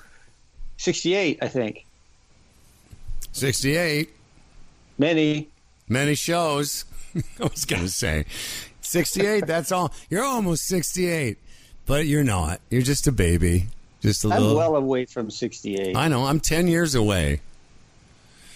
68. 0.78 1.38
I 1.44 1.48
think 1.48 1.86
68. 3.32 4.10
many. 4.98 5.48
Many 5.88 6.16
shows. 6.16 6.86
I 7.40 7.44
was 7.44 7.66
going 7.66 7.84
to 7.84 7.90
say 7.90 8.26
68. 8.92 9.48
That's 9.48 9.72
all. 9.72 9.92
You're 10.10 10.24
almost 10.24 10.66
68, 10.68 11.38
but 11.86 12.06
you're 12.06 12.24
not. 12.24 12.62
You're 12.70 12.82
just 12.82 13.08
a 13.08 13.12
baby. 13.12 13.68
Just 14.02 14.26
a 14.26 14.30
I'm 14.30 14.42
little. 14.42 14.58
well 14.58 14.76
away 14.76 15.06
from 15.06 15.30
68. 15.32 15.96
I 15.96 16.08
know. 16.08 16.26
I'm 16.26 16.40
10 16.40 16.68
years 16.68 16.96
away. 16.96 17.42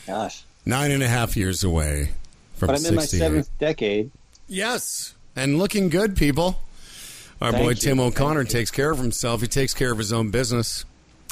Gosh, 0.08 0.44
Nine 0.66 0.90
and 0.92 1.04
a 1.04 1.08
half 1.08 1.38
years 1.38 1.64
away 1.64 2.10
from 2.56 2.68
but 2.68 2.80
I'm 2.80 2.86
in 2.86 2.96
my 2.96 3.06
seventh 3.06 3.50
decade. 3.60 4.10
Yes, 4.48 5.14
and 5.36 5.58
looking 5.60 5.90
good, 5.90 6.16
people. 6.16 6.60
Our 7.42 7.52
Thank 7.52 7.64
boy 7.64 7.70
you. 7.70 7.76
Tim 7.76 8.00
O'Connor 8.00 8.44
Thank 8.46 8.52
takes 8.52 8.72
care 8.72 8.92
of 8.92 8.98
himself. 8.98 9.42
He 9.42 9.48
takes 9.48 9.74
care 9.74 9.92
of 9.92 9.98
his 9.98 10.14
own 10.14 10.30
business. 10.32 10.86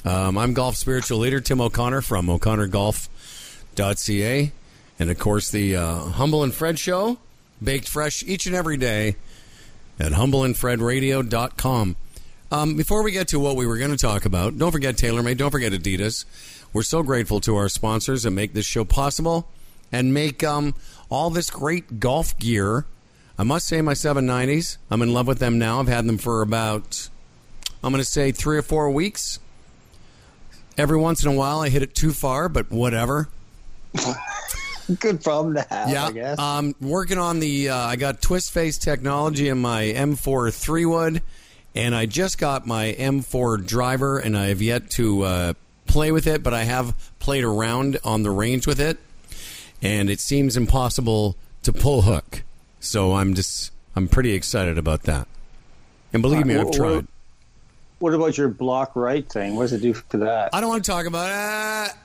Um, 0.05 0.37
I'm 0.37 0.53
golf 0.53 0.75
spiritual 0.75 1.19
leader 1.19 1.39
Tim 1.39 1.61
O'Connor 1.61 2.01
from 2.01 2.29
o'connorgolf.ca. 2.29 4.51
And 4.99 5.09
of 5.09 5.17
course, 5.19 5.49
the 5.49 5.75
uh, 5.75 5.95
Humble 5.99 6.43
and 6.43 6.53
Fred 6.53 6.77
show, 6.77 7.17
baked 7.63 7.87
fresh 7.87 8.23
each 8.23 8.45
and 8.45 8.55
every 8.55 8.77
day 8.77 9.15
at 9.99 10.11
humbleandfredradio.com. 10.11 11.95
Um, 12.51 12.75
before 12.75 13.01
we 13.03 13.11
get 13.11 13.29
to 13.29 13.39
what 13.39 13.55
we 13.55 13.65
were 13.65 13.77
going 13.77 13.91
to 13.91 13.97
talk 13.97 14.25
about, 14.25 14.57
don't 14.57 14.71
forget 14.71 14.95
TaylorMade, 14.95 15.37
don't 15.37 15.51
forget 15.51 15.71
Adidas. 15.71 16.25
We're 16.71 16.83
so 16.83 17.01
grateful 17.01 17.39
to 17.41 17.55
our 17.55 17.69
sponsors 17.69 18.23
that 18.23 18.31
make 18.31 18.53
this 18.53 18.65
show 18.65 18.83
possible 18.83 19.49
and 19.91 20.13
make 20.13 20.43
um, 20.43 20.75
all 21.09 21.29
this 21.29 21.49
great 21.49 21.99
golf 21.99 22.37
gear. 22.37 22.85
I 23.37 23.43
must 23.43 23.67
say, 23.67 23.81
my 23.81 23.93
790s, 23.93 24.77
I'm 24.91 25.01
in 25.01 25.13
love 25.13 25.27
with 25.27 25.39
them 25.39 25.57
now. 25.57 25.79
I've 25.79 25.87
had 25.87 26.05
them 26.05 26.17
for 26.17 26.41
about, 26.41 27.09
I'm 27.83 27.91
going 27.91 28.03
to 28.03 28.09
say, 28.09 28.31
three 28.31 28.57
or 28.57 28.61
four 28.61 28.91
weeks. 28.91 29.39
Every 30.77 30.97
once 30.97 31.23
in 31.23 31.31
a 31.31 31.35
while, 31.35 31.59
I 31.59 31.69
hit 31.69 31.81
it 31.81 31.95
too 31.95 32.11
far, 32.11 32.49
but 32.49 32.71
whatever. 32.71 33.29
Good 34.99 35.23
problem 35.23 35.55
to 35.55 35.61
have, 35.69 35.89
Yeah, 35.89 36.07
I 36.07 36.11
guess. 36.11 36.39
um, 36.39 36.75
working 36.81 37.17
on 37.17 37.39
the. 37.39 37.69
Uh, 37.69 37.77
I 37.77 37.95
got 37.95 38.21
twist 38.21 38.51
face 38.51 38.77
technology 38.77 39.47
in 39.49 39.59
my 39.59 39.83
M4 39.83 40.53
three 40.53 40.85
wood, 40.85 41.21
and 41.75 41.95
I 41.95 42.05
just 42.05 42.37
got 42.37 42.65
my 42.67 42.93
M4 42.97 43.65
driver, 43.65 44.17
and 44.19 44.37
I 44.37 44.47
have 44.47 44.61
yet 44.61 44.89
to 44.91 45.21
uh, 45.23 45.53
play 45.85 46.11
with 46.11 46.27
it, 46.27 46.43
but 46.43 46.53
I 46.53 46.63
have 46.63 46.93
played 47.19 47.43
around 47.43 47.99
on 48.03 48.23
the 48.23 48.31
range 48.31 48.67
with 48.67 48.79
it, 48.79 48.97
and 49.81 50.09
it 50.09 50.19
seems 50.19 50.57
impossible 50.57 51.35
to 51.63 51.71
pull 51.71 52.01
hook. 52.01 52.43
So 52.79 53.13
I'm 53.13 53.33
just 53.33 53.71
I'm 53.95 54.07
pretty 54.09 54.33
excited 54.33 54.77
about 54.77 55.03
that. 55.03 55.27
And 56.11 56.21
believe 56.21 56.45
me, 56.45 56.55
I've 56.57 56.71
tried. 56.71 57.07
what 57.99 58.13
about 58.13 58.37
your 58.37 58.49
block 58.49 58.95
right 58.95 59.27
thing? 59.31 59.55
What 59.55 59.63
does 59.63 59.73
it 59.73 59.81
do 59.81 59.93
for 59.93 60.17
that? 60.17 60.49
I 60.53 60.59
don't 60.61 60.69
want 60.69 60.83
to 60.83 60.91
talk 60.91 61.05
about 61.05 61.89
it. 61.89 61.95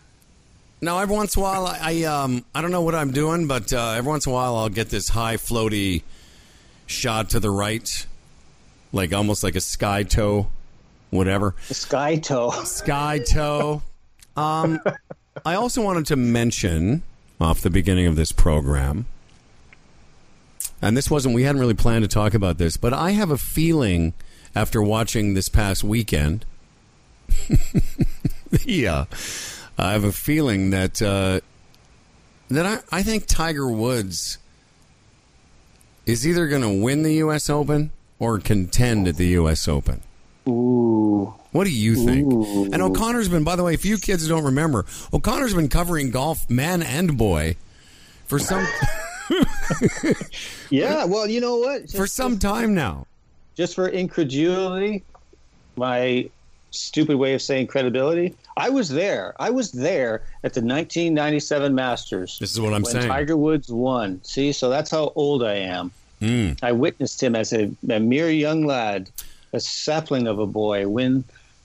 Now, 0.81 1.00
every 1.00 1.16
once 1.16 1.37
in 1.37 1.41
a 1.41 1.43
while, 1.43 1.66
I, 1.66 1.78
I 1.83 2.03
um 2.05 2.44
I 2.55 2.62
don't 2.62 2.71
know 2.71 2.83
what 2.83 2.94
I'm 2.94 3.11
doing, 3.11 3.47
but 3.47 3.72
uh, 3.72 3.94
every 3.97 4.09
once 4.09 4.27
in 4.27 4.33
a 4.33 4.34
while, 4.34 4.56
I'll 4.56 4.69
get 4.69 4.91
this 4.91 5.09
high 5.09 5.37
floaty 5.37 6.03
shot 6.87 7.31
to 7.31 7.41
the 7.41 7.50
right, 7.50 8.06
like 8.93 9.12
almost 9.12 9.43
like 9.43 9.56
a 9.56 9.61
sky 9.61 10.05
toe, 10.05 10.49
whatever. 11.11 11.55
The 11.69 11.75
sky 11.75 12.17
toe. 12.17 12.50
Sky 12.65 13.19
toe. 13.19 13.83
Um, 14.37 14.81
I 15.44 15.55
also 15.55 15.83
wanted 15.83 16.06
to 16.06 16.17
mention 16.17 17.03
off 17.41 17.61
the 17.61 17.71
beginning 17.71 18.06
of 18.06 18.15
this 18.15 18.31
program, 18.31 19.06
and 20.81 20.97
this 20.97 21.11
wasn't, 21.11 21.34
we 21.34 21.43
hadn't 21.43 21.61
really 21.61 21.75
planned 21.75 22.05
to 22.05 22.09
talk 22.09 22.34
about 22.34 22.59
this, 22.59 22.77
but 22.77 22.93
I 22.93 23.12
have 23.12 23.31
a 23.31 23.38
feeling 23.38 24.12
after 24.55 24.81
watching 24.81 25.34
this 25.34 25.49
past 25.49 25.83
weekend, 25.83 26.44
yeah, 28.65 29.05
I 29.78 29.93
have 29.93 30.05
a 30.05 30.12
feeling 30.12 30.71
that, 30.71 31.00
uh, 31.00 31.41
that 32.49 32.66
I, 32.66 32.99
I 32.99 33.03
think 33.03 33.27
Tiger 33.27 33.71
Woods 33.71 34.39
is 36.06 36.27
either 36.27 36.49
going 36.49 36.62
to 36.62 36.83
win 36.83 37.03
the 37.03 37.15
U.S. 37.15 37.49
Open 37.49 37.91
or 38.19 38.38
contend 38.38 39.06
at 39.06 39.17
the 39.17 39.28
U.S. 39.28 39.69
Open. 39.69 40.03
Ooh. 40.49 41.34
What 41.53 41.65
do 41.65 41.71
you 41.71 41.94
think? 41.94 42.33
Ooh. 42.33 42.65
And 42.72 42.83
O'Connor's 42.83 43.28
been, 43.28 43.44
by 43.44 43.56
the 43.56 43.62
way, 43.62 43.75
if 43.75 43.84
you 43.84 43.99
kids 43.99 44.27
don't 44.27 44.44
remember, 44.44 44.84
O'Connor's 45.12 45.55
been 45.55 45.69
covering 45.69 46.11
golf, 46.11 46.49
man 46.50 46.83
and 46.83 47.17
boy, 47.17 47.56
for 48.27 48.38
some 48.38 48.67
Yeah, 50.71 51.05
well, 51.05 51.27
you 51.27 51.41
know 51.41 51.59
what? 51.59 51.83
Just, 51.83 51.97
for 51.97 52.06
some 52.06 52.38
time 52.38 52.75
now. 52.75 53.06
just 53.55 53.75
for 53.75 53.88
incredulity, 53.88 55.05
my 55.77 56.31
stupid 56.71 57.17
way 57.17 57.34
of 57.34 57.43
saying 57.43 57.67
credibility. 57.67 58.34
I 58.56 58.69
was 58.69 58.89
there. 58.89 59.34
I 59.39 59.51
was 59.51 59.73
there 59.73 60.23
at 60.45 60.55
the 60.55 60.61
1997 60.61 61.75
Masters. 61.75 62.39
This 62.39 62.53
is 62.53 62.61
what 62.61 62.75
I'm 62.75 62.83
when 62.83 62.93
saying. 62.93 63.09
Tiger 63.09 63.37
Woods 63.37 63.69
won. 63.71 64.21
See, 64.25 64.53
so 64.53 64.69
that's 64.69 64.91
how 64.91 65.12
old 65.15 65.43
I 65.43 65.55
am. 65.55 65.91
Mm. 66.21 66.59
I 66.62 66.73
witnessed 66.73 67.23
him 67.23 67.37
as 67.37 67.53
a, 67.53 67.71
a 67.89 68.01
mere 68.01 68.31
young 68.31 68.67
lad, 68.67 69.09
a 69.53 69.61
sapling 69.61 70.27
of 70.27 70.39
a 70.41 70.47
boy, 70.47 70.89
win 70.89 71.23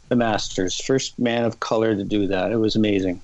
the 0.10 0.16
Masters. 0.16 0.80
First 0.80 1.18
man 1.18 1.44
of 1.46 1.60
color 1.60 1.96
to 1.96 2.04
do 2.04 2.28
that. 2.28 2.52
It 2.52 2.58
was 2.58 2.76
amazing. 2.76 3.20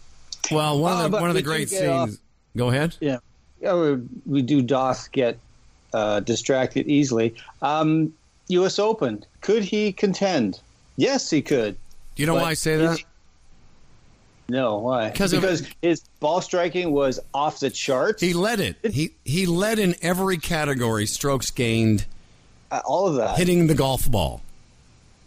Well, 0.51 0.79
one 0.79 0.94
Uh, 0.94 0.96
of 0.97 1.03
the 1.03 1.09
but 1.09 1.22
one 1.22 1.29
of 1.29 1.35
the 1.35 1.41
great 1.44 1.69
scenes. 1.69 1.88
off- 1.88 2.09
Go 2.57 2.69
ahead. 2.69 2.96
Yeah, 3.00 3.17
yeah 3.61 3.75
we, 3.79 4.01
we 4.25 4.41
do 4.41 4.61
doth 4.63 5.11
get 5.11 5.38
uh, 5.94 6.19
distracted 6.22 6.88
easily. 6.88 7.35
Um, 7.61 8.11
U.S. 8.47 8.79
Open. 8.79 9.23
Could 9.41 9.63
he 9.63 9.91
contend? 9.94 10.59
Yes, 10.99 11.29
he 11.29 11.41
could. 11.41 11.77
Do 12.15 12.23
you 12.23 12.27
know 12.27 12.33
But 12.35 12.41
why 12.41 12.49
I 12.49 12.53
say 12.55 12.75
that? 12.75 12.97
he- 12.97 13.05
No, 14.49 14.77
why? 14.79 15.11
'Cause 15.11 15.31
of- 15.31 15.41
because 15.41 15.63
his 15.81 16.01
ball 16.19 16.41
striking 16.41 16.91
was 16.91 17.19
off 17.33 17.59
the 17.61 17.69
charts. 17.69 18.22
He 18.22 18.34
led 18.34 18.59
it. 18.59 18.75
He 18.91 19.11
he 19.23 19.46
led 19.46 19.79
in 19.79 19.96
every 20.01 20.37
category: 20.37 21.05
strokes 21.05 21.51
gained, 21.51 22.05
Uh, 22.72 22.81
all 22.85 23.07
of 23.07 23.16
that. 23.16 23.37
hitting 23.37 23.67
the 23.67 23.75
golf 23.75 24.09
ball. 24.11 24.41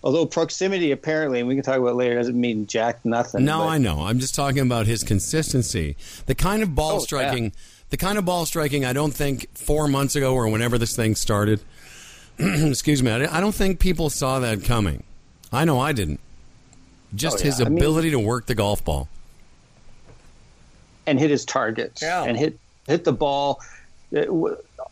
Although 0.05 0.27
proximity, 0.27 0.91
apparently, 0.91 1.39
and 1.39 1.49
we 1.49 1.55
can 1.55 1.63
talk 1.63 1.77
about 1.79 1.91
it 1.91 1.95
later, 1.95 2.17
doesn't 2.17 2.39
mean 2.39 2.67
jack 2.67 2.99
nothing. 3.05 3.45
No, 3.45 3.61
but- 3.61 3.67
I 3.69 3.79
know. 3.79 4.01
I'm 4.03 4.19
just 4.19 4.35
talking 4.35 4.59
about 4.61 4.87
his 4.87 5.05
consistency. 5.05 5.97
The 6.27 6.35
kind 6.35 6.63
of 6.63 6.75
ball 6.75 6.97
Oh, 6.97 6.99
striking, 6.99 7.53
the 7.91 7.97
kind 7.97 8.19
of 8.19 8.25
ball 8.27 8.45
striking. 8.45 8.85
I 8.85 8.93
don't 8.93 9.15
think 9.15 9.47
four 9.55 9.87
months 9.89 10.17
ago 10.17 10.35
or 10.35 10.49
whenever 10.49 10.77
this 10.77 10.95
thing 10.97 11.15
started. 11.15 11.61
excuse 12.39 13.03
me. 13.03 13.13
I 13.13 13.41
don't 13.41 13.55
think 13.55 13.79
people 13.79 14.11
saw 14.11 14.41
that 14.41 14.65
coming. 14.65 15.05
I 15.53 15.65
know 15.65 15.79
I 15.81 15.93
didn't. 15.93 16.21
Just 17.15 17.37
Oh, 17.37 17.39
yeah. 17.41 17.45
his 17.45 17.61
I 17.61 17.65
mean- 17.65 17.79
ability 17.79 18.11
to 18.11 18.19
work 18.19 18.47
the 18.47 18.55
golf 18.55 18.85
ball. 18.85 19.09
and 21.07 21.19
hit 21.19 21.31
his 21.31 21.45
targets 21.45 22.01
Yeah. 22.01 22.23
and 22.23 22.37
hit 22.39 22.59
hit 22.87 23.03
the 23.05 23.13
ball. 23.13 23.61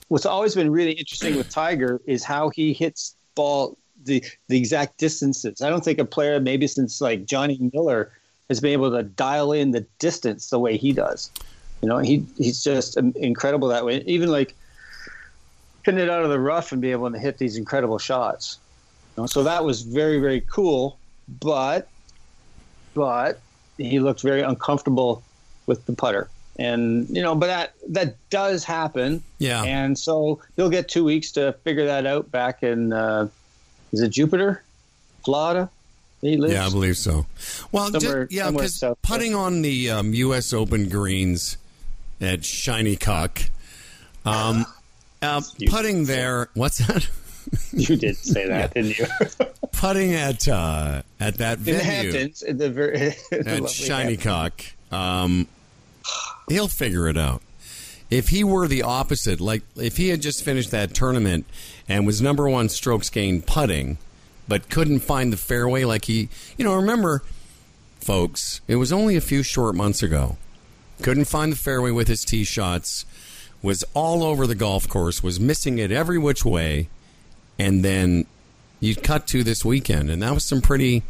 What's 0.09 0.27
always 0.27 0.55
been 0.57 0.71
really 0.71 0.91
interesting 0.93 1.37
with 1.37 1.49
Tiger 1.51 2.01
is 2.07 2.25
how 2.25 2.49
he 2.49 2.73
hits 2.73 3.15
ball 3.37 3.77
the 4.05 4.25
the 4.49 4.59
exact 4.59 4.99
distances. 4.99 5.61
I 5.63 5.71
don't 5.71 5.85
think 5.85 5.99
a 6.01 6.05
player 6.05 6.41
maybe 6.41 6.67
since 6.67 7.01
like 7.01 7.27
Johnny 7.27 7.71
Miller 7.73 8.11
has 8.49 8.61
been 8.61 8.73
able 8.73 8.91
to 8.91 9.05
dial 9.05 9.53
in 9.53 9.71
the 9.71 9.87
distance 10.01 10.51
the 10.51 10.59
way 10.59 10.77
he 10.77 10.93
does. 10.93 11.31
You 11.81 11.89
know, 11.89 11.99
he 11.99 12.27
he's 12.37 12.65
just 12.65 12.97
um, 12.99 13.13
incredible 13.17 13.69
that 13.69 13.85
way. 13.85 14.03
Even 14.07 14.31
like 14.31 14.55
hitting 15.85 16.01
it 16.01 16.11
out 16.11 16.25
of 16.25 16.31
the 16.31 16.41
rough 16.41 16.73
and 16.73 16.83
be 16.83 16.91
able 16.91 17.11
to 17.13 17.19
hit 17.21 17.39
these 17.39 17.57
incredible 17.57 17.99
shots. 17.99 18.59
Know, 19.21 19.27
so 19.27 19.43
that 19.45 19.65
was 19.65 19.83
very 19.83 20.19
very 20.19 20.41
cool. 20.41 20.99
But 21.29 21.89
but 22.95 23.41
he 23.77 24.01
looked 24.01 24.23
very 24.23 24.43
uncomfortable 24.43 25.23
with 25.67 25.87
the 25.87 25.93
putter. 25.93 26.29
and 26.59 27.09
you 27.09 27.23
know, 27.23 27.35
but 27.35 27.47
that 27.47 27.75
that 27.89 28.17
does 28.31 28.65
happen. 28.65 29.23
Yeah. 29.39 29.63
And 29.63 29.99
so 29.99 30.41
he'll 30.57 30.71
get 30.71 30.89
two 30.89 31.05
weeks 31.05 31.33
to 31.33 31.53
figure 31.65 31.87
that 31.87 32.07
out 32.07 32.31
back 32.31 32.63
in 32.63 32.93
uh, 32.93 33.29
is 33.93 34.01
it 34.01 34.11
Jupiter, 34.11 34.63
Florida? 35.25 35.71
He 36.21 36.37
lives. 36.37 36.53
Yeah, 36.53 36.67
I 36.67 36.71
believe 36.71 36.99
so. 36.99 37.27
Well, 37.73 37.91
just, 37.91 38.31
yeah, 38.31 38.51
because 38.51 38.85
putting 39.03 39.35
on 39.35 39.63
the 39.63 39.91
um, 39.91 40.13
U.S. 40.13 40.53
Open 40.53 40.89
greens 40.89 41.57
at 42.21 42.45
Shinnecock, 42.45 43.41
um, 44.27 44.67
uh, 45.23 45.41
putting 45.69 46.05
there. 46.05 46.49
What's 46.55 46.79
that? 46.87 47.09
You 47.73 47.97
did 47.97 48.17
say 48.17 48.49
that, 48.49 48.75
didn't 48.75 48.99
you? 48.99 49.07
putting 49.73 50.13
at 50.15 50.47
uh, 50.49 51.03
at 51.19 51.35
that 51.39 51.59
in 51.59 51.65
venue 51.65 51.83
Hamptons, 51.83 52.43
in 52.43 52.59
the 52.59 52.69
very 52.71 53.15
at 53.33 53.71
Shiny 53.71 54.17
Hamptons. 54.17 54.23
Cock. 54.23 54.63
Um, 54.91 55.47
he'll 56.49 56.69
figure 56.69 57.09
it 57.09 57.17
out. 57.17 57.43
If 58.11 58.29
he 58.29 58.43
were 58.43 58.67
the 58.67 58.83
opposite, 58.83 59.41
like 59.41 59.63
if 59.77 59.97
he 59.97 60.09
had 60.09 60.21
just 60.21 60.45
finished 60.45 60.73
that 60.73 60.95
tournament 60.95 61.47
and 61.89 62.07
was 62.07 62.21
number 62.21 62.49
one 62.49 62.69
strokes 62.69 63.09
gained 63.09 63.47
putting, 63.47 63.99
but 64.49 64.69
couldn't 64.69 65.01
find 65.01 65.33
the 65.33 65.37
fairway, 65.37 65.85
like 65.85 66.07
he, 66.07 66.29
you 66.57 66.65
know, 66.65 66.75
remember, 66.75 67.23
folks, 68.01 68.61
it 68.67 68.77
was 68.77 68.93
only 68.93 69.15
a 69.17 69.21
few 69.21 69.45
short 69.45 69.77
months 69.77 70.03
ago. 70.03 70.37
Couldn't 71.03 71.27
find 71.27 71.53
the 71.53 71.57
fairway 71.57 71.93
with 71.93 72.09
his 72.09 72.25
tee 72.25 72.45
shots, 72.45 73.07
was 73.63 73.85
all 73.95 74.25
over 74.25 74.47
the 74.47 74.55
golf 74.57 74.89
course, 74.89 75.23
was 75.23 75.39
missing 75.39 75.79
it 75.79 75.93
every 75.93 76.19
which 76.19 76.45
way, 76.45 76.89
and 77.61 77.85
then 77.85 78.25
you 78.81 78.97
cut 78.97 79.27
to 79.29 79.45
this 79.45 79.65
weekend, 79.65 80.11
and 80.11 80.23
that 80.23 80.33
was 80.33 80.45
some 80.45 80.63
pretty, 80.63 81.03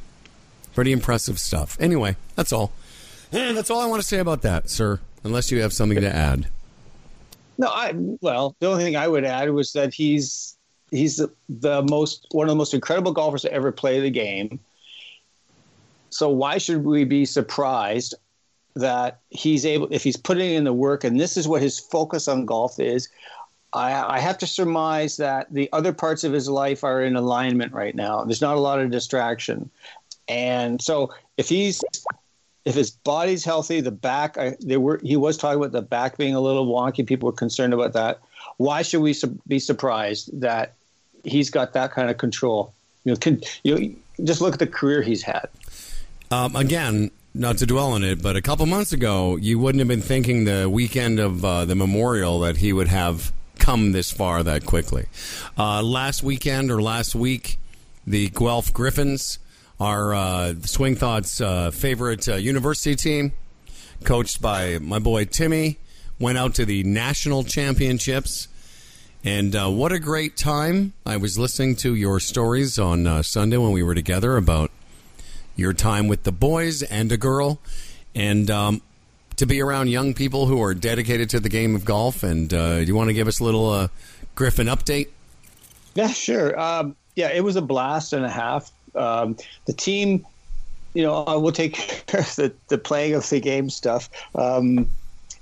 pretty 0.75 0.91
impressive 0.91 1.38
stuff. 1.38 1.76
Anyway, 1.81 2.17
that's 2.35 2.52
all. 2.52 2.73
And 3.31 3.56
that's 3.56 3.70
all 3.70 3.81
I 3.81 3.87
want 3.87 4.02
to 4.02 4.08
say 4.08 4.19
about 4.19 4.43
that, 4.43 4.69
sir. 4.69 4.99
Unless 5.23 5.52
you 5.52 5.62
have 5.62 5.73
something 5.73 6.00
to 6.00 6.12
add. 6.12 6.49
No, 7.56 7.69
I 7.69 7.93
well, 7.94 8.56
the 8.58 8.67
only 8.67 8.82
thing 8.82 8.97
I 8.97 9.06
would 9.06 9.25
add 9.25 9.50
was 9.50 9.73
that 9.75 9.94
he's 9.94 10.56
he's 10.91 11.19
the, 11.19 11.31
the 11.49 11.82
most 11.82 12.26
one 12.32 12.47
of 12.47 12.50
the 12.50 12.56
most 12.56 12.75
incredible 12.75 13.12
golfers 13.12 13.43
to 13.43 13.52
ever 13.52 13.70
play 13.70 14.00
the 14.00 14.11
game. 14.11 14.58
So 16.08 16.31
why 16.31 16.58
should 16.58 16.85
we 16.85 17.05
be 17.05 17.25
surprised 17.26 18.14
that 18.75 19.20
he's 19.29 19.64
able 19.64 19.87
if 19.93 20.02
he's 20.02 20.17
putting 20.17 20.52
in 20.55 20.64
the 20.64 20.73
work 20.73 21.05
and 21.05 21.20
this 21.20 21.37
is 21.37 21.47
what 21.47 21.62
his 21.62 21.79
focus 21.79 22.26
on 22.26 22.44
golf 22.44 22.81
is? 22.81 23.08
I, 23.72 24.17
I 24.17 24.19
have 24.19 24.38
to 24.38 24.46
surmise 24.46 25.17
that 25.19 25.52
the 25.52 25.69
other 25.72 25.93
parts 25.93 26.25
of 26.25 26.32
his 26.32 26.49
life 26.49 26.82
are 26.82 27.02
in 27.02 27.17
alignment 27.17 27.72
right 27.72 27.94
now. 27.94 28.25
There's 28.25 28.40
not 28.40 28.56
a 28.56 28.61
lot 28.61 28.81
of 28.81 28.90
distraction, 28.90 29.70
and 30.28 30.82
so 30.82 31.12
if 31.37 31.49
he's 31.49 31.82
if 32.64 32.75
his 32.75 32.90
body's 32.90 33.44
healthy, 33.44 33.81
the 33.81 33.90
back, 33.90 34.37
I, 34.37 34.56
were 34.76 35.00
he 35.02 35.17
was 35.17 35.37
talking 35.37 35.58
about 35.58 35.72
the 35.72 35.82
back 35.82 36.17
being 36.17 36.34
a 36.34 36.40
little 36.40 36.67
wonky. 36.67 37.06
People 37.06 37.26
were 37.26 37.32
concerned 37.32 37.72
about 37.72 37.93
that. 37.94 38.20
Why 38.56 38.82
should 38.82 39.00
we 39.00 39.12
su- 39.12 39.38
be 39.49 39.58
surprised 39.58 40.40
that 40.40 40.75
he's 41.25 41.50
got 41.50 41.73
that 41.73 41.93
kind 41.93 42.11
of 42.11 42.19
control? 42.19 42.75
You 43.05 43.12
know, 43.12 43.16
can, 43.16 43.40
you 43.64 43.78
know, 43.78 43.94
just 44.25 44.40
look 44.40 44.52
at 44.52 44.58
the 44.58 44.66
career 44.66 45.00
he's 45.00 45.23
had. 45.23 45.49
Um, 46.31 46.55
again, 46.55 47.11
not 47.34 47.58
to 47.58 47.66
dwell 47.66 47.93
on 47.93 48.05
it, 48.05 48.23
but 48.23 48.37
a 48.37 48.43
couple 48.43 48.66
months 48.66 48.93
ago, 48.93 49.37
you 49.37 49.58
wouldn't 49.58 49.81
have 49.81 49.88
been 49.88 50.02
thinking 50.02 50.44
the 50.44 50.69
weekend 50.69 51.19
of 51.19 51.44
uh, 51.44 51.64
the 51.64 51.75
memorial 51.75 52.40
that 52.40 52.58
he 52.58 52.73
would 52.73 52.88
have 52.88 53.32
come 53.61 53.93
this 53.93 54.11
far 54.11 54.43
that 54.43 54.67
quickly. 54.67 55.07
Uh, 55.57 55.83
last 55.83 56.23
weekend 56.23 56.71
or 56.71 56.83
last 56.83 57.15
week, 57.15 57.59
the 58.07 58.29
Guelph 58.31 58.73
Griffins, 58.73 59.39
our 59.79 60.15
uh, 60.15 60.55
Swing 60.62 60.97
Thoughts 60.97 61.41
uh, 61.41 61.71
favorite 61.71 62.29
uh, 62.29 62.35
university 62.35 62.97
team, 62.97 63.33
coached 64.05 64.43
by 64.43 64.79
my 64.79 64.99
boy 64.99 65.27
Timmy, 65.27 65.79
went 66.19 66.39
out 66.39 66.55
to 66.55 66.65
the 66.65 66.83
national 66.83 67.45
championships. 67.45 68.49
And 69.23 69.55
uh, 69.55 69.69
what 69.69 69.93
a 69.93 69.99
great 69.99 70.37
time. 70.37 70.95
I 71.05 71.19
was 71.19 71.39
listening 71.39 71.77
to 71.77 71.95
your 71.95 72.21
stories 72.21 72.79
on 72.79 73.07
uh, 73.07 73.23
Sunday 73.23 73.59
when 73.59 73.73
we 73.73 73.83
were 73.83 73.95
together 73.95 74.37
about 74.37 74.71
your 75.57 75.75
time 75.75 76.09
with 76.09 76.23
the 76.23 76.33
boys 76.33 76.83
and 76.83 77.12
a 77.12 77.19
girl, 77.19 77.61
and 78.15 78.51
um, 78.51 78.83
to 79.40 79.46
be 79.46 79.60
around 79.60 79.88
young 79.88 80.12
people 80.12 80.46
who 80.46 80.62
are 80.62 80.75
dedicated 80.75 81.31
to 81.31 81.40
the 81.40 81.48
game 81.48 81.75
of 81.75 81.84
golf. 81.84 82.22
And 82.22 82.52
uh, 82.52 82.81
do 82.81 82.84
you 82.84 82.94
want 82.94 83.08
to 83.08 83.14
give 83.14 83.26
us 83.26 83.40
a 83.40 83.44
little 83.44 83.70
uh, 83.70 83.88
Griffin 84.34 84.66
update? 84.66 85.08
Yeah, 85.94 86.08
sure. 86.08 86.58
Um, 86.60 86.94
yeah, 87.16 87.31
it 87.31 87.42
was 87.42 87.56
a 87.56 87.62
blast 87.62 88.12
and 88.12 88.25
a 88.25 88.28
half. 88.28 88.70
Um, 88.94 89.37
the 89.64 89.72
team, 89.72 90.26
you 90.92 91.02
know, 91.02 91.25
I 91.25 91.37
will 91.37 91.52
take 91.52 91.75
care 92.06 92.20
of 92.20 92.37
the, 92.37 92.52
the 92.69 92.76
playing 92.76 93.14
of 93.14 93.28
the 93.31 93.40
game 93.40 93.70
stuff. 93.70 94.10
Um, 94.34 94.90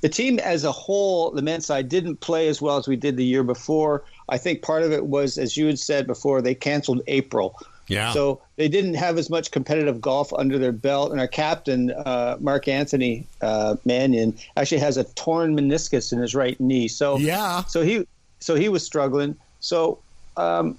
the 0.01 0.09
team 0.09 0.39
as 0.39 0.63
a 0.63 0.71
whole, 0.71 1.33
the 1.33 1.43
men's 1.43 1.67
side, 1.67 1.89
didn't 1.89 2.19
play 2.19 2.47
as 2.47 2.63
well 2.63 2.77
as 2.77 2.87
we 2.87 2.95
did 2.95 3.17
the 3.17 3.25
year 3.25 3.43
before. 3.43 4.05
I 4.29 4.39
think 4.39 4.63
part 4.63 4.85
of 4.85 4.93
it 4.93 5.07
was, 5.07 5.39
as 5.39 5.57
you 5.57 5.67
had 5.67 5.79
said 5.79 6.07
before, 6.07 6.41
they 6.41 6.55
canceled 6.55 7.03
April. 7.09 7.59
Yeah. 7.89 8.13
So 8.13 8.41
they 8.57 8.69
didn't 8.69 8.95
have 8.95 9.19
as 9.19 9.31
much 9.31 9.51
competitive 9.51 10.01
golf 10.01 10.33
under 10.35 10.59
their 10.59 10.73
belt. 10.73 11.11
And 11.11 11.21
our 11.21 11.29
captain, 11.29 11.91
uh, 11.91 12.37
Mark 12.41 12.69
Anthony 12.69 13.27
uh, 13.41 13.77
Mannion, 13.85 14.37
actually 14.57 14.81
has 14.81 14.97
a 14.97 15.05
torn 15.05 15.57
meniscus 15.57 16.13
in 16.13 16.19
his 16.19 16.35
right 16.35 16.59
knee. 16.61 16.89
So 16.89 17.19
Yeah. 17.19 17.65
so 17.65 17.83
he 17.83 18.07
so 18.41 18.55
he 18.55 18.69
was 18.69 18.85
struggling. 18.85 19.37
So 19.61 19.99
um, 20.37 20.79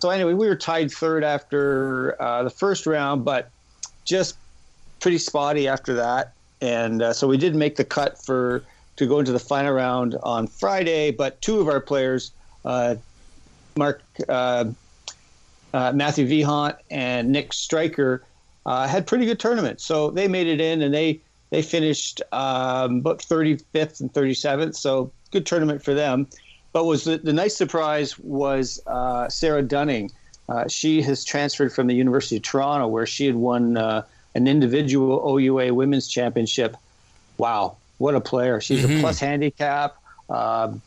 so 0.00 0.08
anyway, 0.08 0.32
we 0.32 0.48
were 0.48 0.56
tied 0.56 0.90
third 0.90 1.22
after 1.24 2.20
uh, 2.22 2.42
the 2.42 2.50
first 2.50 2.86
round, 2.86 3.24
but 3.24 3.50
just 4.04 4.36
pretty 5.00 5.18
spotty 5.18 5.68
after 5.68 5.94
that. 5.94 6.32
And 6.62 7.02
uh, 7.02 7.12
so 7.12 7.26
we 7.28 7.36
did 7.36 7.54
make 7.54 7.76
the 7.76 7.84
cut 7.84 8.22
for 8.24 8.62
to 8.96 9.06
go 9.06 9.18
into 9.18 9.32
the 9.32 9.38
final 9.38 9.72
round 9.72 10.16
on 10.22 10.46
Friday. 10.46 11.10
But 11.10 11.40
two 11.42 11.60
of 11.60 11.68
our 11.68 11.80
players, 11.80 12.32
uh, 12.64 12.96
Mark 13.76 14.02
uh, 14.28 14.64
uh, 15.72 15.92
Matthew 15.92 16.26
Vihant 16.26 16.76
and 16.90 17.30
Nick 17.30 17.52
Stryker, 17.52 18.24
uh, 18.66 18.86
had 18.86 19.06
pretty 19.06 19.26
good 19.26 19.40
tournaments. 19.40 19.84
So 19.84 20.10
they 20.10 20.28
made 20.28 20.46
it 20.46 20.60
in, 20.60 20.82
and 20.82 20.92
they 20.92 21.20
they 21.50 21.62
finished 21.62 22.22
um, 22.32 22.98
about 22.98 23.18
35th 23.18 24.00
and 24.00 24.12
37th. 24.12 24.76
So 24.76 25.10
good 25.32 25.46
tournament 25.46 25.82
for 25.82 25.94
them. 25.94 26.28
But 26.72 26.84
was 26.84 27.04
the, 27.04 27.18
the 27.18 27.32
nice 27.32 27.56
surprise 27.56 28.18
was 28.18 28.80
uh, 28.86 29.28
Sarah 29.28 29.62
Dunning. 29.62 30.10
Uh, 30.48 30.68
she 30.68 31.02
has 31.02 31.24
transferred 31.24 31.72
from 31.72 31.86
the 31.86 31.94
University 31.94 32.36
of 32.36 32.42
Toronto, 32.42 32.86
where 32.86 33.06
she 33.06 33.26
had 33.26 33.34
won 33.34 33.76
uh, 33.76 34.02
an 34.34 34.46
individual 34.46 35.20
OUA 35.28 35.74
Women's 35.74 36.08
Championship. 36.08 36.76
Wow, 37.38 37.76
what 37.98 38.14
a 38.14 38.20
player! 38.20 38.60
She's 38.60 38.84
a 38.84 39.00
plus 39.00 39.18
handicap. 39.18 39.96
Um, 40.28 40.82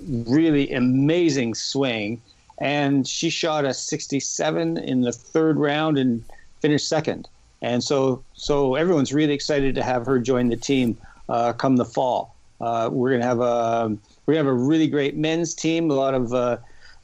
really 0.00 0.72
amazing 0.72 1.54
swing, 1.54 2.20
and 2.58 3.06
she 3.06 3.30
shot 3.30 3.64
a 3.64 3.72
67 3.72 4.76
in 4.78 5.00
the 5.02 5.12
third 5.12 5.56
round 5.58 5.96
and 5.96 6.24
finished 6.60 6.88
second. 6.88 7.28
And 7.62 7.82
so, 7.82 8.22
so 8.34 8.74
everyone's 8.74 9.12
really 9.12 9.32
excited 9.32 9.74
to 9.76 9.82
have 9.82 10.06
her 10.06 10.18
join 10.18 10.48
the 10.48 10.56
team 10.56 10.96
uh, 11.28 11.52
come 11.52 11.76
the 11.76 11.84
fall. 11.84 12.34
Uh, 12.60 12.88
we're 12.90 13.12
gonna 13.12 13.24
have 13.24 13.40
a 13.40 13.96
gonna 14.26 14.38
have 14.38 14.46
a 14.46 14.52
really 14.52 14.88
great 14.88 15.16
men's 15.16 15.54
team. 15.54 15.90
A 15.90 15.94
lot 15.94 16.14
of 16.14 16.34
uh, 16.34 16.56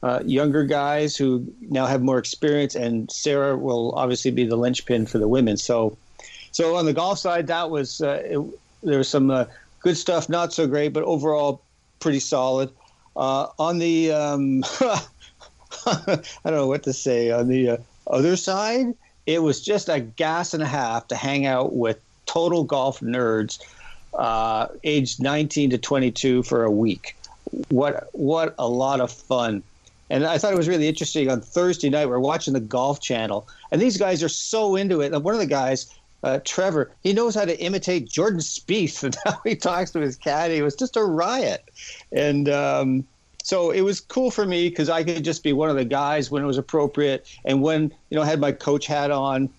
uh, 0.03 0.19
younger 0.25 0.65
guys 0.65 1.15
who 1.15 1.45
now 1.61 1.85
have 1.85 2.01
more 2.01 2.17
experience, 2.17 2.75
and 2.75 3.09
Sarah 3.09 3.57
will 3.57 3.93
obviously 3.93 4.31
be 4.31 4.45
the 4.45 4.57
linchpin 4.57 5.05
for 5.05 5.17
the 5.17 5.27
women. 5.27 5.55
So, 5.55 5.97
so 6.51 6.75
on 6.75 6.85
the 6.85 6.93
golf 6.93 7.19
side, 7.19 7.47
that 7.47 7.69
was 7.69 8.01
uh, 8.01 8.21
it, 8.25 8.39
there 8.83 8.97
was 8.97 9.07
some 9.07 9.31
uh, 9.31 9.45
good 9.79 9.95
stuff, 9.95 10.27
not 10.27 10.51
so 10.51 10.67
great, 10.67 10.89
but 10.89 11.03
overall 11.03 11.61
pretty 11.99 12.19
solid. 12.19 12.69
On 13.15 13.77
the 13.77 14.11
um, 14.11 14.61
I 15.85 16.21
don't 16.43 16.53
know 16.53 16.67
what 16.67 16.83
to 16.83 16.93
say 16.93 17.31
on 17.31 17.47
the 17.47 17.69
uh, 17.69 17.77
other 18.07 18.35
side, 18.35 18.93
it 19.25 19.41
was 19.41 19.61
just 19.61 19.89
a 19.89 19.99
gas 19.99 20.53
and 20.53 20.61
a 20.61 20.67
half 20.67 21.07
to 21.07 21.15
hang 21.15 21.45
out 21.45 21.73
with 21.73 21.99
total 22.25 22.63
golf 22.63 22.99
nerds, 22.99 23.59
uh, 24.13 24.67
aged 24.83 25.21
19 25.21 25.71
to 25.71 25.77
22 25.77 26.43
for 26.43 26.63
a 26.63 26.71
week. 26.71 27.15
What 27.69 28.09
what 28.13 28.55
a 28.57 28.67
lot 28.67 28.99
of 28.99 29.11
fun! 29.11 29.63
And 30.09 30.25
I 30.25 30.37
thought 30.37 30.53
it 30.53 30.57
was 30.57 30.67
really 30.67 30.87
interesting. 30.87 31.29
On 31.29 31.41
Thursday 31.41 31.89
night, 31.89 32.07
we 32.07 32.13
are 32.13 32.19
watching 32.19 32.53
the 32.53 32.59
Golf 32.59 33.01
Channel, 33.01 33.47
and 33.71 33.81
these 33.81 33.97
guys 33.97 34.23
are 34.23 34.29
so 34.29 34.75
into 34.75 35.01
it. 35.01 35.13
And 35.13 35.23
one 35.23 35.33
of 35.33 35.39
the 35.39 35.45
guys, 35.45 35.93
uh, 36.23 36.39
Trevor, 36.43 36.91
he 37.01 37.13
knows 37.13 37.35
how 37.35 37.45
to 37.45 37.57
imitate 37.59 38.09
Jordan 38.09 38.39
Spieth, 38.39 39.03
and 39.03 39.15
how 39.25 39.39
he 39.43 39.55
talks 39.55 39.91
to 39.91 39.99
his 39.99 40.15
caddy. 40.15 40.57
It 40.57 40.63
was 40.63 40.75
just 40.75 40.95
a 40.97 41.03
riot, 41.03 41.63
and. 42.11 42.49
Um, 42.49 43.07
so 43.45 43.69
it 43.69 43.81
was 43.81 44.01
cool 44.01 44.31
for 44.31 44.43
me 44.43 44.69
because 44.69 44.89
I 44.89 45.03
could 45.03 45.23
just 45.23 45.43
be 45.43 45.53
one 45.53 45.69
of 45.69 45.75
the 45.75 45.85
guys 45.85 46.31
when 46.31 46.41
it 46.41 46.47
was 46.47 46.57
appropriate, 46.57 47.27
and 47.45 47.61
when 47.61 47.93
you 48.09 48.17
know 48.17 48.23
I 48.23 48.25
had 48.25 48.39
my 48.39 48.51
coach 48.51 48.87
hat 48.87 49.11
on, 49.11 49.49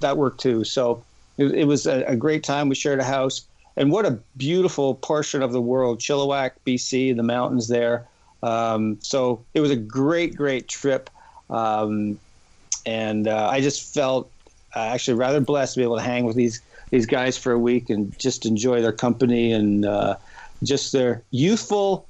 that 0.00 0.16
worked 0.16 0.40
too. 0.40 0.64
So 0.64 1.04
it, 1.36 1.48
it 1.52 1.64
was 1.66 1.86
a, 1.86 2.02
a, 2.04 2.16
great 2.16 2.44
time. 2.44 2.70
We 2.70 2.74
shared 2.74 2.98
a 2.98 3.04
house, 3.04 3.46
and 3.76 3.92
what 3.92 4.06
a 4.06 4.12
beautiful 4.38 4.94
portion 4.94 5.42
of 5.42 5.52
the 5.52 5.60
world, 5.60 5.98
Chilliwack, 5.98 6.52
BC, 6.66 7.14
the 7.14 7.22
mountains 7.22 7.68
there. 7.68 8.08
Um, 8.42 8.96
so 9.02 9.44
it 9.52 9.60
was 9.60 9.70
a 9.70 9.76
great, 9.76 10.34
great 10.34 10.66
trip, 10.66 11.10
um, 11.50 12.18
and 12.86 13.28
uh, 13.28 13.50
I 13.52 13.60
just 13.60 13.92
felt 13.92 14.30
uh, 14.74 14.78
actually 14.78 15.18
rather 15.18 15.40
blessed 15.40 15.74
to 15.74 15.80
be 15.80 15.84
able 15.84 15.96
to 15.96 16.02
hang 16.02 16.24
with 16.24 16.36
these 16.36 16.62
these 16.88 17.04
guys 17.04 17.36
for 17.36 17.52
a 17.52 17.58
week 17.58 17.90
and 17.90 18.18
just 18.18 18.46
enjoy 18.46 18.80
their 18.80 18.92
company 18.92 19.52
and 19.52 19.84
uh, 19.84 20.16
just 20.62 20.92
their 20.92 21.22
youthful 21.32 22.08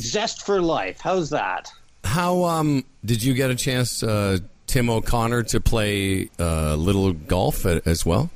zest 0.00 0.44
for 0.44 0.60
life. 0.60 1.00
How's 1.00 1.30
that? 1.30 1.70
How 2.04 2.44
um 2.44 2.84
did 3.04 3.22
you 3.22 3.34
get 3.34 3.50
a 3.50 3.54
chance, 3.54 4.02
uh, 4.02 4.38
Tim 4.66 4.90
O'Connor, 4.90 5.42
to 5.44 5.60
play 5.60 6.28
uh, 6.38 6.74
little 6.76 7.12
golf 7.12 7.66
as 7.66 8.04
well? 8.06 8.30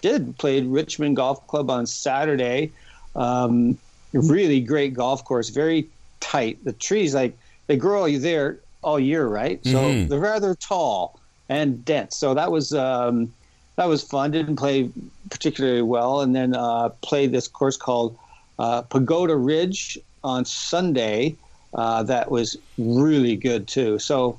Did 0.00 0.36
played 0.38 0.66
Richmond 0.66 1.16
Golf 1.16 1.46
Club 1.46 1.70
on 1.70 1.86
Saturday. 1.86 2.70
Um, 3.16 3.76
really 4.12 4.60
great 4.60 4.94
golf 4.94 5.24
course, 5.24 5.48
very 5.48 5.88
tight. 6.20 6.62
The 6.64 6.72
trees 6.72 7.14
like 7.14 7.36
they 7.66 7.76
grow 7.76 8.02
all 8.02 8.18
there 8.18 8.58
all 8.82 9.00
year, 9.00 9.26
right? 9.26 9.60
So 9.64 9.82
Mhm. 9.82 10.08
they're 10.08 10.20
rather 10.20 10.54
tall 10.54 11.18
and 11.48 11.84
dense. 11.84 12.16
So 12.16 12.34
that 12.34 12.52
was 12.52 12.72
um, 12.72 13.32
that 13.76 13.88
was 13.88 14.02
fun. 14.02 14.30
Didn't 14.30 14.56
play 14.56 14.90
particularly 15.30 15.82
well, 15.82 16.20
and 16.20 16.34
then 16.34 16.54
uh, 16.54 16.90
played 17.02 17.32
this 17.32 17.48
course 17.48 17.76
called 17.76 18.16
uh, 18.58 18.82
Pagoda 18.82 19.36
Ridge 19.36 19.98
on 20.22 20.44
Sunday. 20.44 21.36
Uh, 21.74 22.02
that 22.04 22.30
was 22.30 22.56
really 22.78 23.36
good 23.36 23.68
too. 23.68 23.98
So 23.98 24.38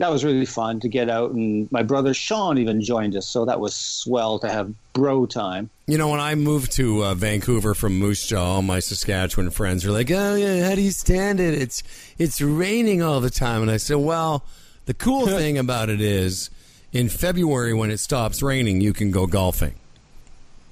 that 0.00 0.10
was 0.10 0.24
really 0.24 0.46
fun 0.46 0.80
to 0.80 0.88
get 0.88 1.10
out, 1.10 1.32
and 1.32 1.70
my 1.70 1.82
brother 1.82 2.14
Sean 2.14 2.56
even 2.56 2.80
joined 2.80 3.14
us. 3.14 3.28
So 3.28 3.44
that 3.44 3.60
was 3.60 3.76
swell 3.76 4.38
to 4.38 4.48
have 4.48 4.72
bro 4.94 5.26
time. 5.26 5.68
You 5.86 5.98
know, 5.98 6.08
when 6.08 6.20
I 6.20 6.34
moved 6.36 6.72
to 6.72 7.04
uh, 7.04 7.14
Vancouver 7.14 7.74
from 7.74 7.98
Moose 7.98 8.26
Jaw, 8.26 8.54
all 8.54 8.62
my 8.62 8.80
Saskatchewan 8.80 9.50
friends 9.50 9.84
were 9.84 9.92
like, 9.92 10.10
"Oh 10.10 10.36
yeah, 10.36 10.66
how 10.66 10.74
do 10.74 10.80
you 10.80 10.90
stand 10.90 11.38
it? 11.38 11.52
It's 11.52 11.82
it's 12.16 12.40
raining 12.40 13.02
all 13.02 13.20
the 13.20 13.28
time." 13.28 13.60
And 13.60 13.70
I 13.70 13.76
said, 13.76 13.98
"Well, 13.98 14.42
the 14.86 14.94
cool 14.94 15.26
thing 15.38 15.58
about 15.58 15.90
it 15.90 16.00
is, 16.00 16.48
in 16.94 17.10
February 17.10 17.74
when 17.74 17.90
it 17.90 17.98
stops 17.98 18.42
raining, 18.42 18.80
you 18.80 18.94
can 18.94 19.10
go 19.10 19.26
golfing." 19.26 19.74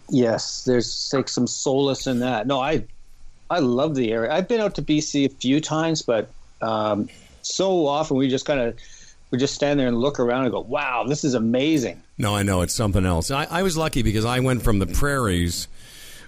Yes, 0.09 0.65
there's 0.65 1.11
like 1.13 1.29
some 1.29 1.47
solace 1.47 2.07
in 2.07 2.21
that. 2.21 2.47
No, 2.47 2.61
I 2.61 2.87
I 3.51 3.61
love 3.61 3.95
the 3.95 4.13
area. 4.13 4.33
I've 4.33 4.49
been 4.49 4.61
out 4.61 4.75
to 4.77 4.83
BC 4.83 5.25
a 5.27 5.29
few 5.29 5.61
times, 5.61 6.03
but 6.03 6.29
um, 6.61 7.09
so 7.43 7.87
often 7.87 8.17
we 8.17 8.29
just 8.29 8.45
kind 8.47 8.61
of 8.61 8.77
we 9.31 9.39
just 9.39 9.55
stand 9.55 9.79
there 9.79 9.89
and 9.89 9.97
look 9.99 10.19
around 10.21 10.45
and 10.45 10.53
go, 10.53 10.61
"Wow, 10.61 11.05
this 11.07 11.25
is 11.25 11.35
amazing." 11.35 12.03
No, 12.19 12.35
I 12.35 12.43
know 12.43 12.63
it's 12.63 12.75
something 12.75 13.05
else. 13.07 13.31
I, 13.31 13.45
I 13.45 13.63
was 13.63 13.77
lucky 13.77 14.03
because 14.03 14.25
I 14.25 14.41
went 14.41 14.63
from 14.63 14.79
the 14.81 14.87
prairies 14.87 15.69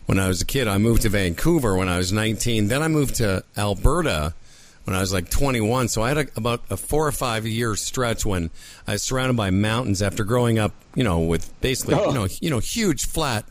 when 0.06 0.18
I 0.18 0.28
was 0.28 0.40
a 0.42 0.44
kid. 0.46 0.68
I 0.68 0.78
moved 0.78 1.02
to 1.02 1.08
Vancouver 1.08 1.76
when 1.76 1.88
I 1.88 1.98
was 1.98 2.12
19. 2.12 2.68
Then 2.68 2.82
I 2.82 2.88
moved 2.88 3.16
to 3.16 3.42
Alberta 3.56 4.34
when 4.84 4.94
I 4.96 5.00
was 5.00 5.12
like 5.12 5.30
21. 5.30 5.88
So 5.88 6.02
I 6.02 6.08
had 6.08 6.18
a, 6.18 6.26
about 6.36 6.62
a 6.70 6.76
four 6.76 7.06
or 7.06 7.12
five 7.12 7.46
year 7.46 7.74
stretch 7.76 8.24
when 8.24 8.50
I 8.86 8.92
was 8.92 9.02
surrounded 9.02 9.36
by 9.36 9.50
mountains 9.50 10.00
after 10.02 10.24
growing 10.24 10.58
up, 10.58 10.72
you 10.94 11.04
know, 11.04 11.18
with 11.20 11.52
basically, 11.60 11.94
Oh. 11.96 12.08
you 12.08 12.14
know, 12.14 12.28
you 12.40 12.50
know, 12.50 12.58
huge 12.60 13.04
flat 13.06 13.44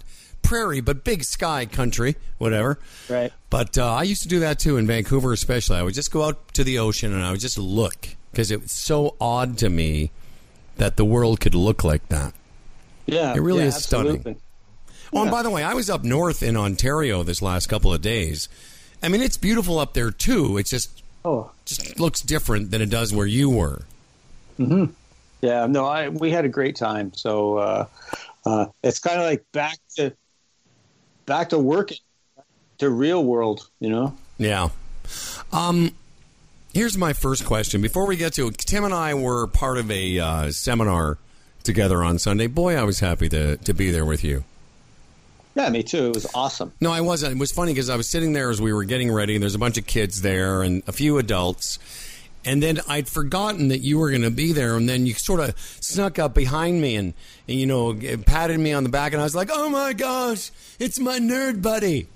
prairie, 0.50 0.82
but 0.82 1.04
big 1.04 1.24
sky 1.24 1.66
country, 1.66 2.16
whatever. 2.40 2.80
Right. 3.08 3.32
But 3.52 3.78
uh, 3.78 3.94
I 3.94 4.04
used 4.04 4.24
to 4.24 4.28
do 4.28 4.40
that 4.40 4.58
too 4.60 4.78
in 4.78 4.88
Vancouver, 4.88 5.32
especially. 5.32 5.78
I 5.78 5.84
would 5.84 5.94
just 5.94 6.12
go 6.12 6.24
out 6.24 6.54
to 6.56 6.64
the 6.64 6.80
ocean 6.80 7.14
and 7.14 7.24
I 7.24 7.32
would 7.32 7.40
just 7.40 7.58
look 7.58 8.10
because 8.32 8.50
it 8.52 8.62
was 8.62 8.72
so 8.72 9.16
odd 9.22 9.58
to 9.60 9.70
me 9.70 10.12
that 10.78 10.98
the 10.98 11.06
world 11.06 11.40
could 11.40 11.54
look 11.56 11.84
like 11.84 12.08
that. 12.10 12.34
Yeah, 13.06 13.34
It 13.36 13.42
really 13.42 13.62
yeah, 13.62 13.68
is 13.68 13.84
stunning. 13.84 14.16
absolutely. 14.18 14.42
Oh, 15.14 15.22
and 15.24 15.32
by 15.32 15.42
the 15.44 15.50
way, 15.50 15.64
I 15.64 15.74
was 15.74 15.90
up 15.90 16.04
north 16.04 16.44
in 16.44 16.56
Ontario 16.58 17.24
this 17.24 17.42
last 17.42 17.68
couple 17.68 17.94
of 17.94 18.02
days. 18.02 18.48
I 19.02 19.08
mean, 19.10 19.22
it's 19.22 19.38
beautiful 19.38 19.80
up 19.80 19.94
there 19.94 20.12
too. 20.12 20.58
It 20.58 20.66
just 20.66 21.04
Oh, 21.26 21.52
just 21.66 22.00
looks 22.00 22.22
different 22.22 22.72
than 22.72 22.82
it 22.82 22.90
does 22.90 23.14
where 23.14 23.26
you 23.28 23.50
were. 23.50 23.82
hmm 24.58 24.86
yeah. 25.42 25.66
No, 25.68 25.86
I 25.86 26.10
we 26.10 26.32
had 26.32 26.44
a 26.46 26.50
great 26.50 26.76
time. 26.76 27.14
So 27.14 27.58
uh, 27.58 27.86
uh, 28.46 28.66
it's 28.84 29.00
kind 29.00 29.20
of 29.20 29.26
like 29.26 29.44
back 29.52 29.78
to 29.98 30.14
back 31.30 31.50
to 31.50 31.60
working, 31.60 32.00
to 32.80 32.90
real 32.90 33.24
world. 33.24 33.70
You 33.80 33.90
know. 33.90 34.18
Yeah. 34.38 34.70
Um, 35.54 35.92
here's 36.74 36.98
my 36.98 37.14
first 37.14 37.46
question. 37.46 37.82
Before 37.82 38.06
we 38.06 38.18
get 38.18 38.34
to 38.34 38.48
it, 38.48 38.58
Tim 38.58 38.84
and 38.84 38.94
I 38.94 39.14
were 39.14 39.48
part 39.48 39.78
of 39.78 39.90
a 39.90 40.20
uh, 40.20 40.52
seminar 40.52 41.18
together 41.64 42.04
on 42.04 42.20
Sunday. 42.20 42.48
Boy, 42.48 42.76
I 42.76 42.84
was 42.84 43.00
happy 43.00 43.30
to 43.30 43.56
to 43.56 43.74
be 43.74 43.92
there 43.92 44.06
with 44.06 44.26
you. 44.26 44.44
Yeah, 45.56 45.70
me 45.70 45.84
too. 45.84 46.08
It 46.08 46.16
was 46.16 46.28
awesome. 46.34 46.74
No, 46.80 46.92
I 46.92 47.02
wasn't. 47.02 47.34
It 47.34 47.40
was 47.40 47.52
funny 47.52 47.74
because 47.74 47.90
I 47.90 47.96
was 47.96 48.10
sitting 48.10 48.34
there 48.34 48.50
as 48.50 48.62
we 48.62 48.72
were 48.72 48.84
getting 48.84 49.12
ready. 49.12 49.36
And 49.36 49.42
there's 49.42 49.56
a 49.56 49.60
bunch 49.60 49.78
of 49.78 49.86
kids 49.86 50.22
there 50.22 50.64
and 50.64 50.84
a 50.88 50.92
few 50.92 51.18
adults. 51.18 51.80
And 52.50 52.64
then 52.64 52.82
I'd 52.88 53.08
forgotten 53.08 53.68
that 53.68 53.80
you 53.80 54.00
were 54.00 54.10
going 54.10 54.24
to 54.24 54.32
be 54.32 54.54
there. 54.54 54.76
And 54.76 54.90
then 54.90 55.06
you 55.06 55.14
sort 55.14 55.40
of 55.40 55.54
snuck 55.80 56.18
up 56.18 56.34
behind 56.34 56.82
me 56.82 56.96
and, 56.96 57.14
and, 57.48 57.60
you 57.60 57.68
know, 57.68 57.94
patted 58.26 58.60
me 58.60 58.74
on 58.74 58.84
the 58.84 58.90
back. 58.90 59.14
And 59.14 59.22
I 59.22 59.24
was 59.24 59.36
like, 59.36 59.50
oh 59.52 59.70
my 59.70 59.94
gosh, 59.94 60.50
it's 60.80 61.00
my 61.00 61.20
nerd 61.20 61.62
buddy. 61.62 62.08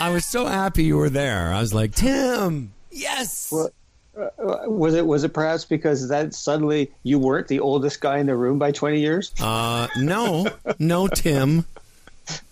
I 0.00 0.10
was 0.10 0.24
so 0.26 0.46
happy 0.46 0.82
you 0.84 0.96
were 0.96 1.10
there. 1.10 1.52
I 1.52 1.60
was 1.60 1.72
like, 1.72 1.94
Tim, 1.94 2.72
yes. 2.90 3.50
Well, 3.52 3.70
Uh, 4.16 4.64
was 4.66 4.94
it 4.94 5.06
was 5.06 5.24
it 5.24 5.34
perhaps 5.34 5.66
because 5.66 6.08
that 6.08 6.32
suddenly 6.32 6.90
you 7.02 7.18
weren't 7.18 7.48
the 7.48 7.60
oldest 7.60 8.00
guy 8.00 8.16
in 8.18 8.24
the 8.24 8.34
room 8.34 8.58
by 8.58 8.72
twenty 8.72 8.98
years? 8.98 9.30
Uh, 9.38 9.88
no, 9.98 10.46
no, 10.78 11.06
Tim, 11.06 11.66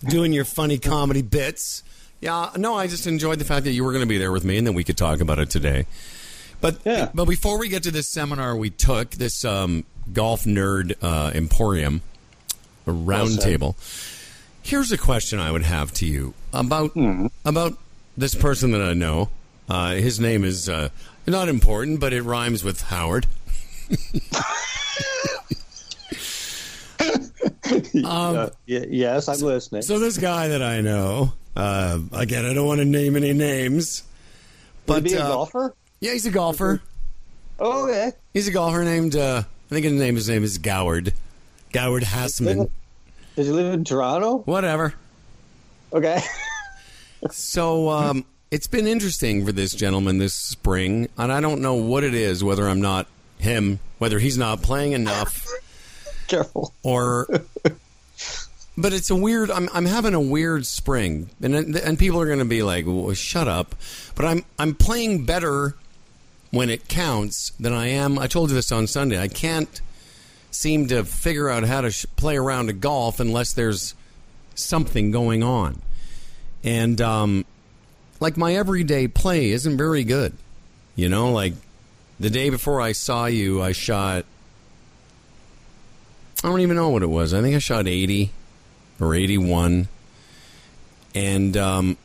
doing 0.07 0.35
your 0.35 0.45
funny 0.45 0.77
comedy 0.77 1.23
bits. 1.23 1.83
Yeah, 2.21 2.51
no, 2.59 2.75
I 2.75 2.87
just 2.87 3.07
enjoyed 3.07 3.39
the 3.39 3.47
fact 3.47 3.65
that 3.65 3.73
you 3.73 3.83
were 3.83 3.93
going 3.93 4.05
to 4.05 4.09
be 4.09 4.19
there 4.19 4.31
with 4.31 4.45
me 4.45 4.59
and 4.59 4.67
that 4.67 4.75
we 4.75 4.85
could 4.85 4.99
talk 4.99 5.21
about 5.21 5.39
it 5.39 5.49
today. 5.49 5.87
But 6.61 6.79
Yeah. 6.85 7.11
but 7.15 7.27
before 7.27 7.59
we 7.59 7.69
get 7.69 7.83
to 7.85 7.91
this 7.91 8.09
seminar 8.09 8.57
we 8.57 8.71
took, 8.71 9.11
this 9.13 9.45
um, 9.45 9.85
golf 10.13 10.45
nerd 10.45 10.95
uh, 11.03 11.31
emporium, 11.35 12.01
a 12.87 12.93
round 12.93 13.31
Well 13.37 13.39
table. 13.39 13.77
Here's 14.63 14.91
a 14.93 14.99
question 14.99 15.39
I 15.39 15.51
would 15.53 15.65
have 15.65 15.93
to 15.95 16.07
you 16.07 16.33
about 16.53 16.93
Hmm. 16.93 17.27
about 17.45 17.77
this 18.17 18.35
person 18.35 18.71
that 18.73 18.81
I 18.83 18.95
know. 18.95 19.29
Uh, 19.69 19.95
his 19.95 20.19
name 20.21 20.45
is 20.45 20.69
uh, 20.69 20.89
not 21.27 21.49
important, 21.49 22.01
but 22.01 22.13
it 22.13 22.23
rhymes 22.23 22.63
with 22.65 22.81
Howard. 22.83 23.27
Uh, 28.05 28.51
y- 28.69 28.87
yes, 28.91 29.29
I'm 29.29 29.39
listening. 29.41 29.79
Um, 29.79 29.83
So 29.83 29.99
this 29.99 30.19
guy 30.19 30.49
that 30.49 30.63
I 30.63 30.81
know, 30.81 31.33
uh, 31.57 31.99
again, 32.13 32.45
I 32.45 32.53
don't 32.55 32.67
want 32.67 32.79
to 32.81 32.85
name 32.85 33.17
any 33.17 33.33
names, 33.33 34.03
Would 34.87 34.87
but 34.87 35.03
he 35.07 35.15
be 35.15 35.15
a 35.15 35.25
uh, 35.25 35.29
golfer? 35.29 35.75
Yeah, 36.05 36.13
he's 36.13 36.27
a 36.27 36.31
golfer. 36.31 36.83
Oh, 37.59 37.87
okay. 37.89 38.13
He's 38.35 38.47
a 38.47 38.51
golfer 38.53 38.85
named, 38.85 39.17
uh, 39.17 39.43
I 39.45 39.69
think 39.75 39.85
his 39.85 39.95
name 39.95 40.17
his 40.17 40.29
name 40.29 40.45
is 40.45 40.59
Goward, 40.59 41.15
Goward 41.73 42.03
Hassman, 42.03 42.69
Does 43.37 43.47
he 43.47 43.53
live 43.53 43.73
in 43.73 43.85
Toronto? 43.85 44.39
whatever. 44.39 44.93
Okay. 45.93 46.21
So 47.31 47.89
um, 47.89 48.27
it's 48.51 48.67
been 48.67 48.87
interesting 48.87 49.47
for 49.47 49.53
this 49.53 49.73
gentleman 49.73 50.19
this 50.19 50.35
spring, 50.35 51.09
and 51.17 51.33
I 51.33 51.41
don't 51.41 51.63
know 51.63 51.73
what 51.73 52.05
it 52.05 52.13
is, 52.13 52.45
whether 52.45 52.69
I'm 52.69 52.83
not 52.83 53.07
him, 53.39 53.79
whether 53.97 54.19
he's 54.19 54.37
not 54.37 54.61
playing 54.61 54.93
enough, 54.93 55.47
Careful. 56.29 56.75
or. 56.83 57.27
But 58.77 58.93
it's 58.93 59.09
a 59.09 59.17
weird. 59.17 59.51
I'm 59.51 59.71
I'm 59.73 59.87
having 59.87 60.13
a 60.13 60.21
weird 60.21 60.67
spring, 60.67 61.31
and 61.41 61.55
and 61.75 61.99
people 61.99 62.21
are 62.21 62.27
going 62.27 62.41
to 62.41 62.45
be 62.45 62.63
like, 62.63 62.85
well, 62.87 63.15
"Shut 63.15 63.49
up!" 63.49 63.75
But 64.15 64.27
I'm 64.27 64.45
I'm 64.59 64.75
playing 64.75 65.25
better 65.25 65.77
when 66.55 66.71
it 66.71 66.89
counts 66.89 67.51
than 67.59 67.73
I 67.73 67.89
am. 67.89 68.19
I 68.19 68.27
told 68.27 68.51
you 68.51 68.55
this 68.55 68.73
on 68.73 68.87
Sunday. 68.87 69.21
I 69.21 69.29
can't 69.29 69.81
seem 70.51 70.87
to 70.89 71.05
figure 71.05 71.49
out 71.49 71.65
how 71.65 71.81
to 71.81 71.91
sh- 71.91 72.07
play 72.17 72.37
around 72.37 72.71
a 72.71 72.73
golf 72.73 73.21
unless 73.21 73.53
there's 73.53 73.95
something 74.55 75.11
going 75.11 75.43
on, 75.43 75.83
and 76.63 77.01
um, 77.01 77.45
like 78.21 78.37
my 78.37 78.55
everyday 78.55 79.09
play 79.09 79.51
isn't 79.51 79.77
very 79.77 80.05
good. 80.05 80.33
You 80.97 81.09
know, 81.09 81.33
like 81.33 81.55
the 82.21 82.31
day 82.31 82.51
before 82.51 82.81
I 82.81 82.93
saw 82.93 83.27
you, 83.27 83.61
I 83.61 83.73
shot. 83.73 84.25
I 86.43 86.49
don't 86.49 86.61
even 86.61 86.77
know 86.77 86.91
what 86.91 87.03
it 87.03 87.09
was. 87.09 87.35
I 87.35 87.41
think 87.41 87.57
I 87.57 87.59
shot 87.59 87.89
80 87.89 88.31
or 89.01 89.15
81. 89.15 89.89
And 91.15 91.57
um, 91.57 91.97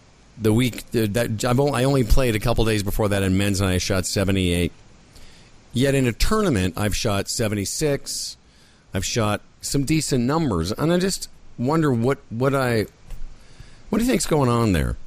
the 0.41 0.53
week 0.53 0.89
that 0.91 1.43
I've 1.45 1.59
only, 1.59 1.73
I 1.73 1.83
only 1.83 2.03
played 2.03 2.35
a 2.35 2.39
couple 2.39 2.65
days 2.65 2.83
before 2.83 3.09
that 3.09 3.23
in 3.23 3.37
men's, 3.37 3.61
and 3.61 3.69
I 3.69 3.77
shot 3.77 4.05
78. 4.05 4.71
Yet 5.73 5.95
in 5.95 6.07
a 6.07 6.11
tournament, 6.11 6.73
I've 6.77 6.95
shot 6.95 7.29
76. 7.29 8.37
I've 8.93 9.05
shot 9.05 9.41
some 9.61 9.83
decent 9.83 10.23
numbers, 10.23 10.71
and 10.71 10.91
I 10.91 10.97
just 10.97 11.29
wonder 11.57 11.91
what 11.91 12.17
what 12.29 12.55
I 12.55 12.85
what 13.89 13.99
do 13.99 14.05
you 14.05 14.09
think's 14.09 14.25
going 14.25 14.49
on 14.49 14.71
there? 14.71 14.97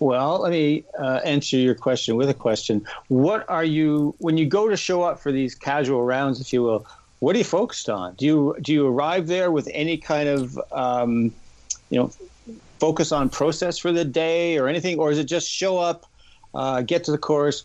Well, 0.00 0.38
let 0.38 0.50
me 0.52 0.84
uh, 0.98 1.20
answer 1.24 1.58
your 1.58 1.74
question 1.74 2.16
with 2.16 2.30
a 2.30 2.34
question. 2.34 2.86
What 3.08 3.48
are 3.48 3.64
you 3.64 4.14
when 4.18 4.38
you 4.38 4.46
go 4.46 4.68
to 4.68 4.76
show 4.76 5.02
up 5.02 5.20
for 5.20 5.30
these 5.30 5.54
casual 5.54 6.04
rounds, 6.04 6.40
if 6.40 6.52
you 6.52 6.62
will? 6.62 6.86
What 7.18 7.36
are 7.36 7.38
you 7.38 7.44
focused 7.44 7.90
on? 7.90 8.14
Do 8.14 8.24
you 8.24 8.56
do 8.62 8.72
you 8.72 8.86
arrive 8.86 9.26
there 9.26 9.50
with 9.50 9.68
any 9.72 9.98
kind 9.98 10.28
of 10.28 10.58
um, 10.72 11.32
you 11.90 11.98
know 11.98 12.10
focus 12.80 13.12
on 13.12 13.28
process 13.28 13.78
for 13.78 13.92
the 13.92 14.04
day 14.04 14.58
or 14.58 14.66
anything, 14.66 14.98
or 14.98 15.10
is 15.10 15.18
it 15.18 15.24
just 15.24 15.48
show 15.48 15.78
up, 15.78 16.06
uh, 16.54 16.82
get 16.82 17.04
to 17.04 17.12
the 17.12 17.18
course, 17.18 17.64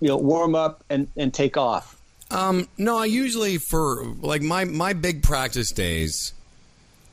you 0.00 0.08
know, 0.08 0.16
warm 0.16 0.54
up 0.54 0.84
and, 0.90 1.08
and 1.16 1.34
take 1.34 1.56
off? 1.56 1.96
Um, 2.30 2.68
no, 2.76 2.98
I 2.98 3.06
usually 3.06 3.58
for 3.58 4.04
like 4.20 4.42
my 4.42 4.64
my 4.64 4.92
big 4.92 5.22
practice 5.22 5.70
days 5.70 6.32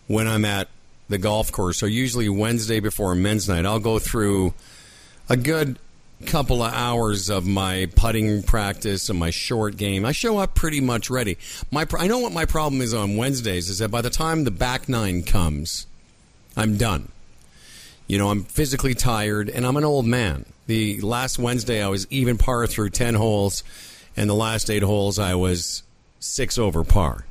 when 0.07 0.27
I'm 0.27 0.43
at 0.43 0.69
the 1.07 1.17
golf 1.17 1.51
course. 1.51 1.77
So 1.77 1.85
usually 1.85 2.29
Wednesday 2.29 2.79
before 2.79 3.13
men's 3.13 3.47
night, 3.47 3.65
I'll 3.65 3.79
go 3.79 3.99
through 3.99 4.53
a 5.29 5.37
good 5.37 5.77
couple 6.25 6.63
of 6.63 6.73
hours 6.73 7.29
of 7.29 7.45
my 7.45 7.87
putting 7.95 8.41
practice 8.43 9.09
and 9.09 9.19
my 9.19 9.29
short 9.29 9.77
game. 9.77 10.05
I 10.05 10.13
show 10.13 10.39
up 10.39 10.55
pretty 10.55 10.81
much 10.81 11.09
ready. 11.09 11.37
My 11.69 11.85
I 11.97 12.07
know 12.07 12.19
what 12.19 12.31
my 12.31 12.45
problem 12.45 12.81
is 12.81 12.93
on 12.93 13.15
Wednesdays 13.15 13.69
is 13.69 13.79
that 13.79 13.91
by 13.91 14.01
the 14.01 14.09
time 14.09 14.43
the 14.43 14.51
back 14.51 14.89
nine 14.89 15.21
comes, 15.21 15.85
I'm 16.55 16.77
done. 16.77 17.09
You 18.07 18.17
know, 18.17 18.29
I'm 18.29 18.43
physically 18.43 18.93
tired 18.93 19.49
and 19.49 19.65
I'm 19.65 19.77
an 19.77 19.85
old 19.85 20.05
man. 20.05 20.45
The 20.67 21.01
last 21.01 21.39
Wednesday 21.39 21.83
I 21.83 21.87
was 21.87 22.07
even 22.09 22.37
par 22.37 22.67
through 22.67 22.91
10 22.91 23.15
holes 23.15 23.63
and 24.15 24.29
the 24.29 24.35
last 24.35 24.69
8 24.69 24.83
holes 24.83 25.19
I 25.19 25.35
was 25.35 25.83
6 26.19 26.57
over 26.57 26.83
par. 26.83 27.25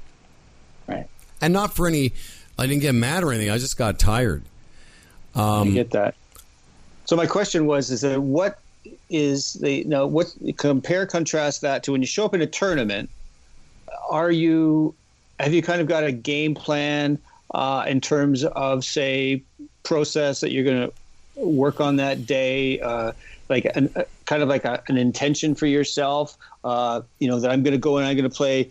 Right. 0.87 1.09
And 1.41 1.53
not 1.53 1.75
for 1.75 1.87
any 1.87 2.13
I 2.59 2.67
didn't 2.67 2.83
get 2.83 2.95
mad 2.95 3.25
or 3.25 3.33
anything. 3.33 3.51
I 3.51 3.59
just 3.59 3.77
got 3.77 3.99
tired. 3.99 4.43
Um, 5.35 5.69
I 5.69 5.71
get 5.71 5.91
that. 5.91 6.15
So 7.05 7.17
my 7.17 7.27
question 7.27 7.67
was: 7.67 7.91
Is 7.91 8.03
that 8.03 8.21
what 8.21 8.59
is 9.11 9.55
the 9.55 9.71
you 9.79 9.85
know 9.85 10.07
what 10.07 10.33
compare 10.57 11.07
contrast 11.07 11.61
that 11.63 11.83
to 11.85 11.93
when 11.93 12.03
you 12.03 12.07
show 12.07 12.25
up 12.25 12.35
in 12.35 12.43
a 12.43 12.47
tournament? 12.47 13.11
Are 14.09 14.31
you 14.31 14.95
have 15.41 15.53
you 15.53 15.63
kind 15.63 15.81
of 15.81 15.89
got 15.89 16.05
a 16.05 16.13
game 16.13 16.55
plan 16.55 17.19
uh, 17.53 17.85
in 17.87 18.01
terms 18.01 18.45
of 18.45 18.85
say 18.85 19.43
process 19.83 20.41
that 20.41 20.53
you're 20.53 20.65
going 20.65 20.91
to 20.91 21.41
work 21.41 21.81
on 21.81 21.97
that 21.97 22.27
day? 22.27 22.81
Uh, 22.81 23.13
like 23.49 23.65
an, 23.77 23.91
uh, 23.97 24.03
kind 24.25 24.43
of 24.43 24.49
like 24.49 24.65
a, 24.65 24.83
an 24.89 24.97
intention 24.97 25.55
for 25.55 25.67
yourself, 25.67 26.39
uh, 26.65 27.03
you 27.19 27.29
know, 27.29 27.39
that 27.41 27.51
I'm 27.51 27.63
going 27.63 27.73
to 27.73 27.79
go 27.79 27.99
and 27.99 28.07
I'm 28.07 28.17
going 28.17 28.29
to 28.29 28.35
play 28.35 28.71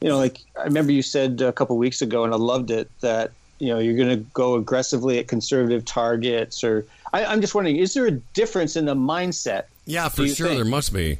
you 0.00 0.08
know, 0.08 0.18
like 0.18 0.40
I 0.58 0.64
remember 0.64 0.92
you 0.92 1.02
said 1.02 1.40
a 1.40 1.52
couple 1.52 1.76
weeks 1.76 2.02
ago, 2.02 2.24
and 2.24 2.32
I 2.32 2.36
loved 2.36 2.70
it 2.70 2.90
that 3.00 3.32
you 3.58 3.68
know 3.68 3.78
you're 3.78 3.96
going 3.96 4.10
to 4.10 4.24
go 4.34 4.54
aggressively 4.56 5.18
at 5.18 5.28
conservative 5.28 5.84
targets. 5.84 6.62
Or 6.62 6.86
I, 7.12 7.24
I'm 7.24 7.40
just 7.40 7.54
wondering, 7.54 7.76
is 7.76 7.94
there 7.94 8.06
a 8.06 8.10
difference 8.10 8.76
in 8.76 8.84
the 8.84 8.94
mindset? 8.94 9.64
Yeah, 9.86 10.08
for 10.08 10.26
sure 10.26 10.48
think? 10.48 10.58
there 10.58 10.70
must 10.70 10.92
be. 10.92 11.18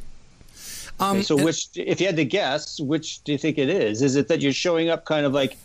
Um, 0.98 1.22
so, 1.22 1.36
and- 1.36 1.44
which, 1.44 1.68
if 1.74 2.00
you 2.00 2.06
had 2.06 2.16
to 2.16 2.24
guess, 2.24 2.80
which 2.80 3.22
do 3.24 3.32
you 3.32 3.38
think 3.38 3.58
it 3.58 3.68
is? 3.68 4.02
Is 4.02 4.16
it 4.16 4.28
that 4.28 4.40
you're 4.40 4.52
showing 4.52 4.88
up 4.88 5.04
kind 5.04 5.26
of 5.26 5.32
like 5.32 5.56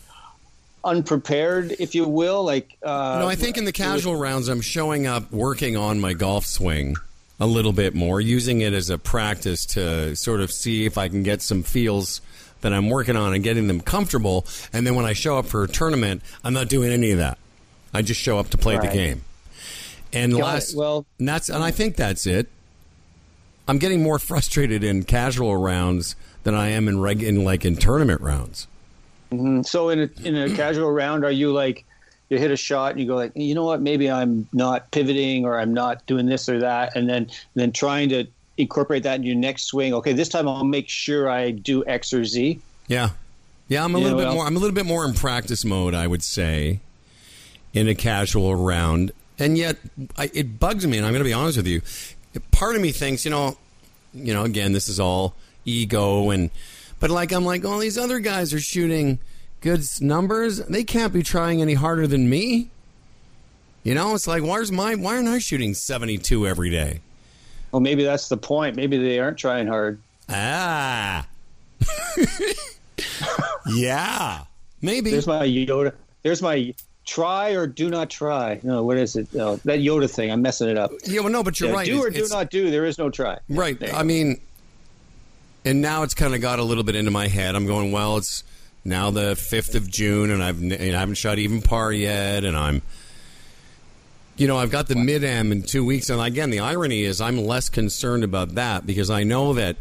unprepared, 0.84 1.74
if 1.78 1.94
you 1.94 2.04
will? 2.06 2.44
Like, 2.44 2.76
uh, 2.82 3.18
No, 3.20 3.28
I 3.28 3.34
think 3.34 3.56
in 3.58 3.64
the 3.64 3.72
casual 3.72 4.16
rounds, 4.16 4.48
I'm 4.48 4.60
showing 4.60 5.06
up 5.06 5.30
working 5.32 5.76
on 5.76 6.00
my 6.00 6.12
golf 6.14 6.46
swing 6.46 6.96
a 7.40 7.46
little 7.46 7.72
bit 7.72 7.94
more, 7.94 8.20
using 8.20 8.60
it 8.60 8.72
as 8.72 8.88
a 8.90 8.98
practice 8.98 9.66
to 9.66 10.14
sort 10.16 10.40
of 10.40 10.50
see 10.52 10.84
if 10.86 10.96
I 10.98 11.08
can 11.08 11.22
get 11.22 11.42
some 11.42 11.62
feels 11.62 12.20
that 12.60 12.72
I'm 12.72 12.88
working 12.90 13.16
on 13.16 13.34
and 13.34 13.42
getting 13.42 13.66
them 13.66 13.80
comfortable. 13.80 14.46
And 14.72 14.86
then 14.86 14.94
when 14.94 15.04
I 15.04 15.12
show 15.14 15.38
up 15.38 15.46
for 15.46 15.64
a 15.64 15.68
tournament, 15.68 16.22
I'm 16.44 16.52
not 16.52 16.68
doing 16.68 16.92
any 16.92 17.10
of 17.10 17.18
that. 17.18 17.38
I 17.92 18.02
just 18.02 18.20
show 18.20 18.38
up 18.38 18.50
to 18.50 18.58
play 18.58 18.76
the 18.78 18.86
game. 18.88 19.22
And 20.12 20.32
Got 20.32 20.38
it. 20.38 20.42
last, 20.44 20.76
Well- 20.76 21.06
and 21.18 21.28
that's 21.28 21.48
and 21.48 21.62
I 21.64 21.70
think 21.70 21.96
that's 21.96 22.26
it. 22.26 22.48
I'm 23.66 23.78
getting 23.78 24.02
more 24.02 24.18
frustrated 24.20 24.84
in 24.84 25.04
casual 25.04 25.56
rounds 25.56 26.14
than 26.44 26.54
I 26.54 26.68
am 26.68 26.86
in 26.88 27.00
reg 27.00 27.22
in 27.22 27.44
like 27.44 27.64
in 27.64 27.76
tournament 27.76 28.20
rounds. 28.20 28.66
Mm-hmm. 29.32 29.62
So 29.62 29.88
in 29.88 30.00
a 30.00 30.10
in 30.24 30.36
a 30.36 30.54
casual 30.54 30.90
round, 30.92 31.24
are 31.24 31.30
you 31.30 31.52
like 31.52 31.84
you 32.28 32.38
hit 32.38 32.50
a 32.50 32.56
shot 32.56 32.92
and 32.92 33.00
you 33.00 33.06
go 33.06 33.14
like, 33.16 33.32
you 33.34 33.54
know 33.54 33.64
what, 33.64 33.80
maybe 33.80 34.10
I'm 34.10 34.48
not 34.52 34.90
pivoting 34.90 35.44
or 35.44 35.58
I'm 35.58 35.74
not 35.74 36.06
doing 36.06 36.26
this 36.26 36.48
or 36.48 36.60
that, 36.60 36.96
and 36.96 37.08
then 37.08 37.30
then 37.54 37.72
trying 37.72 38.08
to 38.10 38.26
incorporate 38.58 39.02
that 39.04 39.16
in 39.16 39.22
your 39.24 39.36
next 39.36 39.64
swing. 39.64 39.94
Okay, 39.94 40.12
this 40.12 40.28
time 40.28 40.48
I'll 40.48 40.64
make 40.64 40.88
sure 40.88 41.28
I 41.30 41.50
do 41.50 41.84
X 41.86 42.12
or 42.12 42.24
Z. 42.24 42.60
Yeah, 42.86 43.10
yeah. 43.68 43.84
I'm 43.84 43.94
a 43.94 43.98
Yeah, 43.98 44.04
little 44.04 44.18
bit 44.18 44.32
more. 44.32 44.46
I'm 44.46 44.56
a 44.56 44.58
little 44.58 44.74
bit 44.74 44.86
more 44.86 45.04
in 45.04 45.14
practice 45.14 45.64
mode, 45.64 45.94
I 45.94 46.06
would 46.06 46.22
say, 46.22 46.80
in 47.72 47.88
a 47.88 47.94
casual 47.94 48.54
round. 48.54 49.12
And 49.38 49.56
yet, 49.56 49.78
I, 50.16 50.30
it 50.34 50.60
bugs 50.60 50.86
me. 50.86 50.98
And 50.98 51.06
I'm 51.06 51.12
going 51.12 51.24
to 51.24 51.28
be 51.28 51.32
honest 51.32 51.56
with 51.56 51.66
you. 51.66 51.80
Part 52.50 52.76
of 52.76 52.82
me 52.82 52.92
thinks, 52.92 53.24
you 53.24 53.30
know, 53.30 53.56
you 54.14 54.32
know, 54.32 54.44
again, 54.44 54.72
this 54.72 54.88
is 54.88 55.00
all 55.00 55.34
ego, 55.64 56.30
and 56.30 56.50
but 57.02 57.10
like 57.10 57.32
I'm 57.32 57.44
like, 57.44 57.64
all 57.64 57.80
these 57.80 57.98
other 57.98 58.20
guys 58.20 58.54
are 58.54 58.60
shooting 58.60 59.18
good 59.60 59.82
numbers. 60.00 60.58
They 60.58 60.84
can't 60.84 61.12
be 61.12 61.22
trying 61.24 61.60
any 61.60 61.74
harder 61.74 62.06
than 62.06 62.30
me. 62.30 62.68
You 63.82 63.94
know, 63.94 64.14
it's 64.14 64.28
like, 64.28 64.44
where's 64.44 64.70
my? 64.70 64.94
Why 64.94 65.16
aren't 65.16 65.26
I 65.26 65.40
shooting 65.40 65.74
72 65.74 66.46
every 66.46 66.70
day? 66.70 67.00
Well, 67.72 67.80
maybe 67.80 68.04
that's 68.04 68.28
the 68.28 68.36
point. 68.36 68.76
Maybe 68.76 68.96
they 68.98 69.18
aren't 69.18 69.36
trying 69.36 69.66
hard. 69.66 69.98
Ah. 70.28 71.26
yeah. 73.74 74.44
Maybe. 74.80 75.10
There's 75.10 75.26
my 75.26 75.46
Yoda. 75.46 75.92
There's 76.22 76.42
my 76.42 76.72
try 77.04 77.50
or 77.50 77.66
do 77.66 77.90
not 77.90 78.10
try. 78.10 78.60
No, 78.62 78.84
what 78.84 78.96
is 78.96 79.16
it? 79.16 79.32
No, 79.34 79.56
that 79.64 79.80
Yoda 79.80 80.08
thing. 80.08 80.30
I'm 80.30 80.42
messing 80.42 80.68
it 80.68 80.78
up. 80.78 80.92
yeah, 81.04 81.20
well, 81.20 81.30
no, 81.30 81.42
but 81.42 81.58
you're 81.58 81.70
Yeah, 81.70 81.74
right. 81.74 81.86
Do 81.86 81.98
or 81.98 82.10
do 82.10 82.16
it's- 82.16 82.30
not 82.30 82.50
do. 82.50 82.70
There 82.70 82.84
is 82.84 82.98
no 82.98 83.10
try. 83.10 83.38
Right. 83.48 83.76
I 83.92 84.02
mean, 84.04 84.40
and 85.64 85.80
now 85.80 86.02
it's 86.02 86.14
kind 86.14 86.34
of 86.34 86.40
got 86.40 86.58
a 86.58 86.64
little 86.64 86.84
bit 86.84 86.96
into 86.96 87.10
my 87.10 87.28
head. 87.28 87.54
I'm 87.54 87.66
going, 87.66 87.92
well, 87.92 88.16
it's 88.16 88.44
now 88.84 89.10
the 89.10 89.34
5th 89.34 89.74
of 89.74 89.90
June, 89.90 90.30
and 90.30 90.42
I've 90.42 90.60
and 90.60 90.72
I 90.72 90.98
haven't 90.98 91.16
shot 91.16 91.38
even 91.38 91.62
par 91.62 91.92
yet, 91.92 92.44
and 92.44 92.56
I'm, 92.56 92.82
you 94.36 94.46
know, 94.46 94.58
I've 94.58 94.70
got 94.70 94.88
the 94.88 94.96
mid 94.96 95.24
am 95.24 95.52
in 95.52 95.62
two 95.62 95.84
weeks, 95.84 96.10
and 96.10 96.20
again, 96.20 96.50
the 96.50 96.60
irony 96.60 97.02
is 97.02 97.20
I'm 97.20 97.38
less 97.38 97.68
concerned 97.68 98.24
about 98.24 98.54
that 98.56 98.86
because 98.86 99.10
I 99.10 99.22
know 99.22 99.52
that 99.54 99.76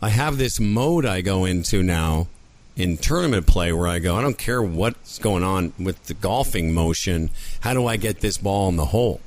I 0.00 0.10
have 0.10 0.38
this 0.38 0.60
mode 0.60 1.04
I 1.04 1.20
go 1.20 1.44
into 1.44 1.82
now 1.82 2.28
in 2.76 2.96
tournament 2.96 3.46
play 3.46 3.72
where 3.72 3.88
I 3.88 3.98
go, 3.98 4.14
I 4.14 4.22
don't 4.22 4.38
care 4.38 4.62
what's 4.62 5.18
going 5.18 5.42
on 5.42 5.72
with 5.80 6.04
the 6.04 6.14
golfing 6.14 6.72
motion. 6.72 7.30
How 7.60 7.74
do 7.74 7.86
I 7.86 7.96
get 7.96 8.20
this 8.20 8.38
ball 8.38 8.68
in 8.68 8.76
the 8.76 8.86
hole? 8.86 9.20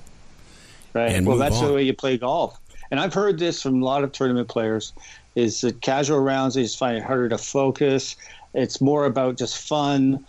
Right. 0.93 1.21
well, 1.21 1.38
that's 1.38 1.58
on. 1.58 1.67
the 1.67 1.73
way 1.73 1.84
you 1.84 1.93
play 1.93 2.17
golf. 2.17 2.58
And 2.89 2.99
I've 2.99 3.13
heard 3.13 3.39
this 3.39 3.62
from 3.62 3.82
a 3.82 3.86
lot 3.86 4.04
of 4.04 4.12
tournament 4.12 4.47
players: 4.47 4.93
is 5.36 5.62
that 5.62 5.82
casual 5.82 6.20
rounds 6.20 6.56
they 6.56 6.63
just 6.63 6.78
find 6.78 6.98
it 6.98 7.04
harder 7.04 7.30
to 7.30 7.38
focus. 7.38 8.15
It's 8.54 8.82
more 8.82 9.06
about 9.06 9.38
just 9.38 9.67
fun, 9.67 10.26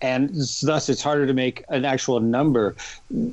and 0.00 0.30
thus 0.62 0.88
it's 0.88 1.02
harder 1.02 1.26
to 1.26 1.34
make 1.34 1.64
an 1.68 1.84
actual 1.84 2.20
number. 2.20 2.76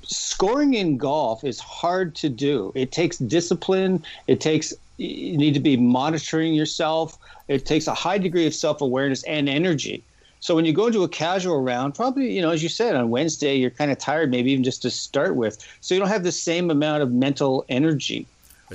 Scoring 0.03 0.73
in 0.73 0.97
golf 0.97 1.43
is 1.43 1.59
hard 1.59 2.15
to 2.15 2.29
do. 2.29 2.71
It 2.75 2.91
takes 2.91 3.17
discipline. 3.17 4.03
It 4.27 4.41
takes 4.41 4.73
you 4.97 5.37
need 5.37 5.53
to 5.53 5.59
be 5.59 5.77
monitoring 5.77 6.53
yourself. 6.53 7.17
It 7.47 7.65
takes 7.65 7.87
a 7.87 7.93
high 7.93 8.17
degree 8.17 8.47
of 8.47 8.53
self 8.53 8.81
awareness 8.81 9.23
and 9.23 9.49
energy. 9.49 10.03
So 10.39 10.55
when 10.55 10.65
you 10.65 10.73
go 10.73 10.87
into 10.87 11.03
a 11.03 11.09
casual 11.09 11.61
round, 11.61 11.95
probably, 11.95 12.31
you 12.31 12.41
know, 12.41 12.51
as 12.51 12.61
you 12.61 12.69
said, 12.69 12.95
on 12.95 13.09
Wednesday, 13.09 13.55
you're 13.55 13.71
kind 13.71 13.91
of 13.91 13.97
tired, 13.97 14.29
maybe 14.29 14.51
even 14.51 14.63
just 14.63 14.81
to 14.83 14.91
start 14.91 15.35
with. 15.35 15.57
So 15.81 15.95
you 15.95 15.99
don't 15.99 16.09
have 16.09 16.23
the 16.23 16.31
same 16.31 16.69
amount 16.69 17.01
of 17.01 17.11
mental 17.11 17.65
energy. 17.67 18.27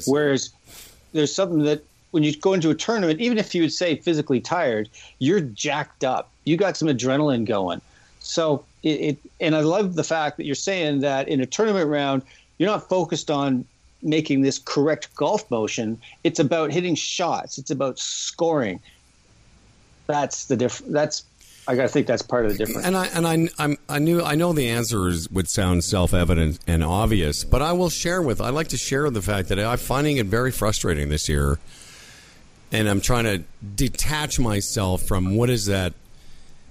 Whereas 0.07 0.51
there's 1.13 1.35
something 1.35 1.63
that 1.65 1.85
when 2.11 2.23
you 2.23 2.37
go 2.37 2.53
into 2.53 2.71
a 2.71 2.75
tournament, 2.75 3.21
even 3.21 3.39
if 3.39 3.55
you 3.55 3.63
would 3.63 3.73
say 3.73 3.97
physically 3.97 4.41
tired, 4.41 4.89
you're 5.19 5.41
jacked 5.41 6.05
up. 6.05 6.31
You 6.45 6.57
got 6.57 6.77
some 6.77 6.89
adrenaline 6.89 7.47
going. 7.47 7.81
So 8.21 8.65
it, 8.83 8.89
it 8.89 9.19
and 9.41 9.55
I 9.55 9.61
love 9.61 9.95
the 9.95 10.05
fact 10.05 10.37
that 10.37 10.45
you're 10.45 10.55
saying 10.55 11.01
that 11.01 11.29
in 11.29 11.41
a 11.41 11.47
tournament 11.47 11.89
round, 11.89 12.23
you're 12.59 12.69
not 12.71 12.89
focused 12.89 13.31
on 13.31 13.65
making 14.03 14.43
this 14.43 14.59
correct 14.59 15.15
golf 15.15 15.51
motion. 15.51 16.01
It's 16.25 16.39
about 16.39 16.73
hitting 16.73 16.95
shots. 16.95 17.59
It's 17.59 17.71
about 17.71 17.99
scoring. 17.99 18.81
That's 20.07 20.47
the 20.47 20.57
diff. 20.57 20.83
That's 20.87 21.25
I 21.69 21.77
got 21.77 21.83
to 21.83 21.89
think 21.89 22.07
that's 22.07 22.23
part 22.23 22.47
of 22.47 22.53
the 22.53 22.59
difference. 22.59 22.87
And 22.87 22.97
I 22.97 23.07
and 23.09 23.27
I 23.27 23.49
I'm, 23.63 23.77
I 23.89 23.99
knew 23.99 24.23
I 24.23 24.35
know 24.35 24.53
the 24.53 24.69
answers 24.69 25.31
would 25.31 25.49
sound 25.49 25.85
self 25.85 26.13
evident 26.13 26.59
and 26.67 26.83
obvious, 26.83 27.45
but 27.45 27.63
I 27.63 27.73
will 27.73 27.91
share 27.91 28.21
with 28.21 28.41
I 28.41 28.51
like 28.51 28.69
to 28.69 28.77
share 28.77 29.09
the 29.11 29.23
fact 29.23 29.49
that 29.51 29.59
I'm 29.59 29.79
finding 29.79 30.17
it 30.17 30.27
very 30.27 30.51
frustrating 30.51 31.11
this 31.11 31.29
year, 31.29 31.59
and 32.73 32.89
I'm 32.89 33.01
trying 33.01 33.25
to 33.25 33.43
detach 33.77 34.39
myself 34.39 35.03
from 35.03 35.37
what 35.37 35.47
does 35.47 35.67
that 35.67 35.93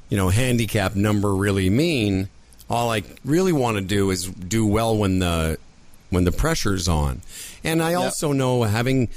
you 0.10 0.18
know 0.18 0.30
handicap 0.30 0.96
number 0.96 1.34
really 1.34 1.70
mean. 1.70 2.30
All 2.70 2.92
I 2.92 3.04
really 3.26 3.54
want 3.54 3.78
to 3.78 3.82
do 3.82 4.12
is 4.12 4.26
do 4.26 4.66
well 4.66 4.96
when 4.98 5.20
the 5.20 5.58
when 6.10 6.24
the 6.24 6.32
pressure's 6.32 6.88
on, 6.88 7.22
and 7.64 7.82
I 7.82 7.94
also 7.96 8.32
know 8.32 8.64
having 8.64 9.10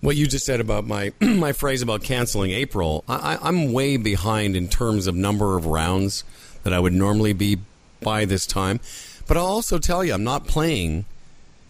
what 0.00 0.16
you 0.16 0.26
just 0.26 0.44
said 0.46 0.60
about 0.60 0.86
my 0.86 1.12
my 1.20 1.52
phrase 1.52 1.82
about 1.82 2.02
canceling 2.02 2.50
April, 2.52 3.04
I- 3.08 3.38
I'm 3.42 3.72
way 3.72 3.96
behind 3.96 4.56
in 4.56 4.68
terms 4.68 5.06
of 5.06 5.14
number 5.14 5.56
of 5.56 5.66
rounds 5.66 6.24
that 6.62 6.72
I 6.72 6.78
would 6.80 6.92
normally 6.92 7.32
be 7.32 7.58
by 8.00 8.24
this 8.24 8.46
time. 8.46 8.80
But 9.28 9.36
I'll 9.36 9.46
also 9.46 9.78
tell 9.78 10.04
you, 10.04 10.14
I'm 10.14 10.24
not 10.24 10.46
playing 10.46 11.04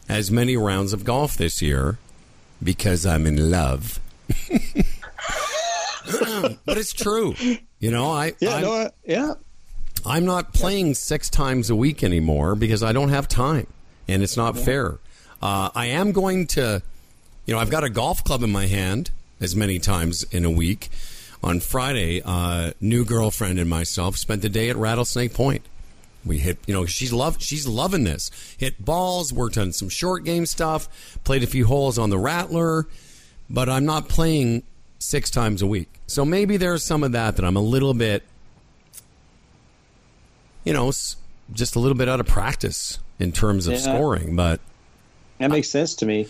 as 0.09 0.31
many 0.31 0.57
rounds 0.57 0.93
of 0.93 1.05
golf 1.05 1.37
this 1.37 1.61
year 1.63 1.99
because 2.63 3.05
I'm 3.07 3.27
in 3.27 3.51
love. 3.51 4.01
but 6.65 6.79
it's 6.79 6.93
true, 6.93 7.35
you 7.79 7.91
know. 7.91 8.11
I 8.11 8.35
yeah, 8.41 8.57
I'm, 8.57 8.63
no, 8.63 8.91
yeah. 9.05 9.35
I'm 10.05 10.25
not 10.25 10.53
playing 10.53 10.95
six 10.95 11.31
times 11.31 11.71
a 11.71 11.77
week 11.77 12.03
anymore 12.03 12.55
because 12.55 12.83
I 12.83 12.93
don't 12.93 13.11
have 13.11 13.29
time, 13.29 13.67
and 14.09 14.23
it's 14.23 14.37
not 14.37 14.59
fair. 14.59 14.99
Uh, 15.41 15.71
I 15.75 15.87
am 15.87 16.13
going 16.13 16.47
to, 16.49 16.83
you 17.47 17.55
know, 17.55 17.61
I've 17.61 17.71
got 17.71 17.85
a 17.85 17.91
golf 17.91 18.23
club 18.25 18.43
in 18.43 18.53
my 18.53 18.67
hand 18.67 19.11
as 19.41 19.57
many 19.57 19.79
times 19.79 20.25
in 20.25 20.45
a 20.45 20.51
week. 20.51 20.91
On 21.45 21.59
Friday, 21.59 22.23
uh, 22.25 22.71
new 22.81 23.05
girlfriend 23.05 23.59
and 23.59 23.69
myself 23.69 24.17
spent 24.17 24.43
the 24.43 24.49
day 24.49 24.71
at 24.71 24.77
Rattlesnake 24.77 25.35
Point. 25.35 25.63
We 26.25 26.39
hit, 26.39 26.59
you 26.67 26.75
know, 26.75 26.87
she's 26.87 27.13
love 27.13 27.43
she's 27.43 27.67
loving 27.67 28.05
this. 28.05 28.31
Hit 28.57 28.85
balls, 28.85 29.33
worked 29.33 29.59
on 29.59 29.73
some 29.73 29.89
short 29.89 30.25
game 30.25 30.47
stuff, 30.47 31.19
played 31.25 31.43
a 31.43 31.49
few 31.49 31.67
holes 31.67 31.99
on 31.99 32.11
the 32.11 32.19
Rattler, 32.19 32.87
but 33.53 33.69
I'm 33.69 33.85
not 33.85 34.09
playing 34.09 34.63
six 34.99 35.31
times 35.31 35.61
a 35.61 35.67
week. 35.67 35.89
So 36.07 36.25
maybe 36.25 36.57
there's 36.57 36.83
some 36.83 37.05
of 37.05 37.13
that 37.13 37.37
that 37.37 37.45
I'm 37.45 37.57
a 37.57 37.63
little 37.63 37.93
bit, 37.93 38.23
you 40.65 40.73
know, 40.73 40.91
just 41.53 41.77
a 41.77 41.79
little 41.79 41.97
bit 41.97 42.09
out 42.09 42.19
of 42.19 42.27
practice 42.27 42.99
in 43.19 43.31
terms 43.31 43.67
of 43.67 43.75
yeah. 43.75 43.81
scoring. 43.81 44.35
But 44.35 44.61
that 45.39 45.51
makes 45.51 45.69
sense 45.69 45.95
to 45.97 46.07
me. 46.07 46.27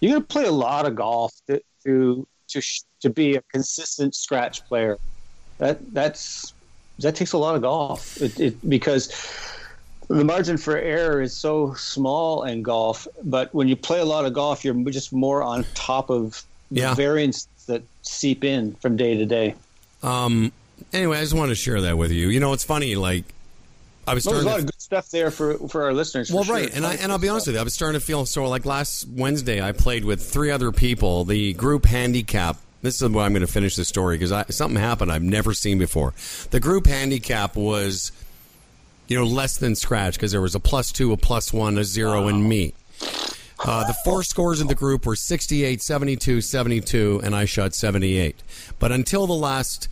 You're 0.00 0.12
going 0.12 0.22
to 0.22 0.28
play 0.28 0.44
a 0.44 0.52
lot 0.52 0.86
of 0.86 0.96
golf 0.96 1.34
to 1.46 1.60
to 1.84 2.26
to, 2.48 2.62
to 3.00 3.10
be 3.10 3.36
a 3.36 3.42
consistent 3.52 4.14
scratch 4.14 4.64
player. 4.64 4.98
That 5.58 5.92
that's 5.92 6.54
that 7.00 7.14
takes 7.14 7.32
a 7.32 7.38
lot 7.38 7.54
of 7.54 7.62
golf 7.62 8.20
it, 8.20 8.38
it, 8.40 8.68
because 8.68 9.12
the 10.08 10.24
margin 10.24 10.56
for 10.56 10.76
error 10.76 11.20
is 11.20 11.36
so 11.36 11.74
small 11.74 12.44
in 12.44 12.62
golf. 12.62 13.06
But 13.24 13.54
when 13.54 13.68
you 13.68 13.76
play 13.76 14.00
a 14.00 14.04
lot 14.04 14.24
of 14.24 14.32
golf, 14.32 14.64
you're 14.64 14.74
just 14.90 15.12
more 15.12 15.42
on 15.42 15.64
top 15.74 16.10
of 16.10 16.44
yeah. 16.72 16.90
the 16.90 16.96
variance 16.96 17.48
that 17.66 17.82
seep 18.02 18.44
in 18.44 18.74
from 18.74 18.96
day 18.96 19.16
to 19.16 19.26
day. 19.26 19.54
Um. 20.02 20.52
Anyway, 20.92 21.16
I 21.16 21.20
just 21.20 21.34
want 21.34 21.50
to 21.50 21.54
share 21.54 21.80
that 21.82 21.96
with 21.96 22.10
you. 22.10 22.28
You 22.28 22.40
know, 22.40 22.52
it's 22.52 22.64
funny. 22.64 22.96
Like 22.96 23.24
I 24.06 24.14
was 24.14 24.24
starting. 24.24 24.44
Well, 24.44 24.54
there's 24.54 24.64
a 24.64 24.66
lot 24.66 24.68
of 24.68 24.72
good 24.72 24.82
stuff 24.82 25.10
there 25.10 25.30
for 25.30 25.68
for 25.68 25.84
our 25.84 25.92
listeners. 25.92 26.32
Well, 26.32 26.44
right, 26.44 26.74
and 26.74 26.84
I 26.84 26.94
and 26.94 27.12
I'll 27.12 27.18
be 27.18 27.28
honest 27.28 27.46
with 27.46 27.54
you, 27.54 27.60
I 27.60 27.64
was 27.64 27.74
starting 27.74 27.98
to 28.00 28.04
feel 28.04 28.26
so. 28.26 28.48
Like 28.48 28.66
last 28.66 29.06
Wednesday, 29.08 29.62
I 29.62 29.72
played 29.72 30.04
with 30.04 30.22
three 30.22 30.50
other 30.50 30.72
people. 30.72 31.24
The 31.24 31.52
group 31.54 31.86
handicap. 31.86 32.58
This 32.82 33.00
is 33.00 33.08
where 33.08 33.24
I'm 33.24 33.32
going 33.32 33.46
to 33.46 33.52
finish 33.52 33.76
the 33.76 33.84
story 33.84 34.18
because 34.18 34.56
something 34.56 34.80
happened 34.80 35.12
I've 35.12 35.22
never 35.22 35.54
seen 35.54 35.78
before. 35.78 36.14
The 36.50 36.58
group 36.58 36.88
handicap 36.88 37.54
was, 37.54 38.10
you 39.06 39.16
know, 39.16 39.24
less 39.24 39.56
than 39.56 39.76
scratch 39.76 40.14
because 40.14 40.32
there 40.32 40.40
was 40.40 40.56
a 40.56 40.60
plus 40.60 40.90
two, 40.90 41.12
a 41.12 41.16
plus 41.16 41.52
one, 41.52 41.78
a 41.78 41.84
zero, 41.84 42.22
wow. 42.22 42.28
and 42.28 42.48
me. 42.48 42.74
Uh, 43.64 43.86
the 43.86 43.94
four 44.04 44.22
scores 44.22 44.60
in 44.60 44.66
the 44.66 44.74
group 44.74 45.06
were 45.06 45.14
68, 45.14 45.80
72, 45.80 46.40
72, 46.40 47.20
and 47.22 47.34
I 47.34 47.44
shot 47.44 47.74
78. 47.74 48.42
But 48.78 48.90
until 48.90 49.26
the 49.26 49.34
last 49.34 49.88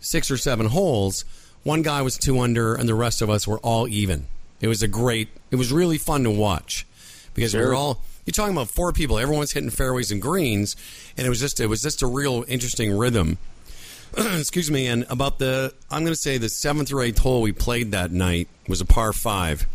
six 0.00 0.30
or 0.30 0.36
seven 0.36 0.66
holes, 0.66 1.24
one 1.62 1.82
guy 1.82 2.02
was 2.02 2.18
two 2.18 2.40
under, 2.40 2.74
and 2.74 2.88
the 2.88 2.94
rest 2.94 3.22
of 3.22 3.30
us 3.30 3.46
were 3.46 3.58
all 3.58 3.86
even. 3.86 4.26
It 4.60 4.68
was 4.68 4.82
a 4.82 4.88
great. 4.88 5.28
It 5.50 5.56
was 5.56 5.72
really 5.72 5.98
fun 5.98 6.24
to 6.24 6.30
watch 6.30 6.86
because 7.34 7.52
sure. 7.52 7.60
we 7.60 7.66
were 7.68 7.74
all. 7.74 8.02
You're 8.26 8.32
talking 8.32 8.52
about 8.52 8.68
four 8.68 8.92
people. 8.92 9.18
Everyone's 9.18 9.52
hitting 9.52 9.70
fairways 9.70 10.10
and 10.10 10.20
greens, 10.20 10.76
and 11.16 11.26
it 11.26 11.30
was 11.30 11.40
just 11.40 11.60
it 11.60 11.66
was 11.66 11.82
just 11.82 12.02
a 12.02 12.06
real 12.06 12.44
interesting 12.48 12.96
rhythm. 12.96 13.38
Excuse 14.16 14.70
me. 14.70 14.86
And 14.86 15.06
about 15.08 15.38
the, 15.38 15.74
I'm 15.90 16.02
going 16.02 16.14
to 16.14 16.20
say 16.20 16.38
the 16.38 16.48
seventh 16.48 16.92
or 16.92 17.02
eighth 17.02 17.18
hole 17.18 17.42
we 17.42 17.52
played 17.52 17.92
that 17.92 18.10
night 18.10 18.48
was 18.66 18.80
a 18.80 18.86
par 18.86 19.12
five 19.12 19.66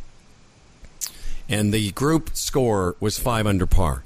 and 1.49 1.73
the 1.73 1.91
group 1.91 2.31
score 2.33 2.95
was 2.99 3.17
five 3.19 3.45
under 3.47 3.65
par. 3.65 4.03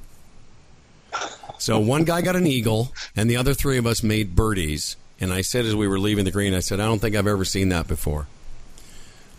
So 1.59 1.79
one 1.79 2.03
guy 2.03 2.21
got 2.21 2.35
an 2.35 2.45
eagle, 2.45 2.93
and 3.15 3.29
the 3.29 3.37
other 3.37 3.53
three 3.53 3.77
of 3.77 3.87
us 3.87 4.03
made 4.03 4.35
birdies. 4.35 4.95
And 5.19 5.33
I 5.33 5.41
said 5.41 5.65
as 5.65 5.75
we 5.75 5.87
were 5.87 5.99
leaving 5.99 6.25
the 6.25 6.31
green, 6.31 6.53
I 6.53 6.59
said, 6.59 6.79
I 6.79 6.85
don't 6.85 6.99
think 6.99 7.15
I've 7.15 7.27
ever 7.27 7.45
seen 7.45 7.69
that 7.69 7.87
before. 7.87 8.27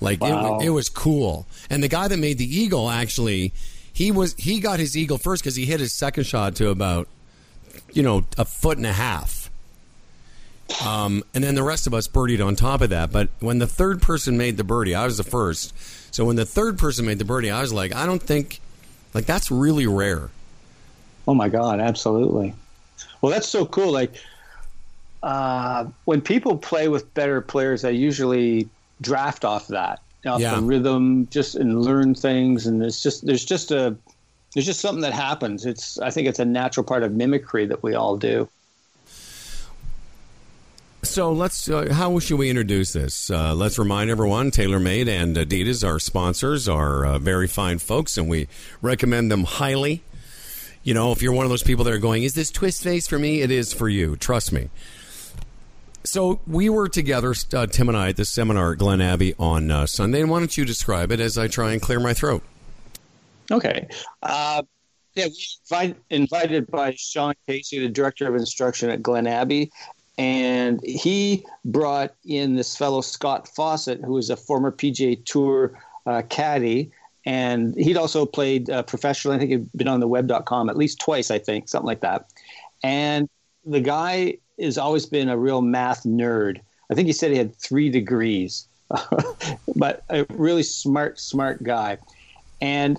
Like 0.01 0.21
wow. 0.21 0.59
it, 0.59 0.67
it 0.67 0.71
was 0.71 0.89
cool. 0.89 1.47
And 1.71 1.83
the 1.83 1.89
guy 1.89 2.09
that 2.09 2.19
made 2.19 2.39
the 2.39 2.45
eagle 2.45 2.91
actually, 2.91 3.53
he 3.93 4.11
was 4.11 4.35
he 4.35 4.61
got 4.61 4.79
his 4.79 4.97
eagle 4.97 5.19
first 5.19 5.43
because 5.43 5.57
he 5.57 5.67
hit 5.67 5.81
his 5.81 5.93
second 5.93 6.25
shot 6.25 6.57
to 6.57 6.71
about, 6.71 7.09
you 7.93 8.03
know, 8.03 8.25
a 8.37 8.45
foot 8.45 8.79
and 8.79 8.87
a 8.87 8.93
half. 8.93 9.51
Um, 10.85 11.25
and 11.35 11.43
then 11.43 11.55
the 11.55 11.63
rest 11.63 11.87
of 11.87 11.95
us 11.95 12.07
birdied 12.07 12.45
on 12.45 12.55
top 12.55 12.81
of 12.81 12.91
that. 12.91 13.11
But 13.11 13.29
when 13.41 13.59
the 13.59 13.67
third 13.67 14.03
person 14.03 14.37
made 14.37 14.57
the 14.57 14.65
birdie, 14.65 14.95
I 14.95 15.05
was 15.05 15.17
the 15.17 15.25
first. 15.25 15.73
So 16.11 16.25
when 16.25 16.37
the 16.37 16.47
third 16.47 16.79
person 16.79 17.07
made 17.07 17.19
the 17.19 17.25
birdie, 17.25 17.51
I 17.51 17.61
was 17.61 17.73
like, 17.73 17.95
I 17.95 18.07
don't 18.07 18.23
think, 18.23 18.61
like, 19.15 19.27
that's 19.27 19.51
really 19.51 19.87
rare. 19.87 20.31
Oh 21.27 21.35
my 21.35 21.49
God, 21.49 21.81
absolutely. 21.81 22.55
Well, 23.21 23.31
that's 23.31 23.47
so 23.47 23.67
cool. 23.67 23.93
Like, 23.93 24.15
uh, 25.23 25.87
when 26.05 26.21
people 26.21 26.57
play 26.57 26.89
with 26.89 27.13
better 27.15 27.41
players, 27.41 27.83
they 27.83 27.93
usually 27.93 28.69
draft 29.01 29.45
off 29.45 29.69
that, 29.69 30.01
off 30.27 30.41
yeah. 30.41 30.55
the 30.57 30.63
rhythm, 30.63 31.29
just 31.31 31.55
and 31.55 31.83
learn 31.83 32.15
things. 32.15 32.67
And 32.67 32.83
it's 32.83 33.03
just, 33.03 33.27
there's 33.27 33.45
just 33.45 33.71
a, 33.71 33.97
there's 34.55 34.67
just 34.67 34.81
something 34.81 35.03
that 35.03 35.13
happens. 35.13 35.67
It's, 35.67 35.99
I 35.99 36.11
think 36.11 36.27
it's 36.29 36.39
a 36.39 36.45
natural 36.45 36.85
part 36.85 37.03
of 37.03 37.13
mimicry 37.13 37.67
that 37.67 37.83
we 37.83 37.95
all 37.95 38.17
do. 38.17 38.49
So 41.09 41.33
let's. 41.33 41.69
Uh, 41.71 41.93
how 41.93 42.19
should 42.19 42.39
we 42.39 42.51
introduce 42.51 42.93
this? 42.93 43.31
Uh, 43.31 43.55
let's 43.55 43.79
remind 43.79 44.11
everyone: 44.11 44.51
TaylorMade 44.51 45.09
and 45.09 45.35
Adidas, 45.37 45.83
our 45.83 45.99
sponsors, 45.99 46.69
are 46.69 47.05
uh, 47.05 47.19
very 47.19 47.49
fine 47.49 47.79
folks, 47.79 48.19
and 48.19 48.29
we 48.29 48.47
recommend 48.83 49.33
them 49.33 49.45
highly. 49.45 50.03
You 50.83 50.93
know, 50.93 51.11
if 51.11 51.23
you're 51.23 51.33
one 51.33 51.47
of 51.47 51.51
those 51.51 51.63
people 51.63 51.83
that 51.85 51.95
are 51.95 51.99
going, 51.99 52.25
"Is 52.25 52.35
this 52.35 52.51
twist 52.51 52.83
face 52.83 53.09
for 53.09 53.19
me?" 53.19 53.41
It 53.41 53.51
is 53.51 53.73
for 53.73 53.89
you. 53.89 54.17
Trust 54.17 54.53
me. 54.53 54.69
So 56.05 56.41
we 56.47 56.69
were 56.69 56.89
together, 56.89 57.35
uh, 57.55 57.67
Tim 57.67 57.89
and 57.89 57.97
I, 57.97 58.11
at 58.11 58.17
this 58.17 58.29
seminar 58.29 58.73
at 58.73 58.79
Glen 58.79 59.01
Abbey 59.01 59.35
on 59.39 59.71
uh, 59.71 59.87
Sunday. 59.87 60.21
And 60.21 60.31
why 60.31 60.41
don't 60.41 60.57
you 60.57 60.67
describe 60.67 61.11
it 61.11 61.21
as 61.21 61.39
I 61.39 61.49
try 61.49 61.73
and 61.73 61.81
clear 61.81 62.01
my 62.01 62.13
throat? 62.13 62.43
Okay. 63.51 63.89
Uh, 64.23 64.63
yeah, 65.15 65.27
we 65.71 65.95
invited 66.11 66.67
by 66.69 66.95
Sean 66.97 67.35
Casey, 67.47 67.81
the 67.81 67.89
director 67.89 68.29
of 68.29 68.37
instruction 68.37 68.89
at 68.91 69.03
Glen 69.03 69.27
Abbey, 69.27 69.71
and 70.19 70.81
he 70.85 71.47
brought 71.65 72.15
in 72.25 72.57
this 72.57 72.77
fellow 72.77 73.01
Scott 73.01 73.49
Fawcett, 73.49 74.03
who 74.05 74.15
was 74.15 74.31
a 74.31 74.37
former 74.37 74.73
PGA 74.73 75.25
Tour 75.25 75.81
uh, 76.07 76.23
caddy, 76.29 76.91
and 77.25 77.77
he'd 77.77 77.97
also 77.97 78.27
played 78.27 78.69
uh, 78.69 78.83
professionally. 78.83 79.37
I 79.37 79.39
think 79.39 79.51
he'd 79.53 79.73
been 79.77 79.89
on 79.89 80.01
the 80.01 80.09
web.com 80.09 80.69
at 80.69 80.77
least 80.77 80.99
twice, 80.99 81.31
I 81.31 81.39
think, 81.39 81.69
something 81.69 81.87
like 81.87 82.01
that. 82.01 82.33
And 82.83 83.29
the 83.65 83.81
guy 83.81 84.39
has 84.61 84.77
always 84.77 85.07
been 85.07 85.29
a 85.29 85.39
real 85.39 85.63
math 85.63 86.03
nerd. 86.03 86.61
I 86.91 86.95
think 86.95 87.07
he 87.07 87.13
said 87.13 87.31
he 87.31 87.39
had 87.39 87.55
three 87.55 87.89
degrees, 87.89 88.67
but 89.77 90.03
a 90.11 90.27
really 90.31 90.63
smart, 90.65 91.21
smart 91.21 91.63
guy. 91.63 91.99
And 92.61 92.99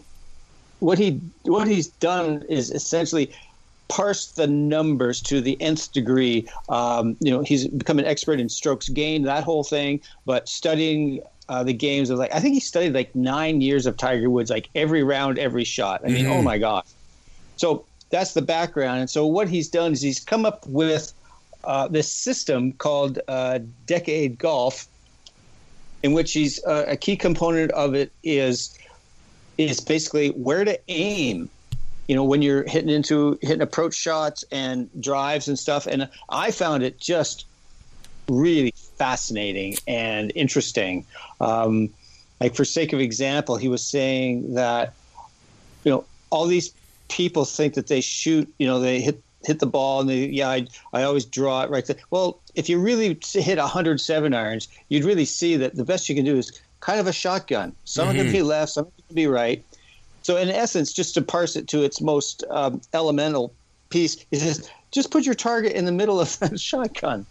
what 0.80 0.98
he 0.98 1.20
what 1.44 1.68
he's 1.68 1.88
done 1.88 2.46
is 2.48 2.72
essentially 2.72 3.34
parse 3.90 4.28
the 4.28 4.48
numbers 4.48 5.20
to 5.24 5.42
the 5.42 5.62
nth 5.62 5.92
degree. 5.92 6.48
Um, 6.70 7.18
you 7.20 7.32
know, 7.32 7.42
he's 7.42 7.68
become 7.68 8.00
an 8.00 8.06
expert 8.06 8.40
in 8.40 8.48
strokes 8.48 8.88
gained, 8.88 9.26
that 9.26 9.44
whole 9.44 9.64
thing. 9.64 10.00
But 10.26 10.48
studying 10.48 11.22
uh, 11.50 11.64
the 11.64 11.74
games 11.74 12.10
of 12.10 12.20
like, 12.20 12.34
I 12.34 12.40
think 12.40 12.54
he 12.54 12.60
studied 12.62 12.94
like 12.94 13.14
nine 13.16 13.60
years 13.60 13.86
of 13.86 13.98
Tiger 13.98 14.30
Woods, 14.30 14.50
like 14.50 14.70
every 14.76 15.04
round, 15.04 15.38
every 15.38 15.66
shot. 15.66 16.02
I 16.06 16.10
mean, 16.10 16.26
oh 16.26 16.30
mm-hmm. 16.30 16.40
oh 16.40 16.42
my 16.44 16.58
gosh. 16.58 16.86
So 17.58 17.86
that's 18.10 18.34
the 18.34 18.42
background. 18.42 19.02
And 19.02 19.10
so 19.10 19.26
what 19.26 19.50
he's 19.50 19.68
done 19.68 19.92
is 19.92 20.02
he's 20.02 20.20
come 20.20 20.46
up 20.46 20.66
with 20.68 21.12
uh, 21.64 21.88
this 21.88 22.12
system 22.12 22.72
called 22.74 23.20
uh, 23.28 23.60
Decade 23.86 24.38
Golf, 24.38 24.88
in 26.04 26.14
which 26.14 26.32
he's 26.32 26.64
uh, 26.64 26.86
a 26.88 26.96
key 26.96 27.18
component 27.18 27.72
of 27.72 27.94
it 27.94 28.12
is 28.24 28.78
is 29.58 29.82
basically 29.82 30.30
where 30.30 30.64
to 30.64 30.80
aim 30.88 31.50
you 32.10 32.16
know, 32.16 32.24
when 32.24 32.42
you're 32.42 32.68
hitting 32.68 32.90
into 32.90 33.38
hitting 33.40 33.62
approach 33.62 33.94
shots 33.94 34.44
and 34.52 34.90
drives 35.00 35.48
and 35.48 35.60
stuff. 35.60 35.86
And 35.86 36.10
I 36.28 36.50
found 36.50 36.82
it 36.82 37.00
just 37.00 37.46
really 38.28 38.74
fascinating 38.98 39.76
and 39.88 40.32
interesting. 40.34 41.06
Um, 41.40 41.92
like 42.42 42.56
for 42.56 42.66
sake 42.66 42.94
of 42.94 43.00
example, 43.00 43.58
he 43.58 43.68
was 43.68 43.86
saying 43.86 44.56
that, 44.56 44.96
you 45.84 45.92
know, 45.92 46.04
all 46.32 46.48
these 46.48 46.74
people 47.10 47.46
think 47.46 47.76
that 47.76 47.86
they 47.86 48.02
shoot, 48.02 48.52
you 48.58 48.66
know, 48.66 48.80
they 48.80 49.02
hit 49.02 49.22
hit 49.46 49.60
the 49.60 49.68
ball 49.68 50.02
and 50.02 50.10
they, 50.10 50.26
yeah, 50.26 50.50
I, 50.50 50.68
I 50.92 51.04
always 51.04 51.26
draw 51.26 51.62
it 51.62 51.70
right 51.70 51.86
there. 51.86 51.96
Well, 52.10 52.40
if 52.56 52.70
you 52.70 52.80
really 52.80 53.20
hit 53.22 53.60
107 53.60 54.34
irons, 54.34 54.68
you'd 54.90 55.06
really 55.06 55.26
see 55.26 55.58
that 55.58 55.76
the 55.76 55.86
best 55.86 56.10
you 56.10 56.16
can 56.16 56.26
do 56.26 56.38
is 56.38 56.60
kind 56.80 57.00
of 57.00 57.06
a 57.06 57.14
shotgun. 57.14 57.76
Some 57.86 58.08
mm-hmm. 58.08 58.18
can 58.18 58.32
be 58.32 58.42
left, 58.42 58.72
some 58.72 58.86
can 58.86 59.16
be 59.16 59.28
right. 59.28 59.64
So, 60.22 60.38
in 60.38 60.50
essence, 60.50 60.94
just 60.94 61.14
to 61.16 61.22
parse 61.22 61.56
it 61.56 61.68
to 61.70 61.84
its 61.84 62.02
most 62.02 62.44
um, 62.50 62.82
elemental 62.94 63.54
piece, 63.90 64.26
he 64.32 64.38
says, 64.38 64.70
just 64.92 65.12
put 65.12 65.26
your 65.26 65.36
target 65.36 65.74
in 65.74 65.86
the 65.86 65.92
middle 65.92 66.20
of 66.20 66.38
the 66.40 66.58
shotgun 66.58 67.26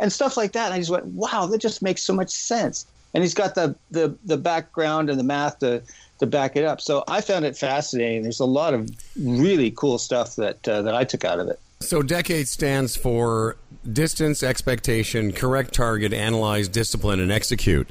and 0.00 0.12
stuff 0.12 0.36
like 0.36 0.52
that. 0.52 0.66
And 0.66 0.74
I 0.74 0.78
just 0.78 0.90
went, 0.90 1.06
wow, 1.06 1.46
that 1.46 1.58
just 1.58 1.82
makes 1.82 2.02
so 2.02 2.12
much 2.12 2.30
sense. 2.30 2.86
And 3.14 3.22
he's 3.22 3.34
got 3.34 3.54
the, 3.54 3.74
the, 3.90 4.16
the 4.24 4.36
background 4.36 5.08
and 5.08 5.18
the 5.18 5.24
math 5.24 5.60
to, 5.60 5.82
to 6.18 6.26
back 6.26 6.56
it 6.56 6.64
up. 6.64 6.80
So 6.80 7.04
I 7.08 7.20
found 7.20 7.44
it 7.44 7.56
fascinating. 7.56 8.22
There's 8.22 8.40
a 8.40 8.44
lot 8.44 8.74
of 8.74 8.90
really 9.18 9.70
cool 9.70 9.98
stuff 9.98 10.36
that, 10.36 10.66
uh, 10.68 10.82
that 10.82 10.94
I 10.94 11.04
took 11.04 11.24
out 11.24 11.40
of 11.40 11.48
it. 11.48 11.58
So, 11.80 12.00
decade 12.00 12.48
stands 12.48 12.96
for 12.96 13.58
distance, 13.92 14.42
expectation, 14.42 15.32
correct 15.32 15.74
target, 15.74 16.14
analyze, 16.14 16.68
discipline, 16.68 17.20
and 17.20 17.30
execute. 17.30 17.86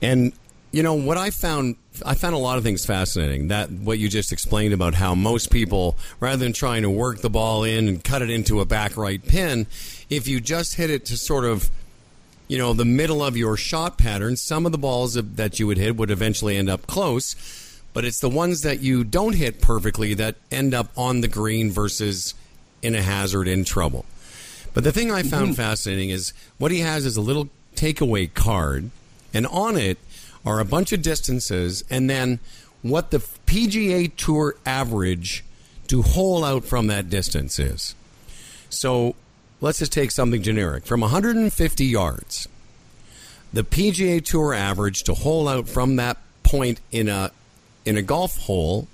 And 0.00 0.32
you 0.72 0.82
know 0.82 0.94
what 0.94 1.18
I 1.18 1.30
found 1.30 1.76
I 2.04 2.14
found 2.14 2.34
a 2.34 2.38
lot 2.38 2.58
of 2.58 2.64
things 2.64 2.84
fascinating. 2.84 3.48
That 3.48 3.70
what 3.70 3.98
you 3.98 4.08
just 4.08 4.32
explained 4.32 4.74
about 4.74 4.94
how 4.94 5.14
most 5.14 5.50
people 5.50 5.96
rather 6.18 6.38
than 6.38 6.52
trying 6.52 6.82
to 6.82 6.90
work 6.90 7.20
the 7.20 7.30
ball 7.30 7.64
in 7.64 7.88
and 7.88 8.02
cut 8.02 8.22
it 8.22 8.30
into 8.30 8.60
a 8.60 8.64
back 8.64 8.96
right 8.96 9.24
pin, 9.24 9.66
if 10.10 10.26
you 10.26 10.40
just 10.40 10.76
hit 10.76 10.90
it 10.90 11.04
to 11.06 11.16
sort 11.16 11.44
of 11.44 11.70
you 12.52 12.58
know, 12.58 12.74
the 12.74 12.84
middle 12.84 13.24
of 13.24 13.34
your 13.34 13.56
shot 13.56 13.96
pattern. 13.96 14.36
Some 14.36 14.66
of 14.66 14.72
the 14.72 14.78
balls 14.78 15.14
that 15.14 15.58
you 15.58 15.66
would 15.66 15.78
hit 15.78 15.96
would 15.96 16.10
eventually 16.10 16.58
end 16.58 16.68
up 16.68 16.86
close, 16.86 17.80
but 17.94 18.04
it's 18.04 18.20
the 18.20 18.28
ones 18.28 18.60
that 18.60 18.80
you 18.80 19.04
don't 19.04 19.34
hit 19.34 19.62
perfectly 19.62 20.12
that 20.12 20.36
end 20.50 20.74
up 20.74 20.88
on 20.94 21.22
the 21.22 21.28
green 21.28 21.70
versus 21.70 22.34
in 22.82 22.94
a 22.94 23.00
hazard 23.00 23.48
in 23.48 23.64
trouble. 23.64 24.04
But 24.74 24.84
the 24.84 24.92
thing 24.92 25.10
I 25.10 25.22
found 25.22 25.52
mm-hmm. 25.52 25.54
fascinating 25.54 26.10
is 26.10 26.34
what 26.58 26.70
he 26.70 26.80
has 26.80 27.06
is 27.06 27.16
a 27.16 27.22
little 27.22 27.48
takeaway 27.74 28.32
card, 28.32 28.90
and 29.32 29.46
on 29.46 29.78
it 29.78 29.96
are 30.44 30.60
a 30.60 30.64
bunch 30.64 30.92
of 30.92 31.02
distances 31.02 31.84
and 31.90 32.08
then 32.08 32.40
what 32.82 33.10
the 33.10 33.18
PGA 33.18 34.14
Tour 34.16 34.56
average 34.66 35.44
to 35.88 36.02
hole 36.02 36.44
out 36.44 36.64
from 36.64 36.88
that 36.88 37.08
distance 37.08 37.58
is. 37.58 37.94
So 38.68 39.14
let's 39.60 39.78
just 39.78 39.92
take 39.92 40.10
something 40.10 40.42
generic. 40.42 40.86
From 40.86 41.00
150 41.00 41.84
yards, 41.84 42.48
the 43.52 43.62
PGA 43.62 44.24
Tour 44.24 44.54
average 44.54 45.04
to 45.04 45.14
hole 45.14 45.48
out 45.48 45.68
from 45.68 45.96
that 45.96 46.16
point 46.42 46.80
in 46.90 47.08
a 47.08 47.30
in 47.84 47.96
a 47.96 48.02
golf 48.02 48.38
hole 48.38 48.88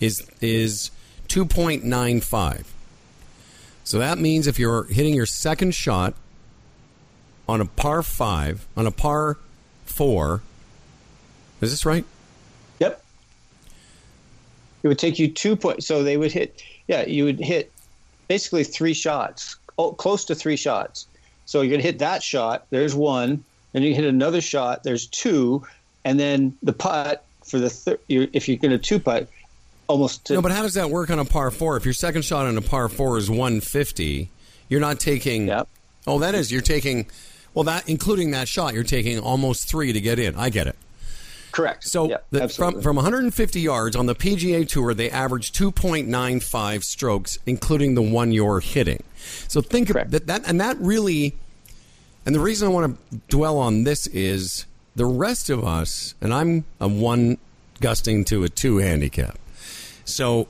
is 0.00 0.28
is 0.40 0.90
2.95. 1.28 2.64
So 3.84 3.98
that 3.98 4.18
means 4.18 4.46
if 4.46 4.58
you're 4.58 4.84
hitting 4.84 5.14
your 5.14 5.26
second 5.26 5.74
shot 5.74 6.14
on 7.48 7.60
a 7.60 7.64
par 7.64 8.02
5, 8.02 8.66
on 8.76 8.86
a 8.86 8.90
par 8.90 9.38
4, 9.84 10.42
is 11.60 11.70
this 11.70 11.86
right? 11.86 12.04
Yep. 12.78 13.02
It 14.82 14.88
would 14.88 14.98
take 14.98 15.18
you 15.18 15.28
two 15.28 15.56
points. 15.56 15.86
So 15.86 16.02
they 16.02 16.16
would 16.16 16.32
hit, 16.32 16.62
yeah, 16.88 17.06
you 17.06 17.24
would 17.24 17.38
hit 17.38 17.72
basically 18.28 18.64
three 18.64 18.94
shots, 18.94 19.56
oh, 19.78 19.92
close 19.92 20.24
to 20.26 20.34
three 20.34 20.56
shots. 20.56 21.06
So 21.46 21.60
you're 21.60 21.70
going 21.70 21.80
to 21.80 21.86
hit 21.86 21.98
that 21.98 22.22
shot. 22.22 22.66
There's 22.70 22.94
one. 22.94 23.44
Then 23.72 23.82
you 23.82 23.94
hit 23.94 24.04
another 24.04 24.40
shot. 24.40 24.82
There's 24.84 25.06
two. 25.06 25.64
And 26.04 26.18
then 26.18 26.56
the 26.62 26.72
putt 26.72 27.24
for 27.44 27.58
the 27.58 27.68
third, 27.68 27.98
if 28.08 28.48
you're 28.48 28.56
going 28.56 28.70
to 28.70 28.78
two 28.78 28.98
putt, 28.98 29.28
almost. 29.88 30.26
To, 30.26 30.34
no, 30.34 30.42
but 30.42 30.52
how 30.52 30.62
does 30.62 30.74
that 30.74 30.90
work 30.90 31.10
on 31.10 31.18
a 31.18 31.24
par 31.24 31.50
four? 31.50 31.76
If 31.76 31.84
your 31.84 31.94
second 31.94 32.24
shot 32.24 32.46
on 32.46 32.56
a 32.56 32.62
par 32.62 32.88
four 32.88 33.18
is 33.18 33.28
150, 33.28 34.30
you're 34.68 34.80
not 34.80 35.00
taking. 35.00 35.48
Yep. 35.48 35.68
Oh, 36.06 36.18
that 36.20 36.34
is. 36.34 36.50
You're 36.50 36.62
taking. 36.62 37.06
Well, 37.52 37.64
that 37.64 37.88
including 37.88 38.30
that 38.30 38.48
shot, 38.48 38.72
you're 38.72 38.84
taking 38.84 39.18
almost 39.18 39.68
three 39.68 39.92
to 39.92 40.00
get 40.00 40.18
in. 40.18 40.36
I 40.36 40.50
get 40.50 40.66
it. 40.66 40.76
Correct. 41.52 41.84
So 41.84 42.08
yeah, 42.08 42.18
the, 42.30 42.48
from 42.48 42.80
from 42.80 42.96
150 42.96 43.60
yards 43.60 43.96
on 43.96 44.06
the 44.06 44.14
PGA 44.14 44.68
Tour, 44.68 44.94
they 44.94 45.10
average 45.10 45.52
2.95 45.52 46.84
strokes, 46.84 47.38
including 47.46 47.94
the 47.94 48.02
one 48.02 48.32
you're 48.32 48.60
hitting. 48.60 49.02
So 49.48 49.60
think 49.60 49.88
Correct. 49.88 50.06
of 50.06 50.12
that, 50.12 50.26
that, 50.26 50.42
and 50.48 50.60
that 50.60 50.76
really, 50.78 51.34
and 52.24 52.34
the 52.34 52.40
reason 52.40 52.68
I 52.68 52.70
want 52.70 52.98
to 53.10 53.20
dwell 53.28 53.58
on 53.58 53.84
this 53.84 54.06
is 54.08 54.66
the 54.96 55.06
rest 55.06 55.50
of 55.50 55.64
us, 55.64 56.14
and 56.20 56.32
I'm 56.32 56.64
a 56.80 56.88
one 56.88 57.38
gusting 57.80 58.24
to 58.26 58.44
a 58.44 58.48
two 58.48 58.78
handicap. 58.78 59.38
So, 60.04 60.48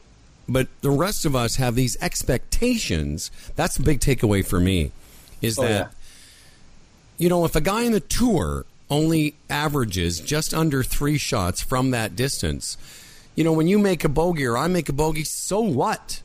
but 0.48 0.68
the 0.80 0.90
rest 0.90 1.24
of 1.24 1.36
us 1.36 1.56
have 1.56 1.74
these 1.74 1.96
expectations. 2.02 3.30
That's 3.56 3.76
the 3.76 3.82
big 3.82 4.00
takeaway 4.00 4.44
for 4.44 4.60
me, 4.60 4.92
is 5.40 5.58
Oh, 5.58 5.62
that 5.62 5.68
yeah. 5.70 5.88
you 7.18 7.28
know 7.28 7.44
if 7.44 7.54
a 7.56 7.60
guy 7.60 7.82
in 7.82 7.92
the 7.92 8.00
tour 8.00 8.64
only 8.90 9.34
averages 9.48 10.20
just 10.20 10.52
under 10.52 10.82
three 10.82 11.16
shots 11.18 11.60
from 11.62 11.90
that 11.92 12.16
distance. 12.16 12.76
You 13.36 13.44
know, 13.44 13.52
when 13.52 13.68
you 13.68 13.78
make 13.78 14.04
a 14.04 14.08
bogey 14.08 14.44
or 14.44 14.58
I 14.58 14.66
make 14.66 14.88
a 14.88 14.92
bogey, 14.92 15.24
so 15.24 15.60
what? 15.60 16.20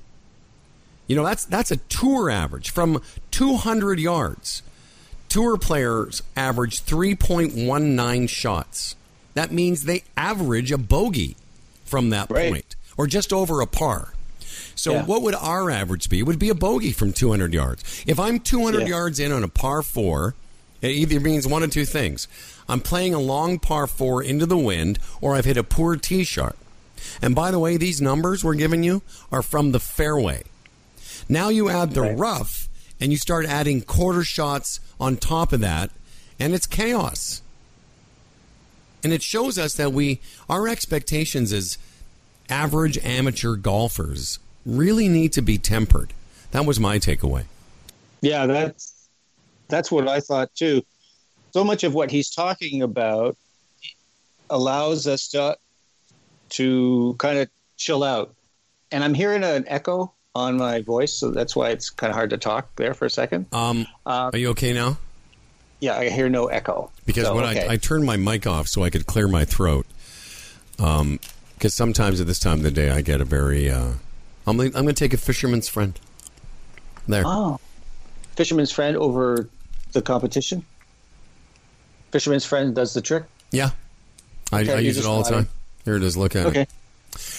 You 1.07 1.15
know, 1.15 1.23
that's 1.23 1.45
that's 1.45 1.69
a 1.71 1.77
tour 1.77 2.29
average 2.29 2.71
from 2.71 3.01
200 3.31 3.99
yards. 3.99 4.63
Tour 5.29 5.57
players 5.57 6.23
average 6.35 6.81
3.19 6.83 8.27
shots. 8.29 8.95
That 9.33 9.51
means 9.51 9.83
they 9.83 10.03
average 10.17 10.71
a 10.71 10.77
bogey 10.77 11.35
from 11.83 12.09
that 12.09 12.29
Right. 12.31 12.49
point, 12.49 12.75
or 12.97 13.05
just 13.05 13.31
over 13.33 13.61
a 13.61 13.67
par. 13.67 14.13
So, 14.75 14.93
Yeah. 14.93 15.05
what 15.05 15.21
would 15.21 15.35
our 15.35 15.69
average 15.69 16.09
be? 16.09 16.19
It 16.19 16.23
would 16.23 16.39
be 16.39 16.49
a 16.49 16.55
bogey 16.55 16.91
from 16.91 17.13
200 17.13 17.53
yards. 17.53 17.83
If 18.07 18.19
I'm 18.19 18.39
200 18.39 18.83
Yeah. 18.83 18.87
yards 18.95 19.19
in 19.19 19.31
on 19.31 19.43
a 19.43 19.47
par 19.47 19.81
four, 19.83 20.35
it 20.81 20.89
either 20.91 21.19
means 21.19 21.45
one 21.47 21.63
of 21.63 21.69
two 21.71 21.85
things. 21.85 22.27
I'm 22.67 22.81
playing 22.81 23.13
a 23.13 23.19
long 23.19 23.59
par 23.59 23.87
four 23.87 24.23
into 24.23 24.45
the 24.45 24.57
wind, 24.57 24.99
or 25.21 25.35
I've 25.35 25.45
hit 25.45 25.57
a 25.57 25.63
poor 25.63 25.95
tee 25.95 26.23
shot. 26.23 26.55
And 27.21 27.35
by 27.35 27.51
the 27.51 27.59
way, 27.59 27.77
these 27.77 28.01
numbers 28.01 28.43
we're 28.43 28.55
giving 28.55 28.83
you 28.83 29.01
are 29.31 29.41
from 29.41 29.71
the 29.71 29.79
fairway. 29.79 30.43
Now 31.29 31.49
you 31.49 31.69
add 31.69 31.91
the 31.91 32.01
rough, 32.01 32.69
and 32.99 33.11
you 33.11 33.17
start 33.17 33.45
adding 33.45 33.81
quarter 33.81 34.23
shots 34.23 34.79
on 34.99 35.17
top 35.17 35.53
of 35.53 35.59
that, 35.61 35.91
and 36.39 36.53
it's 36.53 36.67
chaos. 36.67 37.41
And 39.03 39.13
it 39.13 39.21
shows 39.21 39.59
us 39.59 39.75
that 39.75 39.93
we 39.93 40.19
our 40.49 40.67
expectations 40.67 41.53
as 41.53 41.77
average 42.49 42.97
amateur 43.03 43.55
golfers 43.55 44.39
really 44.65 45.07
need 45.07 45.33
to 45.33 45.41
be 45.41 45.57
tempered. 45.57 46.13
That 46.51 46.65
was 46.65 46.79
my 46.79 46.97
takeaway. 46.97 47.45
Yeah, 48.21 48.47
that's 48.47 49.07
that's 49.67 49.91
what 49.91 50.07
I 50.07 50.19
thought 50.19 50.53
too. 50.55 50.83
So 51.55 51.63
much 51.63 51.85
of 51.85 51.93
what 51.93 52.11
he's 52.11 52.29
talking 52.29 52.81
about 52.81 53.37
allows 54.49 55.07
us 55.07 55.29
to 55.29 55.57
to 56.49 57.15
kind 57.17 57.39
of 57.39 57.47
chill 57.77 58.03
out. 58.03 58.35
And 58.91 59.05
I'm 59.05 59.13
hearing 59.13 59.41
an 59.41 59.63
echo 59.65 60.11
on 60.35 60.57
my 60.57 60.81
voice, 60.81 61.13
so 61.13 61.31
that's 61.31 61.55
why 61.55 61.69
it's 61.69 61.89
kind 61.89 62.11
of 62.11 62.15
hard 62.15 62.31
to 62.31 62.37
talk 62.37 62.75
there 62.75 62.93
for 62.93 63.05
a 63.05 63.09
second. 63.09 63.45
Um, 63.53 63.87
Uh, 64.05 64.31
are 64.33 64.37
you 64.37 64.49
okay 64.49 64.73
now? 64.73 64.97
Yeah, 65.79 65.95
I 65.97 66.09
hear 66.09 66.27
no 66.27 66.47
echo. 66.47 66.91
Because 67.05 67.23
So, 67.23 67.35
when 67.35 67.45
okay. 67.45 67.65
I, 67.69 67.75
I 67.75 67.77
turned 67.77 68.03
my 68.03 68.17
mic 68.17 68.45
off 68.45 68.67
so 68.67 68.83
I 68.83 68.89
could 68.89 69.05
clear 69.05 69.29
my 69.29 69.45
throat. 69.45 69.85
Um, 70.77 71.21
because 71.53 71.73
sometimes 71.73 72.19
at 72.19 72.27
this 72.27 72.39
time 72.39 72.57
of 72.57 72.63
the 72.63 72.71
day 72.71 72.89
I 72.89 72.99
get 72.99 73.21
a 73.21 73.25
very. 73.25 73.71
Uh, 73.71 73.93
I'm 74.45 74.59
I'm 74.59 74.71
going 74.71 74.87
to 74.87 74.93
take 74.93 75.13
a 75.13 75.17
fisherman's 75.17 75.69
friend. 75.69 75.97
There. 77.07 77.23
oh, 77.25 77.61
fisherman's 78.35 78.73
friend 78.73 78.97
over 78.97 79.47
the 79.93 80.01
competition. 80.01 80.65
Fisherman's 82.11 82.45
friend 82.45 82.73
does 82.75 82.93
the 82.93 83.01
trick. 83.01 83.23
Yeah, 83.51 83.71
I, 84.51 84.61
Okay, 84.61 84.73
I 84.73 84.79
use 84.79 84.97
it 84.97 85.05
all 85.05 85.23
the 85.23 85.29
time. 85.29 85.47
Here 85.83 85.95
it 85.95 86.03
is. 86.03 86.17
Look 86.17 86.35
at 86.35 86.45
Okay, 86.47 86.61
it. 86.61 86.69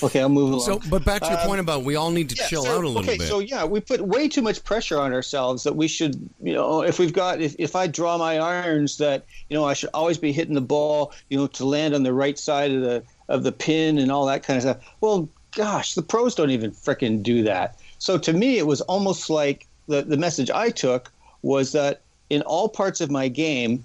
okay, 0.02 0.20
I'll 0.20 0.28
move 0.28 0.50
along. 0.52 0.60
So, 0.80 0.80
but 0.88 1.04
back 1.04 1.22
to 1.22 1.28
your 1.28 1.38
Um, 1.40 1.46
point 1.46 1.60
about 1.60 1.84
we 1.84 1.96
all 1.96 2.10
need 2.10 2.30
to 2.30 2.36
Yeah, 2.36 2.46
chill 2.48 2.62
so- 2.64 2.70
out 2.78 2.84
a 2.84 2.88
little 2.88 2.98
okay, 2.98 3.18
bit. 3.18 3.28
so 3.28 3.38
yeah, 3.40 3.64
we 3.64 3.80
put 3.80 4.00
way 4.00 4.28
too 4.28 4.42
much 4.42 4.62
pressure 4.64 4.98
on 5.00 5.12
ourselves 5.12 5.64
that 5.64 5.74
we 5.76 5.88
should, 5.88 6.16
you 6.42 6.54
know, 6.54 6.82
if 6.82 6.98
we've 6.98 7.12
got, 7.12 7.40
if, 7.40 7.54
if 7.58 7.74
I 7.76 7.86
draw 7.86 8.16
my 8.18 8.38
irons, 8.38 8.98
that 8.98 9.24
you 9.50 9.56
know, 9.56 9.64
I 9.64 9.74
should 9.74 9.90
always 9.94 10.18
be 10.18 10.32
hitting 10.32 10.54
the 10.54 10.60
ball, 10.60 11.12
you 11.30 11.36
know, 11.38 11.46
to 11.48 11.64
land 11.64 11.94
on 11.94 12.02
the 12.02 12.12
right 12.12 12.38
side 12.38 12.70
of 12.72 12.82
the 12.82 13.02
of 13.28 13.42
the 13.42 13.52
pin 13.52 13.98
and 13.98 14.12
all 14.12 14.26
that 14.26 14.42
kind 14.44 14.56
of 14.56 14.62
stuff. 14.62 14.76
Well, 15.00 15.28
gosh, 15.56 15.94
the 15.94 16.02
pros 16.02 16.34
don't 16.34 16.50
even 16.50 16.70
frickin' 16.70 17.22
do 17.22 17.42
that. 17.42 17.76
So 17.98 18.18
to 18.18 18.32
me, 18.32 18.58
it 18.58 18.66
was 18.66 18.80
almost 18.82 19.28
like 19.30 19.66
the 19.88 20.02
the 20.02 20.16
message 20.16 20.50
I 20.50 20.70
took 20.70 21.10
was 21.42 21.72
that 21.72 22.02
in 22.30 22.42
all 22.42 22.68
parts 22.68 23.00
of 23.00 23.10
my 23.10 23.26
game, 23.28 23.84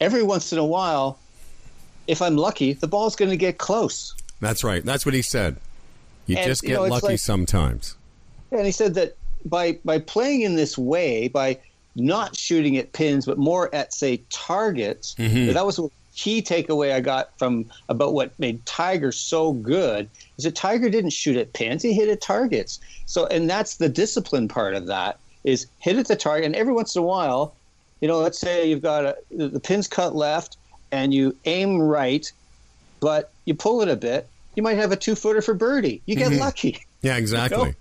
every 0.00 0.22
once 0.22 0.52
in 0.52 0.58
a 0.58 0.64
while, 0.64 1.18
if 2.06 2.22
I'm 2.22 2.36
lucky, 2.36 2.72
the 2.72 2.86
ball's 2.88 3.16
going 3.16 3.30
to 3.30 3.36
get 3.36 3.58
close. 3.58 4.14
That's 4.40 4.64
right. 4.64 4.84
That's 4.84 5.04
what 5.04 5.14
he 5.14 5.22
said. 5.22 5.56
You 6.26 6.36
And, 6.36 6.46
just 6.46 6.62
you 6.62 6.70
get 6.70 6.74
know, 6.76 6.84
lucky 6.86 7.06
like- 7.08 7.18
sometimes. 7.18 7.96
And 8.52 8.66
he 8.66 8.72
said 8.72 8.94
that 8.94 9.16
by 9.44 9.78
by 9.84 9.98
playing 10.00 10.42
in 10.42 10.56
this 10.56 10.76
way, 10.76 11.28
by 11.28 11.58
not 11.96 12.36
shooting 12.36 12.76
at 12.76 12.92
pins, 12.92 13.26
but 13.26 13.38
more 13.38 13.72
at 13.74 13.94
say 13.94 14.22
targets, 14.30 15.14
Mhm. 15.18 15.52
that 15.54 15.64
was 15.64 15.78
a 15.78 15.88
key 16.16 16.42
takeaway 16.42 16.92
I 16.92 17.00
got 17.00 17.30
from 17.38 17.66
about 17.88 18.12
what 18.12 18.32
made 18.38 18.64
Tiger 18.66 19.12
so 19.12 19.52
good. 19.52 20.08
Is 20.36 20.44
that 20.44 20.54
Tiger 20.56 20.90
didn't 20.90 21.10
shoot 21.10 21.36
at 21.36 21.52
pins; 21.52 21.82
he 21.82 21.92
hit 21.92 22.08
at 22.08 22.20
targets. 22.20 22.80
So, 23.06 23.26
and 23.26 23.48
that's 23.48 23.76
the 23.76 23.88
discipline 23.88 24.48
part 24.48 24.74
of 24.74 24.86
that 24.86 25.18
is 25.44 25.66
hit 25.78 25.96
at 25.96 26.06
the 26.08 26.16
target, 26.16 26.44
and 26.46 26.56
every 26.56 26.72
once 26.72 26.94
in 26.96 27.00
a 27.02 27.04
while, 27.04 27.54
you 28.00 28.08
know, 28.08 28.18
let's 28.18 28.38
say 28.38 28.68
you've 28.68 28.82
got 28.82 29.04
a, 29.04 29.16
the 29.30 29.60
pin's 29.60 29.88
cut 29.88 30.14
left, 30.14 30.56
and 30.92 31.12
you 31.12 31.36
aim 31.44 31.80
right, 31.80 32.30
but 33.00 33.30
you 33.44 33.54
pull 33.54 33.82
it 33.82 33.88
a 33.88 33.96
bit. 33.96 34.28
You 34.54 34.62
might 34.62 34.76
have 34.76 34.92
a 34.92 34.96
two 34.96 35.14
footer 35.14 35.42
for 35.42 35.54
birdie. 35.54 36.02
You 36.06 36.16
get 36.16 36.30
mm-hmm. 36.30 36.40
lucky. 36.40 36.84
Yeah, 37.02 37.16
exactly. 37.16 37.58
know? 37.58 37.74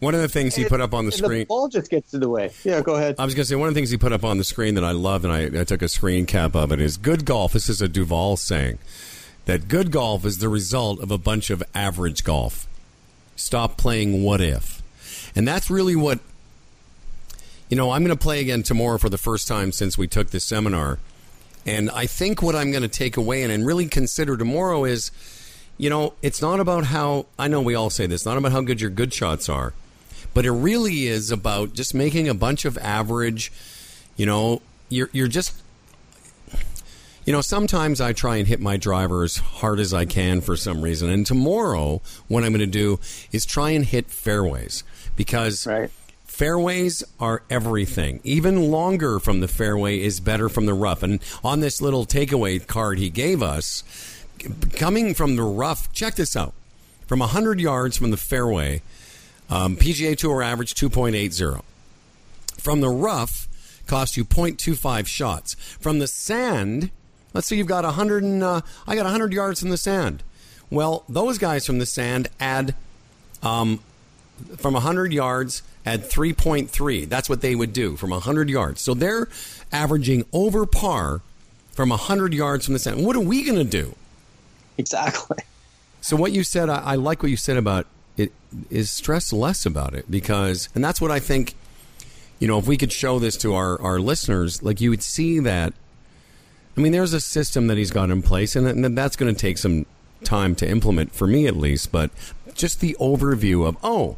One 0.00 0.14
of 0.14 0.22
the 0.22 0.28
things 0.28 0.54
he 0.54 0.64
put 0.64 0.80
up 0.80 0.94
on 0.94 1.04
the 1.04 1.12
screen. 1.12 1.40
The 1.40 1.44
ball 1.44 1.68
just 1.68 1.90
gets 1.90 2.14
in 2.14 2.20
the 2.20 2.28
way. 2.28 2.50
Yeah, 2.64 2.80
go 2.80 2.94
ahead. 2.94 3.16
I 3.18 3.24
was 3.26 3.34
going 3.34 3.42
to 3.42 3.48
say 3.48 3.54
one 3.54 3.68
of 3.68 3.74
the 3.74 3.78
things 3.78 3.90
he 3.90 3.98
put 3.98 4.12
up 4.12 4.24
on 4.24 4.38
the 4.38 4.44
screen 4.44 4.74
that 4.76 4.84
I 4.84 4.92
loved, 4.92 5.26
and 5.26 5.32
I, 5.32 5.60
I 5.60 5.64
took 5.64 5.82
a 5.82 5.88
screen 5.88 6.24
cap 6.24 6.56
of 6.56 6.72
it, 6.72 6.80
is 6.80 6.96
good 6.96 7.26
golf. 7.26 7.52
This 7.52 7.68
is 7.68 7.82
a 7.82 7.88
Duval 7.88 8.38
saying 8.38 8.78
that 9.44 9.68
good 9.68 9.90
golf 9.90 10.24
is 10.24 10.38
the 10.38 10.48
result 10.48 11.00
of 11.00 11.10
a 11.10 11.18
bunch 11.18 11.50
of 11.50 11.62
average 11.74 12.24
golf. 12.24 12.66
Stop 13.36 13.76
playing 13.76 14.22
what 14.22 14.40
if, 14.40 14.82
and 15.36 15.46
that's 15.46 15.70
really 15.70 15.96
what 15.96 16.18
you 17.70 17.76
know. 17.76 17.92
I'm 17.92 18.04
going 18.04 18.16
to 18.16 18.22
play 18.22 18.40
again 18.40 18.62
tomorrow 18.62 18.98
for 18.98 19.08
the 19.08 19.18
first 19.18 19.48
time 19.48 19.72
since 19.72 19.96
we 19.96 20.06
took 20.06 20.30
this 20.30 20.44
seminar, 20.44 20.98
and 21.64 21.90
I 21.90 22.04
think 22.04 22.42
what 22.42 22.54
I'm 22.54 22.70
going 22.70 22.82
to 22.82 22.88
take 22.88 23.16
away 23.16 23.42
and, 23.42 23.50
and 23.50 23.64
really 23.64 23.86
consider 23.86 24.36
tomorrow 24.36 24.84
is, 24.84 25.10
you 25.78 25.88
know, 25.88 26.12
it's 26.20 26.42
not 26.42 26.60
about 26.60 26.84
how 26.84 27.24
I 27.38 27.48
know 27.48 27.62
we 27.62 27.74
all 27.74 27.88
say 27.88 28.06
this, 28.06 28.26
not 28.26 28.36
about 28.36 28.52
how 28.52 28.60
good 28.60 28.82
your 28.82 28.90
good 28.90 29.14
shots 29.14 29.48
are 29.48 29.72
but 30.34 30.46
it 30.46 30.52
really 30.52 31.06
is 31.06 31.30
about 31.30 31.74
just 31.74 31.94
making 31.94 32.28
a 32.28 32.34
bunch 32.34 32.64
of 32.64 32.78
average, 32.78 33.52
you 34.16 34.26
know, 34.26 34.62
you're 34.88 35.10
you're 35.12 35.28
just 35.28 35.60
you 37.26 37.32
know, 37.32 37.42
sometimes 37.42 38.00
I 38.00 38.12
try 38.12 38.36
and 38.36 38.48
hit 38.48 38.60
my 38.60 38.76
driver 38.76 39.22
as 39.22 39.36
hard 39.36 39.78
as 39.78 39.92
I 39.92 40.04
can 40.06 40.40
for 40.40 40.56
some 40.56 40.80
reason. 40.80 41.10
And 41.10 41.26
tomorrow, 41.26 42.00
what 42.28 42.44
I'm 42.44 42.52
going 42.52 42.60
to 42.60 42.66
do 42.66 42.98
is 43.30 43.44
try 43.44 43.70
and 43.70 43.84
hit 43.84 44.10
fairways 44.10 44.84
because 45.16 45.66
Right. 45.66 45.90
Fairways 46.40 47.04
are 47.20 47.42
everything. 47.50 48.18
Even 48.24 48.70
longer 48.70 49.18
from 49.18 49.40
the 49.40 49.46
fairway 49.46 50.00
is 50.00 50.20
better 50.20 50.48
from 50.48 50.64
the 50.64 50.72
rough. 50.72 51.02
And 51.02 51.20
on 51.44 51.60
this 51.60 51.82
little 51.82 52.06
takeaway 52.06 52.66
card 52.66 52.98
he 52.98 53.10
gave 53.10 53.42
us, 53.42 53.84
coming 54.72 55.12
from 55.12 55.36
the 55.36 55.42
rough, 55.42 55.92
check 55.92 56.14
this 56.14 56.34
out. 56.34 56.54
From 57.06 57.18
100 57.18 57.60
yards 57.60 57.98
from 57.98 58.10
the 58.10 58.16
fairway, 58.16 58.80
um, 59.50 59.76
PGA 59.76 60.16
Tour 60.16 60.42
average 60.42 60.72
2.80. 60.72 61.62
From 62.56 62.80
the 62.80 62.88
rough, 62.88 63.46
cost 63.86 64.16
you 64.16 64.24
0.25 64.24 65.06
shots. 65.06 65.52
From 65.78 65.98
the 65.98 66.06
sand, 66.06 66.90
let's 67.34 67.48
say 67.48 67.56
you've 67.56 67.66
got 67.66 67.84
100 67.84 68.22
and, 68.22 68.42
uh, 68.42 68.62
I 68.86 68.94
got 68.94 69.04
100 69.04 69.34
yards 69.34 69.60
from 69.60 69.68
the 69.68 69.76
sand. 69.76 70.22
Well, 70.70 71.04
those 71.06 71.36
guys 71.36 71.66
from 71.66 71.80
the 71.80 71.84
sand 71.84 72.28
add 72.40 72.74
um, 73.42 73.80
from 74.56 74.72
100 74.72 75.12
yards 75.12 75.62
at 75.84 76.00
3.3. 76.00 77.08
That's 77.08 77.28
what 77.28 77.40
they 77.40 77.54
would 77.54 77.72
do 77.72 77.96
from 77.96 78.10
100 78.10 78.50
yards. 78.50 78.80
So 78.80 78.94
they're 78.94 79.28
averaging 79.72 80.24
over 80.32 80.66
par 80.66 81.22
from 81.72 81.90
100 81.90 82.34
yards 82.34 82.66
from 82.66 82.74
the 82.74 82.78
center. 82.78 83.02
What 83.02 83.16
are 83.16 83.20
we 83.20 83.42
going 83.44 83.58
to 83.58 83.64
do? 83.64 83.94
Exactly. 84.78 85.38
So 86.00 86.16
what 86.16 86.32
you 86.32 86.44
said, 86.44 86.68
I, 86.68 86.78
I 86.80 86.94
like 86.96 87.22
what 87.22 87.30
you 87.30 87.36
said 87.36 87.56
about 87.56 87.86
it. 88.16 88.32
Is 88.68 88.90
stress 88.90 89.32
less 89.32 89.64
about 89.64 89.94
it 89.94 90.10
because, 90.10 90.68
and 90.74 90.82
that's 90.84 91.00
what 91.00 91.10
I 91.10 91.20
think. 91.20 91.54
You 92.38 92.48
know, 92.48 92.58
if 92.58 92.66
we 92.66 92.78
could 92.78 92.90
show 92.90 93.18
this 93.18 93.36
to 93.38 93.54
our 93.54 93.80
our 93.82 94.00
listeners, 94.00 94.62
like 94.62 94.80
you 94.80 94.90
would 94.90 95.02
see 95.02 95.38
that. 95.40 95.74
I 96.76 96.80
mean, 96.80 96.92
there's 96.92 97.12
a 97.12 97.20
system 97.20 97.66
that 97.66 97.76
he's 97.76 97.90
got 97.90 98.10
in 98.10 98.22
place, 98.22 98.56
and, 98.56 98.66
and 98.66 98.96
that's 98.96 99.14
going 99.16 99.32
to 99.34 99.38
take 99.38 99.58
some 99.58 99.84
time 100.24 100.54
to 100.56 100.68
implement 100.68 101.12
for 101.12 101.26
me 101.26 101.46
at 101.46 101.56
least. 101.56 101.92
But 101.92 102.10
just 102.54 102.80
the 102.80 102.96
overview 102.98 103.66
of 103.66 103.76
oh, 103.82 104.16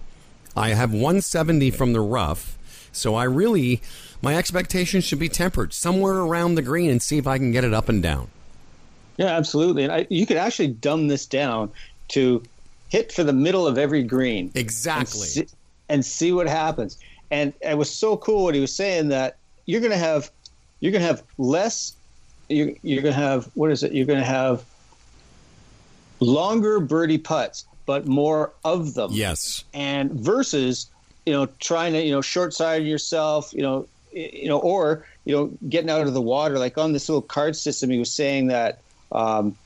I 0.56 0.70
have 0.70 0.92
170 0.92 1.70
from 1.70 1.92
the 1.92 2.00
rough, 2.00 2.58
so 2.92 3.14
I 3.14 3.24
really 3.24 3.80
my 4.20 4.36
expectations 4.36 5.04
should 5.04 5.18
be 5.18 5.28
tempered 5.28 5.72
somewhere 5.72 6.18
around 6.18 6.54
the 6.54 6.62
green 6.62 6.90
and 6.90 7.02
see 7.02 7.18
if 7.18 7.26
I 7.26 7.38
can 7.38 7.50
get 7.50 7.64
it 7.64 7.74
up 7.74 7.88
and 7.88 8.02
down. 8.02 8.28
Yeah, 9.16 9.36
absolutely. 9.36 9.84
And 9.84 9.92
I, 9.92 10.06
you 10.08 10.26
could 10.26 10.36
actually 10.36 10.68
dumb 10.68 11.08
this 11.08 11.26
down 11.26 11.70
to 12.08 12.42
hit 12.88 13.12
for 13.12 13.24
the 13.24 13.32
middle 13.32 13.66
of 13.66 13.78
every 13.78 14.02
green. 14.02 14.46
and 14.46 14.56
Exactly. 14.56 15.26
see, 15.26 15.46
and 15.88 16.04
see 16.04 16.32
what 16.32 16.46
happens. 16.48 16.98
And 17.30 17.52
it 17.60 17.76
was 17.76 17.90
so 17.90 18.16
cool 18.16 18.44
what 18.44 18.54
he 18.54 18.60
was 18.60 18.74
saying 18.74 19.08
that 19.08 19.36
you're 19.66 19.80
going 19.80 19.92
to 19.92 19.98
have 19.98 20.30
you're 20.80 20.92
going 20.92 21.02
to 21.02 21.06
have 21.06 21.22
less 21.38 21.94
you're, 22.48 22.72
you're 22.82 23.02
going 23.02 23.14
to 23.14 23.20
have 23.20 23.46
what 23.54 23.70
is 23.70 23.82
it? 23.82 23.92
You're 23.92 24.06
going 24.06 24.18
to 24.18 24.24
have 24.24 24.64
longer 26.20 26.80
birdie 26.80 27.18
putts, 27.18 27.64
but 27.86 28.06
more 28.06 28.52
of 28.64 28.94
them. 28.94 29.10
Yes. 29.12 29.64
And 29.72 30.10
versus 30.12 30.86
you 31.26 31.32
know 31.32 31.46
trying 31.60 31.92
to 31.92 32.02
you 32.02 32.12
know 32.12 32.20
short 32.20 32.54
side 32.54 32.84
yourself, 32.84 33.52
you 33.52 33.62
know, 33.62 33.86
you 34.12 34.48
know, 34.48 34.58
or 34.58 35.06
you 35.24 35.34
know 35.34 35.50
getting 35.68 35.90
out 35.90 36.06
of 36.06 36.14
the 36.14 36.22
water 36.22 36.58
like 36.58 36.78
on 36.78 36.92
this 36.92 37.08
little 37.08 37.22
card 37.22 37.56
system. 37.56 37.90
He 37.90 37.98
was 37.98 38.10
saying 38.10 38.48
that. 38.48 38.80
Um, 39.10 39.56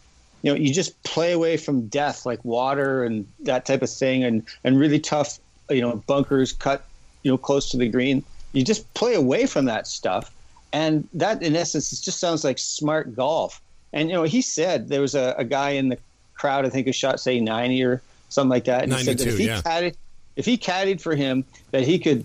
you 0.42 0.52
know, 0.52 0.58
you 0.60 0.72
just 0.72 1.02
play 1.02 1.32
away 1.32 1.56
from 1.56 1.88
death, 1.88 2.24
like 2.24 2.44
water 2.44 3.02
and 3.02 3.26
that 3.40 3.66
type 3.66 3.82
of 3.82 3.90
thing, 3.90 4.22
and 4.22 4.44
and 4.62 4.78
really 4.78 5.00
tough, 5.00 5.40
you 5.70 5.80
know, 5.80 5.96
bunkers 6.06 6.52
cut, 6.52 6.84
you 7.24 7.32
know, 7.32 7.36
close 7.36 7.70
to 7.70 7.76
the 7.76 7.88
green. 7.88 8.22
You 8.52 8.62
just 8.62 8.92
play 8.94 9.14
away 9.14 9.46
from 9.46 9.64
that 9.64 9.88
stuff, 9.88 10.32
and 10.72 11.08
that, 11.14 11.42
in 11.42 11.56
essence, 11.56 11.92
it 11.92 12.00
just 12.00 12.20
sounds 12.20 12.44
like 12.44 12.58
smart 12.58 13.16
golf. 13.16 13.60
And 13.92 14.08
you 14.08 14.14
know, 14.14 14.24
he 14.24 14.42
said 14.42 14.88
there 14.88 15.00
was 15.00 15.14
a, 15.14 15.34
a 15.38 15.44
guy 15.44 15.70
in 15.70 15.88
the 15.88 15.98
crowd, 16.36 16.64
I 16.66 16.68
think, 16.68 16.86
who 16.86 16.92
shot 16.92 17.20
say 17.20 17.40
ninety 17.40 17.82
or 17.82 18.02
something 18.28 18.50
like 18.50 18.64
that, 18.64 18.84
and 18.84 18.92
he 18.92 19.04
said 19.04 19.18
that 19.18 19.26
if 19.26 19.38
he 19.38 19.46
yeah. 19.46 19.60
caddied, 19.62 19.94
if 20.36 20.44
he 20.44 20.58
caddied 20.58 21.00
for 21.00 21.14
him, 21.14 21.44
that 21.70 21.82
he 21.82 21.98
could 21.98 22.24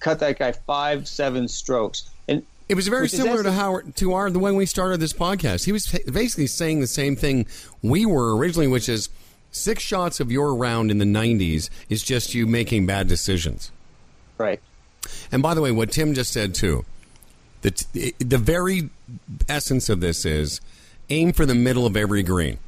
cut 0.00 0.20
that 0.20 0.38
guy 0.38 0.52
five, 0.52 1.08
seven 1.08 1.48
strokes. 1.48 2.10
And 2.28 2.44
It 2.68 2.74
was 2.74 2.88
very 2.88 3.08
similar 3.08 3.42
to 3.42 3.52
how 3.52 3.80
to 3.96 4.12
our 4.12 4.30
the 4.30 4.38
when 4.38 4.56
we 4.56 4.66
started 4.66 5.00
this 5.00 5.12
podcast. 5.12 5.64
He 5.64 5.72
was 5.72 5.86
basically 6.10 6.46
saying 6.46 6.80
the 6.80 6.86
same 6.86 7.16
thing 7.16 7.46
we 7.82 8.06
were 8.06 8.36
originally, 8.36 8.68
which 8.68 8.88
is 8.88 9.08
six 9.50 9.82
shots 9.82 10.20
of 10.20 10.30
your 10.30 10.54
round 10.54 10.90
in 10.90 10.98
the 10.98 11.04
'90s 11.04 11.70
is 11.88 12.02
just 12.02 12.34
you 12.34 12.46
making 12.46 12.86
bad 12.86 13.08
decisions. 13.08 13.70
right, 14.38 14.60
And 15.32 15.42
by 15.42 15.54
the 15.54 15.60
way, 15.60 15.72
what 15.72 15.90
Tim 15.92 16.14
just 16.14 16.32
said 16.32 16.54
too, 16.54 16.84
the 17.62 18.14
the 18.18 18.38
very 18.38 18.90
essence 19.48 19.88
of 19.88 20.00
this 20.00 20.24
is 20.24 20.60
aim 21.10 21.32
for 21.32 21.46
the 21.46 21.54
middle 21.54 21.86
of 21.86 21.96
every 21.96 22.22
green, 22.22 22.58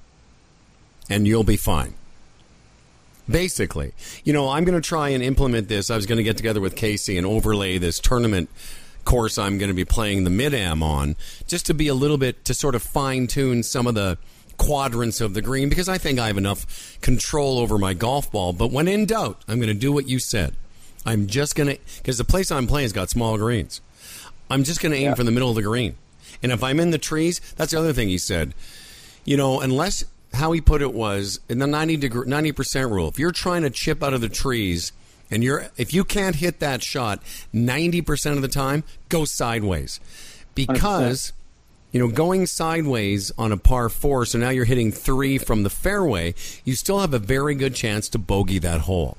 and 1.08 1.26
you'll 1.26 1.44
be 1.44 1.56
fine. 1.56 1.94
Basically, 3.28 3.92
you 4.24 4.32
know, 4.32 4.48
I'm 4.48 4.64
going 4.64 4.80
to 4.80 4.86
try 4.86 5.10
and 5.10 5.22
implement 5.22 5.68
this. 5.68 5.90
I 5.90 5.96
was 5.96 6.06
going 6.06 6.16
to 6.16 6.22
get 6.22 6.38
together 6.38 6.60
with 6.60 6.76
Casey 6.76 7.18
and 7.18 7.26
overlay 7.26 7.76
this 7.78 8.00
tournament 8.00 8.48
course 9.08 9.38
I'm 9.38 9.56
going 9.56 9.70
to 9.70 9.74
be 9.74 9.86
playing 9.86 10.24
the 10.24 10.30
mid 10.30 10.52
am 10.52 10.82
on, 10.82 11.16
just 11.46 11.64
to 11.66 11.74
be 11.74 11.88
a 11.88 11.94
little 11.94 12.18
bit 12.18 12.44
to 12.44 12.52
sort 12.52 12.74
of 12.74 12.82
fine 12.82 13.26
tune 13.26 13.62
some 13.62 13.86
of 13.86 13.94
the 13.94 14.18
quadrants 14.58 15.22
of 15.22 15.32
the 15.32 15.40
green 15.40 15.70
because 15.70 15.88
I 15.88 15.96
think 15.96 16.18
I 16.18 16.26
have 16.26 16.36
enough 16.36 16.98
control 17.00 17.58
over 17.58 17.78
my 17.78 17.94
golf 17.94 18.30
ball. 18.30 18.52
But 18.52 18.70
when 18.70 18.86
in 18.86 19.06
doubt, 19.06 19.42
I'm 19.48 19.56
going 19.56 19.68
to 19.68 19.74
do 19.74 19.92
what 19.92 20.06
you 20.06 20.18
said. 20.18 20.54
I'm 21.06 21.26
just 21.26 21.54
going 21.56 21.74
to 21.74 21.78
because 21.96 22.18
the 22.18 22.24
place 22.24 22.50
I'm 22.50 22.66
playing 22.66 22.84
has 22.84 22.92
got 22.92 23.08
small 23.08 23.38
greens. 23.38 23.80
I'm 24.50 24.62
just 24.62 24.82
going 24.82 24.92
to 24.92 24.98
aim 24.98 25.04
Yeah. 25.04 25.14
for 25.14 25.24
the 25.24 25.30
middle 25.30 25.48
of 25.48 25.54
the 25.56 25.62
green. 25.62 25.96
And 26.42 26.52
if 26.52 26.62
I'm 26.62 26.78
in 26.78 26.90
the 26.90 26.98
trees, 26.98 27.40
that's 27.56 27.72
the 27.72 27.78
other 27.78 27.94
thing 27.94 28.08
he 28.10 28.18
said. 28.18 28.52
You 29.24 29.38
know, 29.38 29.60
unless 29.60 30.04
how 30.34 30.52
he 30.52 30.60
put 30.60 30.82
it 30.82 30.92
was 30.92 31.40
in 31.48 31.58
the 31.58 31.66
90 31.66 31.96
degree, 31.96 32.26
90% 32.26 32.90
rule. 32.90 33.08
If 33.08 33.18
you're 33.18 33.32
trying 33.32 33.62
to 33.62 33.70
chip 33.70 34.02
out 34.02 34.14
of 34.14 34.20
the 34.20 34.28
trees 34.28 34.92
and 35.30 35.42
you're 35.42 35.68
if 35.76 35.92
you 35.92 36.04
can't 36.04 36.36
hit 36.36 36.60
that 36.60 36.82
shot 36.82 37.22
90% 37.54 38.32
of 38.32 38.42
the 38.42 38.48
time, 38.48 38.84
go 39.08 39.24
sideways. 39.24 40.00
Because 40.54 41.32
you 41.92 42.00
know, 42.00 42.08
going 42.08 42.46
sideways 42.46 43.32
on 43.38 43.50
a 43.52 43.56
par 43.56 43.88
4, 43.88 44.26
so 44.26 44.38
now 44.38 44.50
you're 44.50 44.66
hitting 44.66 44.92
3 44.92 45.38
from 45.38 45.62
the 45.62 45.70
fairway, 45.70 46.34
you 46.64 46.74
still 46.74 47.00
have 47.00 47.14
a 47.14 47.18
very 47.18 47.54
good 47.54 47.74
chance 47.74 48.08
to 48.10 48.18
bogey 48.18 48.58
that 48.58 48.82
hole. 48.82 49.16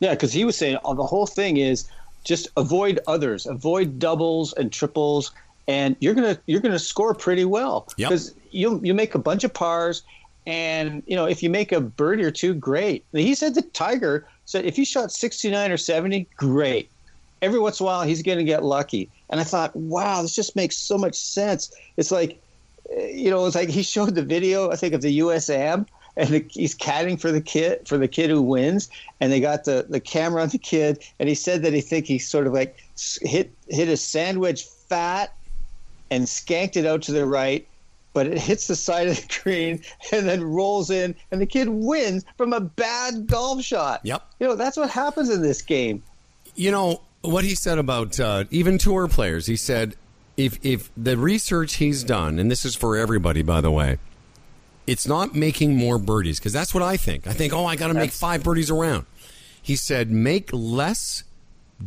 Yeah, 0.00 0.10
because 0.10 0.32
he 0.32 0.44
was 0.44 0.56
saying 0.56 0.78
oh, 0.84 0.94
the 0.94 1.06
whole 1.06 1.26
thing 1.26 1.56
is 1.56 1.88
just 2.24 2.48
avoid 2.56 3.00
others, 3.06 3.46
avoid 3.46 3.98
doubles 3.98 4.52
and 4.52 4.72
triples, 4.72 5.32
and 5.66 5.96
you're 6.00 6.14
gonna 6.14 6.38
you're 6.46 6.60
gonna 6.60 6.78
score 6.78 7.14
pretty 7.14 7.44
well 7.44 7.88
because 7.96 8.34
you 8.50 8.80
you 8.82 8.94
make 8.94 9.14
a 9.14 9.18
bunch 9.18 9.44
of 9.44 9.52
pars, 9.52 10.02
and 10.46 11.02
you 11.06 11.16
know 11.16 11.26
if 11.26 11.42
you 11.42 11.50
make 11.50 11.72
a 11.72 11.80
birdie 11.80 12.24
or 12.24 12.30
two, 12.30 12.54
great. 12.54 13.04
He 13.12 13.34
said 13.34 13.54
the 13.54 13.62
Tiger 13.62 14.26
said 14.48 14.64
if 14.64 14.76
he 14.76 14.84
shot 14.84 15.12
69 15.12 15.70
or 15.70 15.76
70, 15.76 16.26
great. 16.36 16.90
Every 17.42 17.60
once 17.60 17.78
in 17.78 17.84
a 17.84 17.86
while, 17.86 18.02
he's 18.02 18.22
going 18.22 18.38
to 18.38 18.44
get 18.44 18.64
lucky. 18.64 19.10
And 19.30 19.40
I 19.40 19.44
thought, 19.44 19.76
wow, 19.76 20.22
this 20.22 20.34
just 20.34 20.56
makes 20.56 20.76
so 20.76 20.98
much 20.98 21.14
sense. 21.14 21.70
It's 21.96 22.10
like, 22.10 22.40
uh, 22.90 23.02
you 23.02 23.30
know, 23.30 23.46
it's 23.46 23.54
like 23.54 23.68
he 23.68 23.82
showed 23.82 24.14
the 24.14 24.22
video, 24.22 24.70
I 24.70 24.76
think, 24.76 24.94
of 24.94 25.02
the 25.02 25.18
USAM, 25.20 25.86
and 26.16 26.28
the, 26.30 26.44
he's 26.50 26.74
caddying 26.74 27.20
for 27.20 27.30
the 27.30 27.40
kid 27.40 27.86
for 27.86 27.96
the 27.96 28.08
kid 28.08 28.30
who 28.30 28.42
wins, 28.42 28.88
and 29.20 29.30
they 29.30 29.40
got 29.40 29.64
the, 29.64 29.86
the 29.88 30.00
camera 30.00 30.42
on 30.42 30.48
the 30.48 30.58
kid, 30.58 31.04
and 31.20 31.28
he 31.28 31.34
said 31.34 31.62
that 31.62 31.72
he 31.72 31.80
think 31.80 32.06
he 32.06 32.18
sort 32.18 32.46
of 32.46 32.52
like 32.52 32.76
hit 33.22 33.52
hit 33.68 33.88
a 33.88 33.96
sand 33.96 34.40
wedge 34.40 34.64
fat 34.64 35.34
and 36.10 36.24
skanked 36.24 36.76
it 36.76 36.86
out 36.86 37.02
to 37.02 37.12
the 37.12 37.24
right, 37.26 37.66
but 38.12 38.26
it 38.26 38.38
hits 38.38 38.66
the 38.66 38.76
side 38.76 39.08
of 39.08 39.16
the 39.16 39.40
green 39.42 39.82
and 40.12 40.28
then 40.28 40.42
rolls 40.42 40.90
in, 40.90 41.14
and 41.30 41.40
the 41.40 41.46
kid 41.46 41.68
wins 41.68 42.24
from 42.36 42.52
a 42.52 42.60
bad 42.60 43.26
golf 43.26 43.62
shot. 43.62 44.00
Yep. 44.04 44.22
You 44.40 44.48
know, 44.48 44.56
that's 44.56 44.76
what 44.76 44.90
happens 44.90 45.30
in 45.30 45.42
this 45.42 45.62
game. 45.62 46.02
You 46.54 46.70
know 46.70 47.02
what 47.22 47.44
he 47.44 47.54
said 47.54 47.78
about 47.78 48.18
uh, 48.18 48.44
even 48.50 48.78
tour 48.78 49.08
players. 49.08 49.46
He 49.46 49.56
said 49.56 49.94
if 50.36 50.58
if 50.64 50.90
the 50.96 51.16
research 51.16 51.74
he's 51.74 52.04
done, 52.04 52.38
and 52.38 52.50
this 52.50 52.64
is 52.64 52.74
for 52.74 52.96
everybody, 52.96 53.42
by 53.42 53.60
the 53.60 53.70
way, 53.70 53.98
it's 54.86 55.06
not 55.06 55.34
making 55.34 55.76
more 55.76 55.98
birdies 55.98 56.38
because 56.38 56.52
that's 56.52 56.72
what 56.72 56.82
I 56.82 56.96
think. 56.96 57.26
I 57.26 57.32
think, 57.32 57.52
oh, 57.52 57.66
I 57.66 57.76
got 57.76 57.88
to 57.88 57.94
make 57.94 58.12
five 58.12 58.42
birdies 58.42 58.70
around. 58.70 59.04
He 59.60 59.76
said 59.76 60.10
make 60.10 60.50
less 60.52 61.24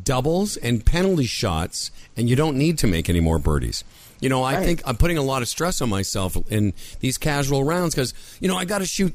doubles 0.04 0.58
and 0.58 0.86
penalty 0.86 1.26
shots, 1.26 1.92
and 2.16 2.30
you 2.30 2.36
don't 2.36 2.58
need 2.58 2.78
to 2.80 2.88
make 2.88 3.10
any 3.10 3.20
more 3.20 3.40
birdies. 3.40 3.84
You 4.22 4.30
know, 4.30 4.44
I 4.44 4.56
Right. 4.56 4.66
think 4.66 4.82
I'm 4.86 4.96
putting 4.96 5.18
a 5.18 5.22
lot 5.24 5.42
of 5.42 5.48
stress 5.50 5.82
on 5.82 5.90
myself 5.90 6.38
in 6.50 6.74
these 7.02 7.18
casual 7.18 7.64
rounds 7.66 7.94
because 7.96 8.14
you 8.40 8.48
know 8.48 8.56
I 8.58 8.64
got 8.66 8.78
to 8.80 8.86
shoot. 8.86 9.14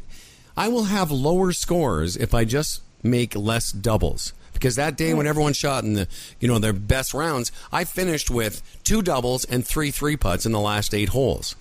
I 0.56 0.68
will 0.68 0.84
have 0.84 1.10
lower 1.10 1.52
scores 1.52 2.16
if 2.16 2.34
I 2.34 2.44
just 2.44 2.82
make 3.02 3.34
less 3.34 3.72
doubles. 3.72 4.32
Because 4.52 4.74
that 4.76 4.96
day 4.96 5.12
when 5.12 5.26
everyone 5.26 5.52
shot 5.52 5.84
in 5.84 5.92
the 5.94 6.08
you 6.40 6.48
know 6.48 6.58
their 6.58 6.72
best 6.72 7.14
rounds, 7.14 7.52
I 7.72 7.84
finished 7.84 8.30
with 8.30 8.62
two 8.84 9.00
doubles 9.02 9.44
and 9.44 9.66
three 9.66 9.90
three 9.90 10.16
putts 10.16 10.44
in 10.46 10.52
the 10.52 10.60
last 10.60 10.92
eight 10.94 11.10
holes. 11.10 11.54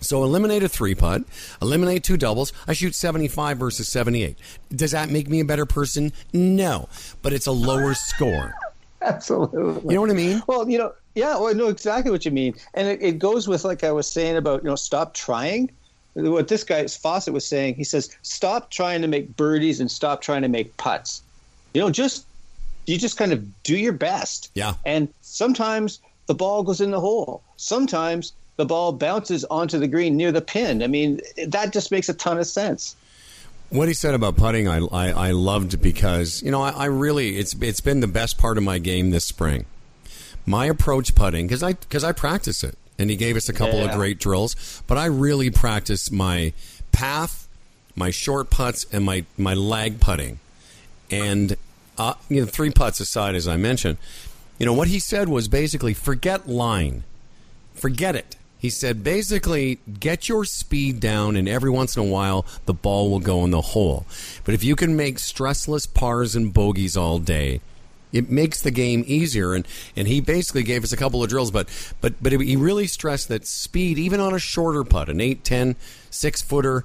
So 0.00 0.22
eliminate 0.22 0.62
a 0.62 0.68
three 0.68 0.94
putt, 0.94 1.22
eliminate 1.62 2.04
two 2.04 2.16
doubles. 2.16 2.52
I 2.68 2.72
shoot 2.72 2.94
75 2.94 3.58
versus 3.58 3.88
78. 3.88 4.36
Does 4.72 4.92
that 4.92 5.10
make 5.10 5.28
me 5.28 5.40
a 5.40 5.44
better 5.44 5.66
person? 5.66 6.12
No, 6.32 6.88
but 7.20 7.32
it's 7.32 7.46
a 7.48 7.52
lower 7.52 7.94
score. 7.94 8.54
Absolutely. 9.02 9.82
You 9.92 9.94
know 9.96 10.00
what 10.02 10.10
I 10.10 10.14
mean? 10.14 10.42
Well, 10.46 10.68
you 10.68 10.78
know, 10.78 10.92
Yeah, 11.18 11.34
well, 11.34 11.48
I 11.48 11.52
know 11.52 11.66
exactly 11.66 12.12
what 12.12 12.24
you 12.24 12.30
mean, 12.30 12.54
and 12.74 12.86
it, 12.86 13.02
it 13.02 13.18
goes 13.18 13.48
with 13.48 13.64
like 13.64 13.82
I 13.82 13.90
was 13.90 14.08
saying 14.08 14.36
about 14.36 14.62
you 14.62 14.70
know 14.70 14.76
stop 14.76 15.14
trying. 15.14 15.68
What 16.14 16.46
this 16.46 16.62
guy 16.62 16.86
Fawcett 16.86 17.34
was 17.34 17.44
saying, 17.44 17.74
he 17.74 17.82
says 17.82 18.16
stop 18.22 18.70
trying 18.70 19.02
to 19.02 19.08
make 19.08 19.36
birdies 19.36 19.80
and 19.80 19.90
stop 19.90 20.22
trying 20.22 20.42
to 20.42 20.48
make 20.48 20.76
putts. 20.76 21.22
You 21.74 21.80
know, 21.80 21.90
just 21.90 22.24
you 22.86 22.96
just 22.98 23.16
kind 23.16 23.32
of 23.32 23.64
do 23.64 23.76
your 23.76 23.94
best. 23.94 24.52
Yeah. 24.54 24.74
And 24.86 25.12
sometimes 25.20 26.00
the 26.26 26.36
ball 26.36 26.62
goes 26.62 26.80
in 26.80 26.92
the 26.92 27.00
hole. 27.00 27.42
Sometimes 27.56 28.32
the 28.54 28.64
ball 28.64 28.92
bounces 28.92 29.44
onto 29.46 29.76
the 29.76 29.88
green 29.88 30.16
near 30.16 30.30
the 30.30 30.40
pin. 30.40 30.84
I 30.84 30.86
mean, 30.86 31.20
that 31.48 31.72
just 31.72 31.90
makes 31.90 32.08
a 32.08 32.14
ton 32.14 32.38
of 32.38 32.46
sense. 32.46 32.94
What 33.70 33.88
he 33.88 33.94
said 33.94 34.14
about 34.14 34.36
putting, 34.36 34.68
I, 34.68 34.78
I, 34.92 35.10
I 35.10 35.30
loved 35.32 35.82
because 35.82 36.44
you 36.44 36.52
know 36.52 36.62
I, 36.62 36.70
I 36.70 36.84
really 36.84 37.38
it's 37.38 37.54
it's 37.60 37.80
been 37.80 37.98
the 37.98 38.06
best 38.06 38.38
part 38.38 38.56
of 38.56 38.62
my 38.62 38.78
game 38.78 39.10
this 39.10 39.24
spring. 39.24 39.66
My 40.48 40.64
approach 40.64 41.14
putting 41.14 41.46
because 41.46 41.62
I 41.62 41.74
because 41.74 42.02
I 42.02 42.12
practice 42.12 42.64
it, 42.64 42.78
and 42.98 43.10
he 43.10 43.16
gave 43.16 43.36
us 43.36 43.50
a 43.50 43.52
couple 43.52 43.84
of 43.84 43.92
great 43.92 44.18
drills. 44.18 44.82
But 44.86 44.96
I 44.96 45.04
really 45.04 45.50
practice 45.50 46.10
my 46.10 46.54
path, 46.90 47.46
my 47.94 48.10
short 48.10 48.48
putts, 48.48 48.86
and 48.90 49.04
my 49.04 49.26
my 49.36 49.52
lag 49.52 50.00
putting, 50.00 50.38
and 51.10 51.54
uh, 51.98 52.14
you 52.30 52.40
know 52.40 52.46
three 52.46 52.70
putts 52.70 52.98
aside, 52.98 53.34
as 53.34 53.46
I 53.46 53.58
mentioned. 53.58 53.98
You 54.58 54.64
know 54.64 54.72
what 54.72 54.88
he 54.88 54.98
said 54.98 55.28
was 55.28 55.48
basically 55.48 55.92
forget 55.92 56.48
line, 56.48 57.04
forget 57.74 58.16
it. 58.16 58.36
He 58.58 58.70
said 58.70 59.04
basically 59.04 59.80
get 60.00 60.30
your 60.30 60.46
speed 60.46 60.98
down, 60.98 61.36
and 61.36 61.46
every 61.46 61.68
once 61.68 61.94
in 61.94 62.02
a 62.02 62.10
while 62.10 62.46
the 62.64 62.72
ball 62.72 63.10
will 63.10 63.20
go 63.20 63.44
in 63.44 63.50
the 63.50 63.60
hole. 63.60 64.06
But 64.44 64.54
if 64.54 64.64
you 64.64 64.76
can 64.76 64.96
make 64.96 65.18
stressless 65.18 65.92
pars 65.92 66.34
and 66.34 66.54
bogeys 66.54 66.96
all 66.96 67.18
day, 67.18 67.60
it 68.12 68.30
makes 68.30 68.60
the 68.60 68.70
game 68.70 69.04
easier. 69.06 69.54
And, 69.54 69.66
and 69.96 70.08
he 70.08 70.20
basically 70.20 70.62
gave 70.62 70.84
us 70.84 70.92
a 70.92 70.96
couple 70.96 71.22
of 71.22 71.28
drills, 71.28 71.50
but 71.50 71.68
but 72.00 72.14
but 72.22 72.32
he 72.32 72.56
really 72.56 72.86
stressed 72.86 73.28
that 73.28 73.46
speed, 73.46 73.98
even 73.98 74.20
on 74.20 74.34
a 74.34 74.38
shorter 74.38 74.84
putt, 74.84 75.08
an 75.08 75.20
8, 75.20 75.44
10, 75.44 75.76
6 76.10 76.42
footer, 76.42 76.84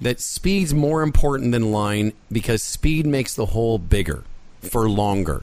that 0.00 0.20
speed's 0.20 0.74
more 0.74 1.02
important 1.02 1.52
than 1.52 1.72
line 1.72 2.12
because 2.30 2.62
speed 2.62 3.06
makes 3.06 3.34
the 3.34 3.46
hole 3.46 3.78
bigger 3.78 4.24
for 4.60 4.88
longer. 4.88 5.42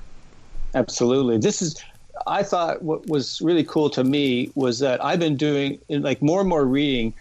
Absolutely. 0.76 1.38
This 1.38 1.62
is, 1.62 1.82
I 2.28 2.44
thought 2.44 2.82
what 2.82 3.08
was 3.08 3.42
really 3.42 3.64
cool 3.64 3.90
to 3.92 4.04
me 4.04 4.52
was 4.56 4.80
that 4.80 5.04
I've 5.04 5.20
been 5.20 5.38
doing 5.38 5.80
like 5.90 6.22
more 6.22 6.40
and 6.40 6.50
more 6.50 6.66
reading 6.66 7.14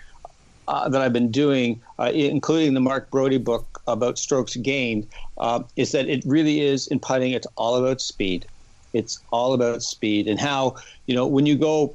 uh, 0.68 0.88
that 0.88 1.00
I've 1.00 1.12
been 1.12 1.30
doing, 1.30 1.80
uh, 1.98 2.10
including 2.14 2.74
the 2.74 2.80
Mark 2.80 3.10
Broadie 3.10 3.42
book 3.42 3.71
about 3.86 4.18
strokes 4.18 4.56
gained, 4.56 5.06
uh, 5.38 5.62
is 5.76 5.92
that 5.92 6.08
it 6.08 6.22
really 6.24 6.60
is 6.60 6.86
in 6.88 7.00
putting, 7.00 7.32
it's 7.32 7.46
all 7.56 7.76
about 7.76 8.00
speed. 8.00 8.46
It's 8.92 9.20
all 9.30 9.54
about 9.54 9.82
speed 9.82 10.28
and 10.28 10.38
how, 10.38 10.76
you 11.06 11.14
know, 11.14 11.26
when 11.26 11.46
you 11.46 11.56
go 11.56 11.94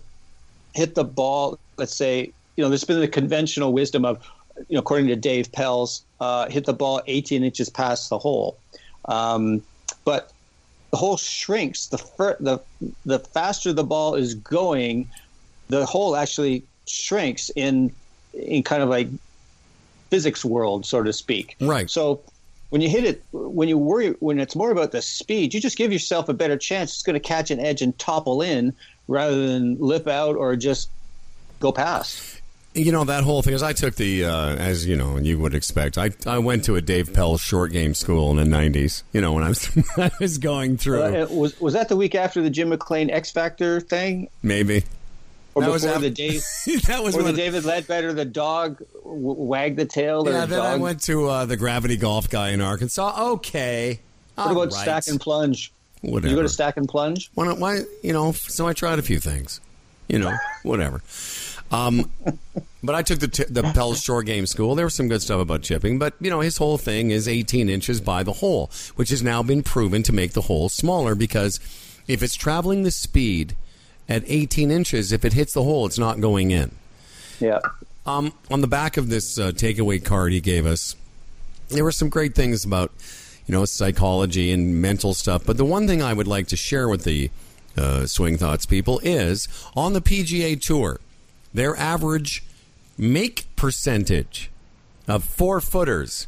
hit 0.74 0.96
the 0.96 1.04
ball, 1.04 1.60
let's 1.78 1.96
say, 1.96 2.32
you 2.56 2.64
know, 2.64 2.70
there's 2.70 2.84
been 2.84 3.00
the 3.00 3.08
conventional 3.08 3.72
wisdom 3.72 4.04
of, 4.04 4.26
you 4.68 4.74
know, 4.76 4.80
according 4.80 5.08
to 5.08 5.16
Dave 5.16 5.52
Pelz, 5.52 6.02
uh, 6.20 6.50
hit 6.50 6.66
the 6.66 6.74
ball 6.74 7.02
18 7.06 7.44
inches 7.44 7.70
past 7.70 8.10
the 8.10 8.18
hole. 8.18 8.58
Um, 9.06 9.62
but 10.04 10.32
the 10.92 10.98
hole 10.98 11.18
shrinks. 11.18 11.88
The, 11.88 11.98
fir- 11.98 12.38
the 12.40 12.60
the 13.06 13.20
faster 13.20 13.74
the 13.74 13.84
ball 13.84 14.16
is 14.16 14.36
going, 14.36 15.08
the 15.68 15.86
hole 15.86 16.16
actually 16.16 16.64
shrinks 16.88 17.50
in 17.56 17.94
in 18.34 18.64
kind 18.64 18.82
of 18.82 18.90
like 18.90 19.08
physics 20.10 20.44
world, 20.44 20.86
so 20.86 21.04
to 21.04 21.14
speak. 21.14 21.56
Right. 21.60 21.90
So 21.90 22.22
when 22.70 22.82
you 22.82 22.90
hit 22.90 23.06
it, 23.06 23.24
when 23.32 23.70
you 23.70 23.78
worry, 23.78 24.10
when 24.20 24.40
it's 24.40 24.56
more 24.56 24.72
about 24.72 24.92
the 24.92 25.02
speed, 25.02 25.54
you 25.54 25.62
just 25.62 25.78
give 25.78 25.94
yourself 25.94 26.30
a 26.30 26.34
better 26.34 26.58
chance. 26.58 26.94
It's 26.94 27.04
going 27.04 27.14
to 27.14 27.20
catch 27.20 27.52
an 27.52 27.60
edge 27.60 27.82
and 27.82 27.98
topple 27.98 28.42
in 28.42 28.74
rather 29.08 29.48
than 29.48 29.78
lip 29.80 30.08
out 30.08 30.36
or 30.36 30.56
just 30.56 30.90
go 31.60 31.72
past. 31.72 32.42
You 32.74 32.92
know 32.92 33.06
that 33.06 33.24
whole 33.24 33.42
thing 33.42 33.56
is 33.56 33.64
I 33.64 33.74
took 33.74 33.96
the 33.96 34.26
uh, 34.26 34.56
as 34.56 34.86
you 34.86 34.96
know 34.96 35.18
you 35.18 35.40
would 35.40 35.56
expect. 35.56 35.98
I 35.98 36.12
I 36.28 36.38
went 36.38 36.66
to 36.66 36.76
a 36.76 36.82
Dave 36.82 37.10
Pelz 37.12 37.40
short 37.40 37.72
game 37.72 37.96
school 37.96 38.30
in 38.30 38.38
the 38.38 38.58
'90s. 38.58 39.02
You 39.14 39.22
know 39.22 39.34
when 39.34 39.44
I 39.44 39.50
was 39.50 39.72
I 39.98 40.12
was 40.20 40.38
going 40.38 40.78
through 40.78 41.02
Uh, 41.02 41.28
was 41.32 41.60
was 41.60 41.74
that 41.74 41.90
the 41.90 41.96
week 41.96 42.14
after 42.14 42.40
the 42.40 42.52
Jim 42.52 42.70
McLean 42.70 43.10
X 43.10 43.32
Factor 43.32 43.80
thing, 43.82 44.30
maybe 44.44 44.84
or 45.58 45.62
That 45.62 45.72
was 45.72 45.84
before 45.86 46.00
the 46.02 46.10
Dave? 46.12 46.44
that 46.88 47.04
was 47.04 47.16
Or 47.16 47.20
the 47.20 47.24
when 47.26 47.36
David 47.36 47.64
Leadbetter, 47.64 48.14
the 48.16 48.26
dog 48.26 48.80
w- 49.04 49.20
wagged 49.20 49.78
the 49.78 49.86
tail. 49.86 50.24
Yeah. 50.26 50.42
the 50.46 50.56
Then 50.56 50.62
I 50.66 50.76
went 50.78 51.02
to 51.04 51.28
uh, 51.28 51.46
the 51.46 51.58
Gravity 51.58 51.98
Golf 51.98 52.30
guy 52.30 52.50
in 52.50 52.62
Arkansas. 52.62 53.32
Okay, 53.34 54.00
What 54.36 54.52
about 54.52 54.74
stack 54.74 55.08
and 55.08 55.20
plunge? 55.20 55.72
whatever? 56.02 56.30
You 56.30 56.36
go 56.36 56.44
to 56.44 56.50
stack 56.50 56.78
and 56.78 56.88
plunge. 56.88 57.32
why, 57.34 57.46
not- 57.46 57.58
why 57.60 57.82
you 58.04 58.14
know? 58.14 58.32
So 58.34 58.68
I 58.68 58.74
tried 58.74 59.00
a 59.00 59.02
few 59.02 59.20
things. 59.20 59.60
You 60.08 60.20
know, 60.20 60.34
whatever. 60.64 61.02
Um, 61.72 62.10
but 62.84 62.96
I 62.96 63.02
took 63.02 63.20
the 63.20 63.28
t- 63.28 63.44
the 63.50 63.62
Pelz 63.62 64.02
short 64.06 64.26
game 64.26 64.46
school. 64.46 64.74
There 64.76 64.86
was 64.86 64.94
some 64.94 65.10
good 65.10 65.22
stuff 65.22 65.42
about 65.42 65.64
chipping, 65.64 66.00
but 66.00 66.14
you 66.22 66.30
know 66.30 66.40
his 66.40 66.58
whole 66.58 66.78
thing 66.78 67.12
is 67.12 67.28
18 67.28 67.68
inches 67.68 68.00
by 68.00 68.24
the 68.24 68.34
hole, 68.34 68.72
which 68.96 69.10
has 69.10 69.22
now 69.22 69.44
been 69.44 69.64
proven 69.64 70.04
to 70.04 70.14
make 70.14 70.32
the 70.34 70.44
hole 70.44 70.70
smaller 70.70 71.14
because 71.16 71.60
if 72.08 72.24
it's 72.24 72.36
traveling 72.36 72.84
the 72.84 72.92
speed 72.92 73.58
at 74.10 74.24
18 74.26 74.72
inches, 74.72 75.12
if 75.12 75.26
it 75.26 75.34
hits 75.34 75.54
the 75.54 75.64
hole, 75.64 75.86
it's 75.86 76.00
not 76.00 76.20
going 76.20 76.52
in. 76.52 76.72
Yeah. 77.40 77.60
Um, 78.06 78.34
on 78.50 78.62
the 78.62 78.68
back 78.68 78.98
of 78.98 79.10
this 79.10 79.38
uh, 79.38 79.52
takeaway 79.52 80.04
card 80.04 80.32
he 80.32 80.40
gave 80.40 80.66
us, 80.66 80.96
there 81.70 81.84
were 81.84 81.92
some 81.92 82.10
great 82.10 82.36
things 82.36 82.64
about, 82.64 82.92
you 83.46 83.52
know, 83.52 83.66
psychology 83.66 84.52
and 84.52 84.82
mental 84.82 85.14
stuff. 85.14 85.46
But 85.46 85.58
the 85.58 85.66
one 85.66 85.88
thing 85.88 86.02
I 86.02 86.14
would 86.14 86.28
like 86.28 86.48
to 86.48 86.56
share 86.56 86.88
with 86.88 87.04
the 87.04 87.30
uh, 87.78 88.06
Swing 88.06 88.38
Thoughts 88.38 88.66
people 88.66 89.00
is 89.04 89.48
on 89.76 89.94
the 89.94 90.02
PGA 90.02 90.60
Tour, 90.60 91.00
their 91.54 91.76
average 91.76 92.44
make 92.98 93.46
percentage 93.56 94.50
of 95.08 95.24
four 95.24 95.62
footers 95.62 96.28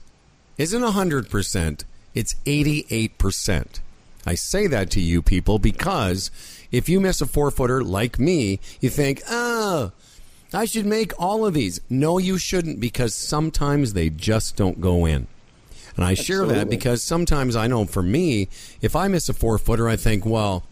isn't 0.57 0.81
100%, 0.81 1.83
it's 2.13 2.33
88%. 2.45 3.79
I 4.25 4.35
say 4.35 4.67
that 4.67 4.91
to 4.91 5.01
you 5.01 5.21
people 5.21 5.59
because 5.59 6.29
if 6.71 6.89
you 6.89 6.99
miss 6.99 7.21
a 7.21 7.25
four 7.25 7.51
footer 7.51 7.83
like 7.83 8.19
me, 8.19 8.59
you 8.79 8.89
think, 8.89 9.21
oh, 9.29 9.91
I 10.53 10.65
should 10.65 10.85
make 10.85 11.13
all 11.19 11.45
of 11.45 11.53
these. 11.53 11.79
No, 11.89 12.17
you 12.17 12.37
shouldn't 12.37 12.79
because 12.79 13.13
sometimes 13.13 13.93
they 13.93 14.09
just 14.09 14.55
don't 14.55 14.81
go 14.81 15.05
in. 15.05 15.27
And 15.95 16.05
I 16.05 16.13
share 16.13 16.45
that 16.45 16.69
because 16.69 17.03
sometimes 17.03 17.55
I 17.55 17.67
know 17.67 17.85
for 17.85 18.01
me, 18.01 18.47
if 18.81 18.95
I 18.95 19.07
miss 19.07 19.27
a 19.27 19.33
four 19.33 19.57
footer, 19.57 19.89
I 19.89 19.95
think, 19.95 20.25
well, 20.25 20.63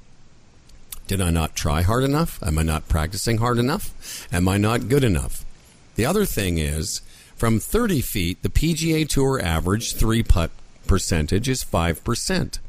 did 1.08 1.22
I 1.22 1.32
not 1.32 1.56
try 1.56 1.82
hard 1.82 2.04
enough? 2.04 2.41
Am 2.43 2.58
I 2.58 2.64
not 2.64 2.88
practicing 2.88 3.38
hard 3.38 3.58
enough? 3.58 4.28
Am 4.32 4.48
I 4.48 4.58
not 4.58 4.89
good 4.89 5.04
enough? 5.04 5.45
The 5.95 6.06
other 6.06 6.26
thing 6.26 6.58
is, 6.58 7.02
from 7.36 7.60
30 7.60 8.02
feet, 8.02 8.41
the 8.41 8.50
PGA 8.50 9.08
Tour 9.08 9.41
average 9.41 9.95
three 9.95 10.24
putt 10.24 10.52
percentage 10.88 11.50
is 11.50 11.64
5%. 11.64 12.60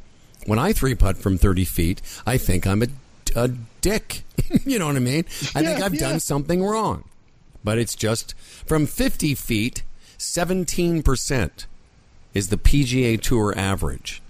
When 0.46 0.58
I 0.58 0.72
three 0.72 0.94
putt 0.94 1.18
from 1.18 1.38
30 1.38 1.64
feet, 1.64 2.02
I 2.26 2.38
think 2.38 2.66
I'm 2.66 2.82
a, 2.82 2.88
a 3.36 3.48
dick. 3.80 4.22
you 4.64 4.78
know 4.78 4.86
what 4.86 4.96
I 4.96 5.00
mean? 5.00 5.24
I 5.54 5.62
think 5.62 5.80
I've 5.80 5.94
yeah. 5.94 6.00
done 6.00 6.20
something 6.20 6.62
wrong. 6.62 7.04
But 7.64 7.78
it's 7.78 7.94
just 7.94 8.34
from 8.38 8.86
50 8.86 9.34
feet, 9.34 9.82
17% 10.18 11.66
is 12.34 12.48
the 12.48 12.56
PGA 12.56 13.20
Tour 13.20 13.52
average. 13.56 14.22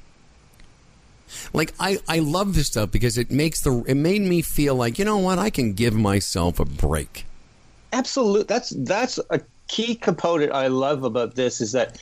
Like 1.52 1.74
I, 1.78 1.98
I 2.08 2.20
love 2.20 2.54
this 2.54 2.68
stuff 2.68 2.90
because 2.90 3.18
it 3.18 3.30
makes 3.30 3.60
the 3.60 3.84
it 3.86 3.96
made 3.96 4.22
me 4.22 4.40
feel 4.40 4.74
like 4.74 4.98
you 4.98 5.04
know 5.04 5.18
what 5.18 5.38
I 5.38 5.50
can 5.50 5.74
give 5.74 5.94
myself 5.94 6.58
a 6.58 6.64
break. 6.64 7.26
Absolutely. 7.92 8.44
That's 8.44 8.70
that's 8.70 9.18
a 9.30 9.40
key 9.68 9.94
component 9.94 10.52
I 10.52 10.68
love 10.68 11.04
about 11.04 11.34
this 11.34 11.60
is 11.60 11.72
that 11.72 12.00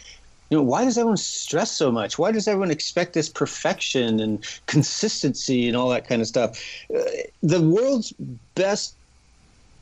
you 0.51 0.57
know 0.57 0.63
why 0.63 0.85
does 0.85 0.97
everyone 0.97 1.17
stress 1.17 1.73
so 1.73 1.91
much? 1.91 2.19
Why 2.19 2.33
does 2.33 2.47
everyone 2.47 2.71
expect 2.71 3.15
this 3.15 3.29
perfection 3.29 4.21
and 4.21 4.45
consistency 4.67 5.67
and 5.67 5.77
all 5.77 5.89
that 5.91 6.07
kind 6.07 6.23
of 6.23 6.29
stuff? 6.29 6.63
Uh, 6.95 7.03
the 7.43 7.61
world's 7.61 8.13
best, 8.55 8.95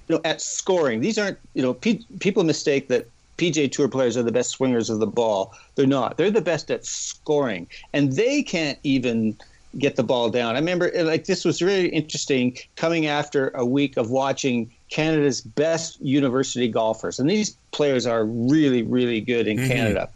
you 0.09 0.17
know, 0.17 0.23
at 0.25 0.41
scoring. 0.41 1.01
These 1.01 1.19
aren't 1.19 1.39
you 1.55 1.62
know 1.62 1.75
pe- 1.75 2.01
people 2.21 2.45
mistake 2.45 2.89
that. 2.89 3.09
PGA 3.37 3.69
Tour 3.69 3.89
players 3.89 4.17
are 4.17 4.23
the 4.23 4.31
best 4.31 4.51
swingers 4.51 4.89
of 4.89 5.01
the 5.01 5.09
ball. 5.09 5.53
They're 5.75 5.89
not. 5.89 6.19
They're 6.19 6.31
the 6.31 6.41
best 6.41 6.71
at 6.71 6.87
scoring, 6.87 7.67
and 7.93 8.12
they 8.12 8.45
can't 8.45 8.79
even 8.85 9.37
get 9.79 9.97
the 9.97 10.05
ball 10.05 10.31
down. 10.31 10.55
I 10.55 10.59
remember 10.59 10.93
like 11.03 11.25
this 11.25 11.45
was 11.45 11.61
really 11.61 11.89
interesting 11.89 12.57
coming 12.77 13.07
after 13.07 13.49
a 13.49 13.65
week 13.65 13.97
of 13.97 14.11
watching 14.11 14.71
Canada's 14.89 15.41
best 15.41 16.01
university 16.01 16.69
golfers, 16.69 17.19
and 17.19 17.29
these 17.29 17.57
players 17.73 18.07
are 18.07 18.25
really, 18.25 18.83
really 18.83 19.21
good 19.21 19.49
in 19.49 19.59
Canada. 19.69 20.09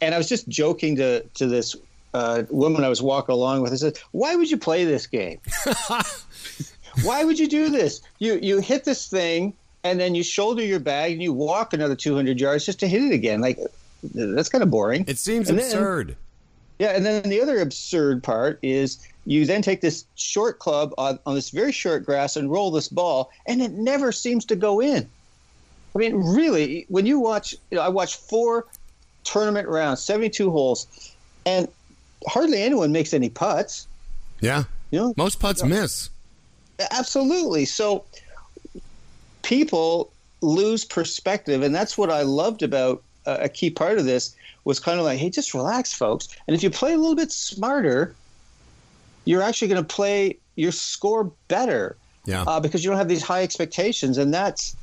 And 0.00 0.14
I 0.14 0.18
was 0.18 0.28
just 0.28 0.48
joking 0.48 0.96
to 0.96 1.22
to 1.22 1.46
this 1.46 1.76
uh, 2.14 2.42
woman 2.50 2.84
I 2.84 2.88
was 2.88 3.02
walking 3.02 3.32
along 3.32 3.62
with. 3.62 3.72
I 3.72 3.76
said, 3.76 3.98
"Why 4.12 4.36
would 4.36 4.50
you 4.50 4.56
play 4.56 4.84
this 4.84 5.06
game? 5.06 5.38
Why 7.02 7.24
would 7.24 7.38
you 7.38 7.48
do 7.48 7.70
this? 7.70 8.00
You 8.18 8.38
you 8.42 8.60
hit 8.60 8.84
this 8.84 9.08
thing." 9.08 9.54
And 9.82 9.98
then 9.98 10.14
you 10.14 10.22
shoulder 10.22 10.62
your 10.62 10.78
bag 10.78 11.12
and 11.12 11.22
you 11.22 11.32
walk 11.32 11.72
another 11.72 11.96
200 11.96 12.38
yards 12.38 12.66
just 12.66 12.80
to 12.80 12.86
hit 12.86 13.02
it 13.02 13.14
again. 13.14 13.40
Like, 13.40 13.58
that's 14.14 14.50
kind 14.50 14.62
of 14.62 14.70
boring. 14.70 15.06
It 15.08 15.18
seems 15.18 15.48
And 15.48 15.58
then- 15.58 15.64
absurd. 15.64 16.16
Yeah, 16.78 16.88
and 16.88 17.06
then 17.06 17.22
the 17.22 17.40
other 17.40 17.60
absurd 17.60 18.22
part 18.22 18.58
is 18.62 18.98
you 19.24 19.46
then 19.46 19.62
take 19.62 19.80
this 19.80 20.04
short 20.16 20.58
club 20.58 20.92
on, 20.98 21.18
on 21.24 21.34
this 21.34 21.48
very 21.48 21.72
short 21.72 22.04
grass 22.04 22.36
and 22.36 22.50
roll 22.50 22.70
this 22.70 22.88
ball, 22.88 23.30
and 23.46 23.62
it 23.62 23.72
never 23.72 24.12
seems 24.12 24.44
to 24.46 24.54
go 24.56 24.82
in. 24.82 25.08
I 25.94 25.98
mean, 25.98 26.16
really, 26.16 26.84
when 26.88 27.06
you 27.06 27.18
watch, 27.18 27.54
you 27.70 27.76
know, 27.78 27.82
I 27.82 27.88
watched 27.88 28.16
four 28.16 28.66
tournament 29.24 29.68
round, 29.68 29.98
72 29.98 30.50
holes, 30.50 30.86
and 31.46 31.68
hardly 32.26 32.62
anyone 32.62 32.92
makes 32.92 33.12
any 33.14 33.28
putts. 33.30 33.86
Yeah. 34.40 34.64
You 34.90 34.98
know, 35.00 35.14
Most 35.16 35.38
putts 35.40 35.62
miss. 35.62 36.10
Absolutely. 36.90 37.64
So 37.64 38.04
people 39.42 40.12
lose 40.40 40.84
perspective, 40.84 41.62
and 41.62 41.74
that's 41.74 41.96
what 41.98 42.10
I 42.10 42.22
loved 42.22 42.62
about 42.62 43.02
uh, 43.26 43.38
a 43.40 43.48
key 43.48 43.70
part 43.70 43.98
of 43.98 44.04
this 44.04 44.34
was 44.64 44.78
kind 44.80 44.98
of 44.98 45.04
like, 45.04 45.18
hey, 45.18 45.30
just 45.30 45.54
relax, 45.54 45.92
folks. 45.92 46.28
And 46.46 46.54
if 46.54 46.62
you 46.62 46.70
play 46.70 46.92
a 46.92 46.98
little 46.98 47.14
bit 47.16 47.32
smarter, 47.32 48.14
you're 49.24 49.42
actually 49.42 49.68
going 49.68 49.82
to 49.82 49.94
play 49.94 50.36
your 50.56 50.72
score 50.72 51.30
better 51.48 51.96
Yeah. 52.26 52.42
uh, 52.46 52.60
because 52.60 52.84
you 52.84 52.90
don't 52.90 52.98
have 52.98 53.08
these 53.08 53.22
high 53.22 53.42
expectations, 53.42 54.18
and 54.18 54.32
that's. 54.32 54.76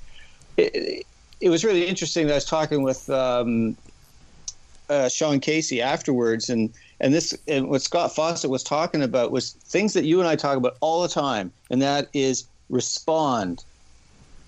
It, 0.58 1.06
it 1.40 1.50
was 1.50 1.64
really 1.64 1.86
interesting 1.86 2.26
that 2.28 2.34
I 2.34 2.38
was 2.38 2.46
talking 2.46 2.82
with 2.82 3.08
um, 3.12 3.78
uh, 4.90 5.10
Sean 5.10 5.40
Casey 5.40 5.82
afterwards, 5.82 6.50
and 6.50 6.74
and 7.00 7.14
this 7.14 7.38
and 7.48 7.70
what 7.70 7.82
Scott 7.82 8.14
Fawcett 8.16 8.50
was 8.50 8.64
talking 8.64 9.02
about 9.04 9.32
was 9.32 9.52
things 9.52 9.94
that 9.94 10.06
you 10.06 10.20
and 10.20 10.28
I 10.28 10.36
talk 10.36 10.58
about 10.58 10.78
all 10.82 11.02
the 11.02 11.08
time, 11.10 11.52
and 11.70 11.82
that 11.82 12.08
is 12.14 12.46
respond, 12.70 13.64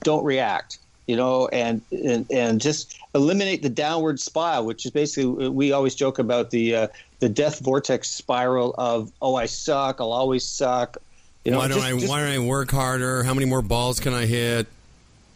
don't 0.04 0.24
react, 0.24 0.80
you 1.08 1.16
know, 1.16 1.48
and 1.50 1.82
and, 1.92 2.26
and 2.32 2.62
just 2.62 2.98
eliminate 3.16 3.62
the 3.62 3.70
downward 3.70 4.20
spiral, 4.20 4.66
which 4.66 4.86
is 4.86 4.92
basically 4.92 5.50
we 5.50 5.72
always 5.72 5.96
joke 5.96 6.20
about 6.20 6.52
the 6.52 6.76
uh, 6.76 6.88
the 7.20 7.30
death 7.30 7.60
vortex 7.60 8.10
spiral 8.10 8.74
of 8.78 9.12
oh 9.22 9.36
I 9.36 9.46
suck, 9.46 10.00
I'll 10.00 10.12
always 10.14 10.46
suck. 10.46 10.98
You 11.46 11.52
know, 11.52 11.60
why 11.60 11.68
don't 11.70 11.78
just- 11.78 11.88
I 11.88 11.94
just- 11.94 12.10
why 12.10 12.20
don't 12.22 12.32
I 12.32 12.40
work 12.40 12.72
harder? 12.72 13.24
How 13.24 13.34
many 13.34 13.46
more 13.46 13.62
balls 13.62 14.00
can 14.00 14.14
I 14.14 14.26
hit? 14.26 14.68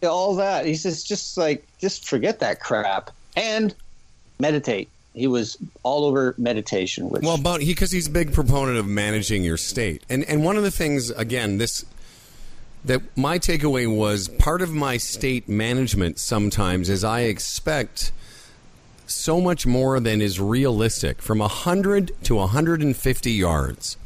all 0.05 0.35
that. 0.35 0.65
He 0.65 0.75
says, 0.75 1.01
just 1.01 1.37
like, 1.37 1.65
just 1.79 2.05
forget 2.07 2.41
that 2.41 2.59
crap 2.59 3.09
and 3.37 3.73
meditate. 4.39 4.89
He 5.13 5.27
was 5.27 5.57
all 5.83 6.05
over 6.05 6.33
meditation. 6.37 7.09
Which, 7.09 7.21
Well, 7.23 7.37
but 7.37 7.61
he 7.61 7.73
because 7.73 7.91
he's 7.91 8.07
a 8.07 8.11
big 8.11 8.33
proponent 8.33 8.77
of 8.77 8.87
managing 8.87 9.43
your 9.43 9.57
state, 9.57 10.03
and 10.09 10.23
and 10.25 10.43
one 10.43 10.57
of 10.57 10.63
the 10.63 10.71
things 10.71 11.11
again 11.11 11.57
this 11.57 11.85
that 12.85 13.01
my 13.15 13.39
takeaway 13.39 13.87
was 13.87 14.27
part 14.27 14.61
of 14.61 14.71
my 14.71 14.97
state 14.97 15.47
management 15.47 16.19
sometimes 16.19 16.89
is 16.89 17.03
I 17.03 17.21
expect 17.21 18.11
so 19.05 19.39
much 19.39 19.65
more 19.65 19.99
than 19.99 20.21
is 20.21 20.39
realistic 20.39 21.21
from 21.21 21.39
100 21.39 22.11
to 22.23 22.35
150 22.35 23.31
yards. 23.31 23.97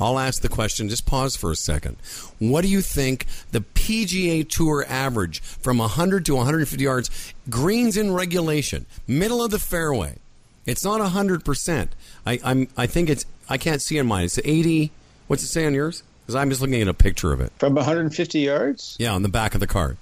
I'll 0.00 0.18
ask 0.18 0.42
the 0.42 0.48
question, 0.48 0.88
just 0.88 1.06
pause 1.06 1.36
for 1.36 1.50
a 1.50 1.56
second. 1.56 1.96
What 2.38 2.62
do 2.62 2.68
you 2.68 2.80
think 2.80 3.26
the 3.52 3.60
PGA 3.60 4.48
Tour 4.48 4.84
average 4.88 5.40
from 5.40 5.78
100 5.78 6.24
to 6.26 6.34
150 6.34 6.82
yards, 6.82 7.34
greens 7.48 7.96
in 7.96 8.12
regulation, 8.12 8.86
middle 9.06 9.44
of 9.44 9.50
the 9.50 9.58
fairway? 9.58 10.18
It's 10.66 10.84
not 10.84 11.00
100%. 11.00 11.88
I, 12.26 12.38
I'm, 12.44 12.68
I 12.76 12.86
think 12.86 13.10
it's, 13.10 13.26
I 13.48 13.58
can't 13.58 13.82
see 13.82 13.98
on 13.98 14.06
mine. 14.06 14.24
It's 14.24 14.38
80, 14.44 14.90
what's 15.26 15.42
it 15.42 15.48
say 15.48 15.66
on 15.66 15.74
yours? 15.74 16.02
Because 16.22 16.36
I'm 16.36 16.50
just 16.50 16.60
looking 16.60 16.80
at 16.80 16.88
a 16.88 16.94
picture 16.94 17.32
of 17.32 17.40
it. 17.40 17.52
from 17.58 17.74
150 17.74 18.38
yards, 18.38 18.96
Yeah, 18.98 19.12
on 19.12 19.22
the 19.22 19.28
back 19.28 19.54
of 19.54 19.60
the 19.60 19.66
card. 19.66 19.96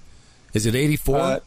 Is 0.53 0.65
it 0.65 0.75
84? 0.75 1.17
Uh, 1.17 1.39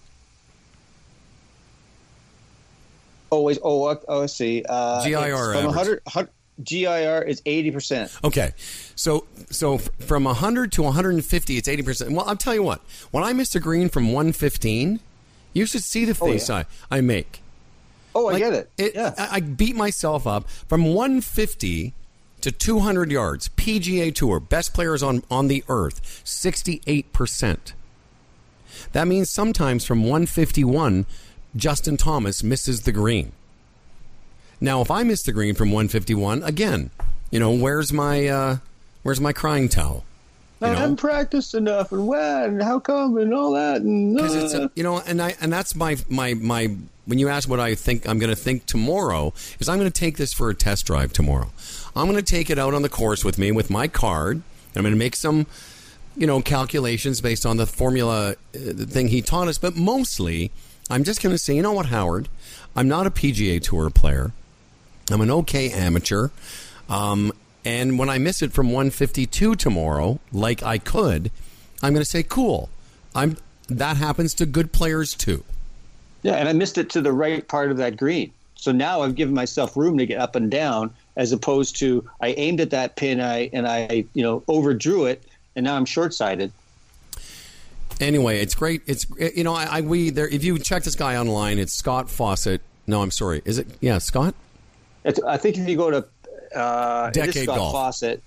oh, 3.30 3.54
oh, 3.62 3.84
uh, 3.84 3.96
oh, 4.08 4.22
I 4.22 4.26
see. 4.26 4.64
Uh, 4.68 5.04
GIR 5.04 5.52
from 5.52 5.64
100, 5.66 6.00
100 6.04 6.30
GIR 6.62 7.22
is 7.22 7.40
80%. 7.42 8.24
Okay, 8.24 8.52
so 8.94 9.26
so 9.50 9.78
from 9.78 10.24
100 10.24 10.72
to 10.72 10.82
150, 10.82 11.56
it's 11.56 11.68
80 11.68 11.82
percent. 11.82 12.12
Well, 12.12 12.24
I'll 12.26 12.36
tell 12.36 12.54
you 12.54 12.62
what. 12.62 12.80
When 13.10 13.24
I 13.24 13.32
miss 13.32 13.54
a 13.54 13.60
green 13.60 13.88
from 13.88 14.12
115, 14.12 15.00
you 15.52 15.66
should 15.66 15.82
see 15.82 16.04
the 16.04 16.14
face 16.14 16.48
yeah. 16.48 16.64
I, 16.90 16.98
I 16.98 17.00
make. 17.00 17.42
Oh, 18.14 18.28
I 18.28 18.32
Like, 18.34 18.42
get 18.42 18.68
it. 18.78 18.92
yeah. 18.94 19.14
I, 19.18 19.36
I 19.36 19.40
beat 19.40 19.74
myself 19.76 20.26
up 20.26 20.48
from 20.48 20.84
150 20.94 21.92
to 22.42 22.52
200 22.52 23.10
yards. 23.10 23.48
PGA 23.50 24.14
Tour, 24.14 24.38
best 24.40 24.72
players 24.74 25.02
on 25.02 25.22
on 25.30 25.48
the 25.48 25.64
earth, 25.68 26.20
68 26.24 27.12
percent. 27.12 27.72
That 28.92 29.06
means 29.08 29.30
sometimes 29.30 29.84
from 29.84 30.02
151, 30.02 31.06
Justin 31.56 31.96
Thomas 31.96 32.42
misses 32.42 32.82
the 32.82 32.92
green. 32.92 33.32
Now, 34.60 34.80
if 34.80 34.90
I 34.90 35.02
miss 35.02 35.22
the 35.22 35.32
green 35.32 35.54
from 35.54 35.70
151, 35.70 36.42
again, 36.42 36.90
you 37.30 37.38
know, 37.40 37.50
where's 37.52 37.92
my 37.92 38.26
uh, 38.28 38.56
where's 39.02 39.20
my 39.20 39.32
crying 39.32 39.68
towel? 39.68 40.04
I 40.60 40.68
You 40.68 40.72
know? 40.72 40.78
haven't 40.78 40.96
practiced 40.96 41.54
enough, 41.54 41.92
and 41.92 42.06
when, 42.06 42.20
and 42.44 42.62
how 42.62 42.78
come, 42.78 43.16
and 43.18 43.34
all 43.34 43.52
that, 43.52 43.82
and 43.82 44.14
because 44.16 44.34
it's 44.34 44.54
uh, 44.54 44.62
a, 44.66 44.70
you 44.76 44.82
know 44.82 45.00
and 45.06 45.20
i 45.20 45.34
and 45.40 45.52
that's 45.52 45.74
my 45.74 45.96
my 46.08 46.34
my 46.34 46.74
when 47.06 47.18
you 47.18 47.28
ask 47.28 47.48
what 47.48 47.60
i 47.60 47.74
think 47.74 48.08
i'm 48.08 48.18
going 48.18 48.30
to 48.30 48.36
think 48.36 48.66
tomorrow 48.66 49.32
is 49.58 49.68
i'm 49.68 49.78
going 49.78 49.90
to 49.90 50.00
take 50.00 50.16
this 50.16 50.32
for 50.32 50.50
a 50.50 50.54
test 50.54 50.86
drive 50.86 51.12
tomorrow. 51.12 51.50
I'm 51.96 52.06
going 52.06 52.16
to 52.16 52.22
take 52.22 52.50
it 52.50 52.58
out 52.58 52.74
on 52.74 52.82
the 52.82 52.88
course 52.88 53.24
with 53.24 53.38
me 53.38 53.52
with 53.52 53.70
my 53.70 53.86
card. 53.86 54.42
I'm 54.74 54.82
going 54.82 54.94
to 54.94 54.98
make 54.98 55.14
some 55.14 55.46
you 56.16 56.26
know 56.26 56.40
calculations 56.40 57.20
based 57.20 57.46
on 57.46 57.56
the 57.56 57.66
formula 57.66 58.30
uh, 58.30 58.34
thing 58.54 59.08
he 59.08 59.20
taught 59.20 59.48
us 59.48 59.58
but 59.58 59.74
mostly 59.74 60.52
i'm 60.88 61.02
just 61.02 61.20
going 61.20 61.34
to 61.34 61.38
say 61.38 61.54
you 61.56 61.62
know 61.62 61.72
what 61.72 61.86
howard? 61.86 62.28
I'm 62.76 62.88
not 62.88 63.06
a 63.06 63.10
pga 63.10 63.60
tour 63.62 63.90
player. 63.90 64.32
I'm 65.10 65.20
an 65.20 65.30
okay 65.30 65.70
amateur. 65.70 66.28
Um, 66.88 67.32
and 67.64 67.98
when 67.98 68.10
i 68.10 68.18
miss 68.18 68.42
it 68.42 68.52
from 68.52 68.68
152 68.68 69.54
tomorrow 69.56 70.20
like 70.32 70.62
i 70.62 70.78
could 70.78 71.30
i'm 71.82 71.92
going 71.92 72.04
to 72.04 72.10
say 72.10 72.22
cool. 72.22 72.68
I'm 73.14 73.36
that 73.68 73.96
happens 73.96 74.34
to 74.34 74.46
good 74.46 74.72
players 74.72 75.14
too 75.14 75.44
yeah, 76.24 76.34
and 76.34 76.48
I 76.48 76.52
missed 76.52 76.76
it 76.78 76.90
to 76.90 77.00
the 77.00 77.12
right 77.12 77.46
part 77.46 77.70
of 77.70 77.76
that 77.76 77.96
green. 77.96 78.32
So 78.56 78.72
now 78.72 79.02
I've 79.02 79.14
given 79.14 79.34
myself 79.34 79.76
room 79.76 79.96
to 79.98 80.06
get 80.06 80.18
up 80.18 80.34
and 80.34 80.50
down, 80.50 80.90
as 81.16 81.30
opposed 81.32 81.76
to 81.76 82.04
I 82.20 82.28
aimed 82.30 82.60
at 82.60 82.70
that 82.70 82.96
pin, 82.96 83.20
I 83.20 83.48
and 83.52 83.68
I 83.68 84.04
you 84.14 84.22
know 84.24 84.42
overdrew 84.48 85.04
it, 85.06 85.22
and 85.54 85.64
now 85.64 85.76
I'm 85.76 85.84
short 85.84 86.12
sided. 86.12 86.50
anyway 88.00 88.40
it's 88.40 88.56
great 88.56 88.82
it's 88.86 89.06
you 89.36 89.44
know 89.44 89.54
i, 89.54 89.78
I 89.78 89.80
we 89.80 90.10
there 90.10 90.26
if 90.26 90.42
you 90.42 90.58
check 90.58 90.82
this 90.82 90.96
guy 90.96 91.16
online 91.16 91.60
it's 91.60 91.72
scott 91.72 92.10
fawcett 92.10 92.60
no 92.88 93.00
i'm 93.02 93.12
sorry 93.12 93.40
is 93.44 93.58
it 93.58 93.68
yeah 93.80 93.98
scott 93.98 94.34
It's, 95.04 95.20
I 95.22 95.36
think 95.36 95.56
if 95.58 95.68
you 95.68 95.76
go 95.76 95.90
to 95.92 96.04
uh, 96.58 97.10
Decade 97.10 97.44
Scott 97.44 97.56
Golf. 97.56 97.72
Fawcett 97.72 98.20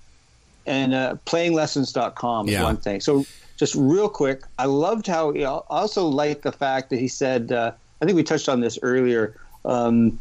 and 0.64 0.94
uh, 0.94 1.16
playinglessons.com 1.26 2.48
is 2.48 2.54
Yeah. 2.54 2.62
one 2.62 2.76
thing. 2.78 3.00
So 3.00 3.24
just 3.58 3.74
real 3.74 4.08
quick, 4.08 4.42
I 4.58 4.66
loved 4.66 5.06
how 5.06 5.32
he 5.32 5.44
I 5.44 5.60
also 5.68 6.06
liked 6.06 6.42
the 6.42 6.52
fact 6.52 6.90
that 6.90 6.98
he 6.98 7.08
said, 7.08 7.50
uh, 7.52 7.72
I 8.00 8.04
think 8.04 8.16
we 8.16 8.22
touched 8.22 8.48
on 8.48 8.60
this 8.60 8.78
earlier. 8.82 9.34
Um, 9.64 10.18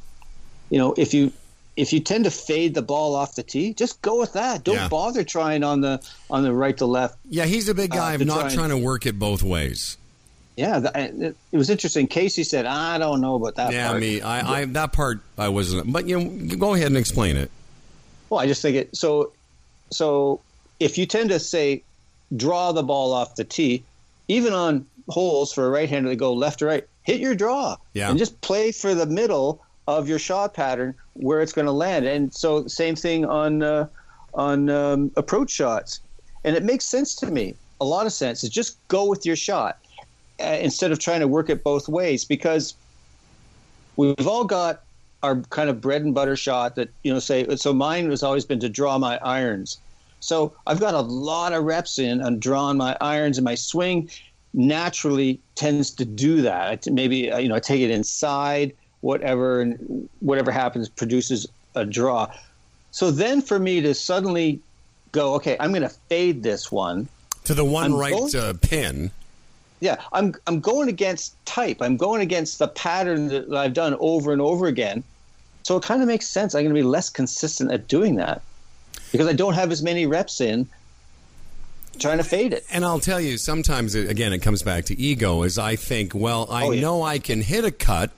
you 0.69 0.78
know, 0.80 0.93
if 0.97 1.13
you 1.13 1.32
if 1.75 1.93
you 1.93 1.99
tend 1.99 2.23
to 2.23 2.32
fade 2.32 2.73
the 2.73 2.82
ball 2.82 3.15
off 3.15 3.36
the 3.36 3.43
tee, 3.43 3.73
just 3.73 4.01
go 4.01 4.19
with 4.19 4.34
that. 4.34 4.63
Don't 4.63 4.75
Yeah. 4.75 4.88
bother 4.88 5.23
trying 5.23 5.63
on 5.63 5.82
the 5.82 6.01
on 6.30 6.43
the 6.43 6.51
right 6.53 6.75
to 6.78 6.86
left. 6.88 7.17
yeah 7.30 7.45
he's 7.45 7.69
a 7.69 7.73
big 7.75 7.91
guy 7.91 8.11
Uh, 8.11 8.15
of 8.15 8.19
to 8.21 8.25
not 8.25 8.34
try 8.39 8.43
and- 8.45 8.53
trying 8.55 8.69
to 8.69 8.78
work 8.78 9.05
it 9.05 9.19
both 9.19 9.43
ways 9.43 9.97
Yeah, 10.55 10.80
that, 10.80 10.95
it, 10.95 11.36
it 11.51 11.57
was 11.57 11.69
interesting. 11.69 12.07
Casey 12.07 12.43
said, 12.43 12.65
"I 12.65 12.97
don't 12.97 13.21
know 13.21 13.36
about 13.36 13.55
that." 13.55 13.71
yeah 13.73 13.89
part. 13.89 14.01
me 14.01 14.21
I, 14.21 14.61
I 14.61 14.65
that 14.65 14.91
part 14.91 15.19
i 15.38 15.47
wasn't 15.49 15.91
but 15.93 16.07
you 16.07 16.19
know 16.19 16.55
go 16.57 16.73
ahead 16.73 16.88
and 16.88 16.97
explain 16.97 17.38
it 17.38 17.51
Well, 18.30 18.39
I 18.39 18.47
just 18.47 18.61
think 18.63 18.75
it. 18.75 18.95
So, 18.97 19.32
so 19.91 20.41
if 20.80 20.97
you 20.97 21.05
tend 21.05 21.30
to 21.30 21.39
say 21.39 21.84
draw 22.36 22.71
the 22.73 22.84
ball 22.84 23.13
off 23.13 23.36
the 23.36 23.43
tee, 23.45 23.84
even 24.28 24.51
on 24.53 24.86
holes 25.09 25.53
for 25.53 25.65
a 25.65 25.69
right-hander 25.69 26.09
that 26.09 26.15
go 26.17 26.34
left 26.34 26.59
to 26.59 26.65
right, 26.65 26.86
hit 27.08 27.22
your 27.22 27.34
draw 27.34 27.78
Yeah. 27.93 28.10
and 28.10 28.20
just 28.20 28.39
play 28.41 28.72
for 28.74 28.93
the 28.93 29.05
middle 29.05 29.62
of 29.88 30.10
your 30.10 30.20
shot 30.20 30.53
pattern 30.53 30.93
where 31.14 31.39
it's 31.41 31.53
going 31.53 31.66
to 31.66 31.72
land. 31.72 32.05
And 32.05 32.34
so, 32.34 32.68
same 32.68 32.95
thing 32.95 33.26
on 33.26 33.64
uh, 33.64 33.88
on 34.34 34.70
um, 34.70 35.12
approach 35.16 35.49
shots, 35.49 36.01
and 36.43 36.55
it 36.55 36.64
makes 36.64 36.84
sense 36.86 37.16
to 37.16 37.28
me. 37.32 37.55
A 37.80 37.86
lot 37.86 38.05
of 38.05 38.12
sense 38.14 38.43
is 38.43 38.49
just 38.49 38.78
go 38.89 39.05
with 39.05 39.26
your 39.26 39.38
shot 39.38 39.78
uh, 40.41 40.58
instead 40.68 40.91
of 40.91 40.99
trying 40.99 41.22
to 41.22 41.28
work 41.28 41.49
it 41.49 41.64
both 41.64 41.88
ways 41.88 42.26
because 42.26 42.74
we've 43.95 44.28
all 44.28 44.43
got 44.43 44.82
our 45.24 45.38
kind 45.49 45.70
of 45.70 45.80
bread 45.80 46.01
and 46.03 46.14
butter 46.14 46.36
shot 46.36 46.76
that 46.76 46.89
you 47.03 47.12
know 47.14 47.20
say 47.20 47.55
so 47.55 47.74
mine 47.74 48.10
has 48.10 48.22
always 48.22 48.45
been 48.45 48.60
to 48.60 48.70
draw 48.70 48.97
my 48.99 49.18
irons 49.24 49.80
so 50.20 50.53
i've 50.68 50.80
got 50.80 50.93
a 50.93 51.01
lot 51.01 51.53
of 51.53 51.64
reps 51.64 51.97
in 51.97 52.22
on 52.22 52.39
drawing 52.39 52.78
my 52.78 52.95
irons 53.01 53.38
and 53.39 53.45
my 53.45 53.55
swing 53.55 54.08
naturally 54.58 55.39
tends 55.55 55.91
to 55.91 56.03
do 56.03 56.41
that 56.41 56.88
maybe 56.88 57.32
uh, 57.32 57.38
you 57.38 57.47
know 57.47 57.55
i 57.55 57.60
take 57.60 57.80
it 57.80 57.91
inside 57.91 58.74
whatever 59.01 59.62
and 59.62 60.10
whatever 60.20 60.49
happens 60.51 60.89
produces 60.89 61.45
a 61.76 61.86
draw 61.86 62.28
so 62.89 63.12
then 63.12 63.39
for 63.41 63.60
me 63.60 63.80
to 63.82 63.93
suddenly 63.93 64.60
go 65.12 65.36
okay 65.36 65.55
i'm 65.60 65.70
going 65.70 65.84
to 65.84 65.89
fade 66.10 66.41
this 66.41 66.72
one 66.72 67.08
to 67.43 67.53
the 67.53 67.64
one 67.64 67.86
I'm 67.86 67.95
right 67.95 68.12
going- 68.12 68.36
uh, 68.36 68.53
pin 68.60 69.12
yeah, 69.80 70.01
I'm 70.12 70.34
I'm 70.47 70.60
going 70.60 70.89
against 70.89 71.36
type. 71.45 71.84
I'm 71.84 71.97
going 71.97 72.22
against 72.22 72.58
the 72.58 72.68
pattern 72.68 73.28
that 73.28 73.53
I've 73.53 73.74
done 73.74 73.95
over 73.99 74.34
and 74.34 74.41
over 74.41 74.66
again. 74.66 75.03
So 75.62 75.78
it 75.78 75.84
kind 75.84 76.01
of 76.01 76.08
makes 76.08 76.28
sense. 76.28 76.55
I'm 76.55 76.64
going 76.64 76.74
to 76.74 76.82
be 76.82 76.82
less 76.82 77.12
consistent 77.12 77.72
at 77.72 77.88
doing 77.88 78.16
that. 78.16 78.41
because 79.12 79.28
I 79.28 79.34
don't 79.34 79.53
have 79.53 79.72
as 79.72 79.84
many 79.84 80.08
reps 80.08 80.41
in 80.41 80.68
trying 81.99 82.17
to 82.17 82.23
fade 82.23 82.53
it. 82.53 82.65
And 82.71 82.85
I'll 82.85 82.99
tell 82.99 83.19
you, 83.19 83.37
sometimes 83.37 83.95
it, 83.95 84.09
again, 84.09 84.33
it 84.33 84.39
comes 84.39 84.63
back 84.63 84.85
to 84.85 84.99
ego. 84.99 85.43
Is 85.43 85.57
I 85.57 85.75
think, 85.75 86.13
well, 86.15 86.47
I 86.49 86.65
Oh, 86.65 86.71
yeah. 86.71 86.81
know 86.81 87.03
I 87.03 87.19
can 87.19 87.41
hit 87.41 87.65
a 87.65 87.71
cut. 87.71 88.11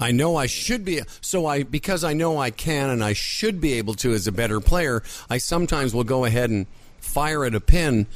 I 0.00 0.12
know 0.12 0.36
I 0.36 0.46
should 0.46 0.84
be 0.84 1.00
so 1.20 1.46
I 1.46 1.64
because 1.64 2.04
I 2.04 2.12
know 2.12 2.38
I 2.38 2.50
can 2.50 2.88
and 2.90 3.02
I 3.02 3.14
should 3.14 3.60
be 3.60 3.72
able 3.74 3.94
to 3.94 4.12
as 4.12 4.26
a 4.28 4.32
better 4.32 4.60
player. 4.60 5.02
I 5.28 5.38
sometimes 5.38 5.92
will 5.92 6.04
go 6.04 6.24
ahead 6.24 6.50
and 6.50 6.66
fire 7.00 7.44
at 7.44 7.54
a 7.54 7.60
pin 7.60 8.06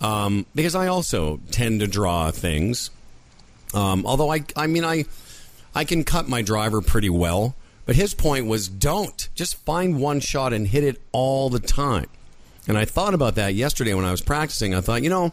um, 0.00 0.46
because 0.54 0.74
I 0.74 0.86
also 0.86 1.40
tend 1.50 1.80
to 1.80 1.86
draw 1.86 2.30
things. 2.30 2.90
Um, 3.74 4.06
although 4.06 4.32
I, 4.32 4.44
I 4.56 4.66
mean, 4.66 4.84
I, 4.84 5.04
I 5.74 5.84
can 5.84 6.02
cut 6.04 6.28
my 6.28 6.40
driver 6.40 6.80
pretty 6.80 7.10
well. 7.10 7.54
But 7.84 7.96
his 7.96 8.12
point 8.14 8.46
was, 8.46 8.68
don't 8.68 9.28
just 9.34 9.56
find 9.64 9.98
one 9.98 10.20
shot 10.20 10.52
and 10.52 10.66
hit 10.68 10.84
it 10.84 11.00
all 11.12 11.48
the 11.50 11.58
time. 11.60 12.06
And 12.68 12.76
I 12.76 12.84
thought 12.84 13.14
about 13.14 13.34
that 13.36 13.54
yesterday 13.54 13.94
when 13.94 14.04
I 14.04 14.10
was 14.10 14.20
practicing. 14.20 14.74
I 14.74 14.82
thought, 14.82 15.02
you 15.02 15.08
know, 15.08 15.32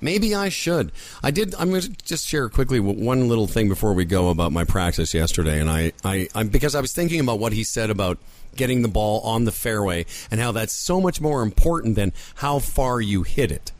maybe 0.00 0.34
I 0.34 0.48
should. 0.48 0.90
I 1.22 1.30
did. 1.30 1.54
I'm 1.56 1.68
going 1.68 1.82
to 1.82 1.90
just 2.04 2.26
share 2.26 2.48
quickly 2.48 2.80
one 2.80 3.28
little 3.28 3.46
thing 3.46 3.68
before 3.68 3.92
we 3.92 4.06
go 4.06 4.30
about 4.30 4.50
my 4.50 4.64
practice 4.64 5.12
yesterday. 5.12 5.60
And 5.60 5.68
I, 5.68 5.92
I, 6.02 6.28
I, 6.34 6.42
because 6.44 6.74
I 6.74 6.80
was 6.80 6.92
thinking 6.92 7.20
about 7.20 7.38
what 7.38 7.52
he 7.52 7.62
said 7.62 7.90
about 7.90 8.18
getting 8.56 8.82
the 8.82 8.88
ball 8.88 9.20
on 9.20 9.44
the 9.44 9.52
fairway 9.52 10.06
and 10.30 10.40
how 10.40 10.52
that's 10.52 10.74
so 10.74 11.00
much 11.00 11.20
more 11.20 11.42
important 11.42 11.96
than 11.96 12.12
how 12.36 12.58
far 12.60 13.00
you 13.00 13.22
hit 13.22 13.52
it. 13.52 13.72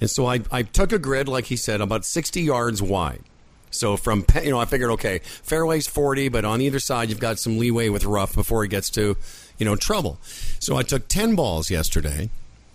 And 0.00 0.10
so 0.10 0.26
I, 0.26 0.40
I 0.50 0.62
took 0.64 0.92
a 0.92 0.98
grid, 0.98 1.28
like 1.28 1.46
he 1.46 1.56
said, 1.56 1.80
about 1.80 2.04
60 2.04 2.42
yards 2.42 2.82
wide. 2.82 3.22
So 3.70 3.96
from, 3.96 4.26
you 4.42 4.50
know, 4.50 4.58
I 4.58 4.64
figured, 4.66 4.90
okay, 4.90 5.20
fairway's 5.24 5.86
40, 5.86 6.28
but 6.28 6.44
on 6.44 6.60
either 6.60 6.80
side, 6.80 7.08
you've 7.08 7.20
got 7.20 7.38
some 7.38 7.58
leeway 7.58 7.88
with 7.88 8.04
rough 8.04 8.34
before 8.34 8.64
it 8.64 8.68
gets 8.68 8.90
to, 8.90 9.16
you 9.58 9.64
know, 9.64 9.76
trouble. 9.76 10.18
So 10.58 10.76
I 10.76 10.82
took 10.82 11.08
10 11.08 11.34
balls 11.34 11.70
yesterday, 11.70 12.30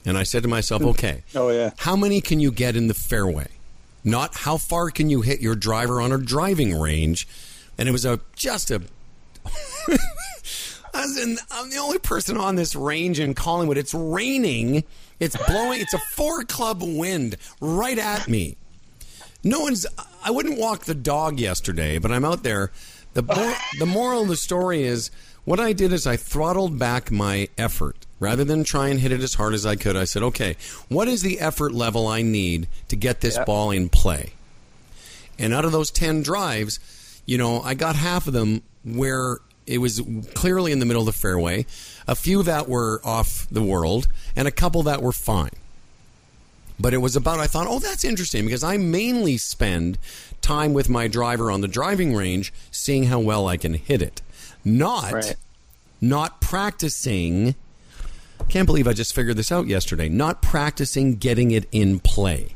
and 0.05 0.17
I 0.17 0.23
said 0.23 0.43
to 0.43 0.49
myself, 0.49 0.81
hmm. 0.81 0.89
okay, 0.89 1.23
Oh, 1.35 1.49
yeah. 1.49 1.71
how 1.77 1.95
many 1.95 2.21
can 2.21 2.39
you 2.39 2.51
get 2.51 2.75
in 2.75 2.87
the 2.87 2.93
fairway? 2.93 3.47
Not 4.03 4.35
how 4.37 4.57
far 4.57 4.89
can 4.89 5.09
you 5.09 5.21
hit 5.21 5.41
your 5.41 5.55
driver 5.55 5.99
on 5.99 6.11
a 6.11 6.17
driving 6.17 6.79
range. 6.79 7.27
And 7.77 7.89
it 7.89 7.91
was 7.91 8.05
a 8.05 8.19
just 8.35 8.71
a. 8.71 8.81
As 10.93 11.17
in, 11.17 11.37
I'm 11.51 11.69
the 11.69 11.77
only 11.77 11.99
person 11.99 12.37
on 12.37 12.55
this 12.55 12.75
range 12.75 13.19
in 13.19 13.33
Collingwood. 13.33 13.77
It's 13.77 13.93
raining. 13.93 14.83
It's 15.19 15.35
blowing. 15.45 15.81
It's 15.81 15.93
a 15.93 15.99
four 16.13 16.43
club 16.43 16.81
wind 16.81 17.35
right 17.59 17.97
at 17.99 18.27
me. 18.27 18.55
No 19.43 19.59
one's. 19.59 19.85
I 20.23 20.31
wouldn't 20.31 20.57
walk 20.57 20.85
the 20.85 20.95
dog 20.95 21.39
yesterday, 21.39 21.99
but 21.99 22.11
I'm 22.11 22.25
out 22.25 22.43
there. 22.43 22.71
The 23.13 23.21
the 23.79 23.85
moral 23.85 24.23
of 24.23 24.27
the 24.27 24.35
story 24.35 24.83
is 24.83 25.11
what 25.47 25.61
I 25.61 25.71
did 25.71 25.93
is 25.93 26.05
I 26.05 26.17
throttled 26.17 26.77
back 26.77 27.09
my 27.09 27.47
effort 27.57 27.95
rather 28.19 28.43
than 28.43 28.65
try 28.65 28.89
and 28.89 28.99
hit 28.99 29.13
it 29.13 29.21
as 29.21 29.35
hard 29.35 29.53
as 29.53 29.65
I 29.65 29.77
could. 29.77 29.95
I 29.95 30.03
said, 30.03 30.21
okay, 30.23 30.57
what 30.89 31.07
is 31.07 31.21
the 31.21 31.39
effort 31.39 31.71
level 31.73 32.05
I 32.05 32.21
need 32.21 32.67
to 32.89 32.97
get 32.97 33.21
this 33.21 33.37
Yep. 33.37 33.45
ball 33.45 33.71
in 33.71 33.87
play? 33.87 34.33
And 35.39 35.53
out 35.53 35.63
of 35.63 35.71
those 35.71 35.89
10 35.89 36.21
drives, 36.21 36.81
you 37.25 37.37
know, 37.37 37.61
I 37.61 37.75
got 37.75 37.95
half 37.95 38.27
of 38.27 38.33
them 38.33 38.61
where 38.83 39.37
it 39.65 39.77
was 39.77 40.01
clearly 40.33 40.73
in 40.73 40.79
the 40.79 40.85
middle 40.85 41.03
of 41.03 41.05
the 41.05 41.13
fairway, 41.13 41.65
a 42.09 42.15
few 42.15 42.43
that 42.43 42.67
were 42.67 42.99
off 43.05 43.47
the 43.49 43.63
world, 43.63 44.09
and 44.35 44.49
a 44.49 44.51
couple 44.51 44.83
that 44.83 45.01
were 45.01 45.13
fine. 45.13 45.51
But 46.77 46.93
it 46.93 46.97
was 46.97 47.15
about, 47.15 47.39
I 47.39 47.47
thought, 47.47 47.67
oh, 47.69 47.79
that's 47.79 48.03
interesting 48.03 48.43
because 48.43 48.65
I 48.65 48.75
mainly 48.75 49.37
spend 49.37 49.97
time 50.41 50.73
with 50.73 50.89
my 50.89 51.07
driver 51.07 51.49
on 51.49 51.61
the 51.61 51.69
driving 51.69 52.13
range 52.13 52.51
seeing 52.69 53.05
how 53.05 53.19
well 53.19 53.47
I 53.47 53.55
can 53.55 53.75
hit 53.75 54.01
it. 54.01 54.21
Not, 54.67 55.11
Right. 55.13 55.35
not 56.01 56.41
practicing. 56.41 57.55
Can't 58.49 58.65
believe 58.65 58.87
I 58.87 58.93
just 58.93 59.13
figured 59.15 59.37
this 59.37 59.51
out 59.51 59.67
yesterday. 59.67 60.09
Not 60.09 60.41
practicing 60.41 61.15
getting 61.15 61.51
it 61.51 61.67
in 61.71 61.99
play. 61.99 62.55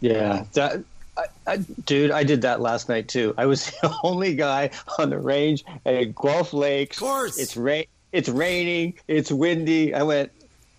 Yeah, 0.00 0.44
that, 0.52 0.82
I, 1.16 1.24
I, 1.46 1.56
dude, 1.56 2.10
I 2.12 2.22
did 2.22 2.42
that 2.42 2.60
last 2.60 2.88
night 2.88 3.08
too. 3.08 3.34
I 3.36 3.46
was 3.46 3.66
the 3.82 3.92
only 4.04 4.34
guy 4.34 4.70
on 4.98 5.10
the 5.10 5.18
range 5.18 5.64
at 5.86 6.14
Guelph 6.14 6.52
Lakes. 6.52 6.96
Of 6.98 7.02
course. 7.02 7.38
it's 7.38 7.56
rain. 7.56 7.86
It's 8.12 8.28
raining. 8.28 8.94
It's 9.08 9.30
windy. 9.32 9.92
I 9.94 10.02
went. 10.02 10.30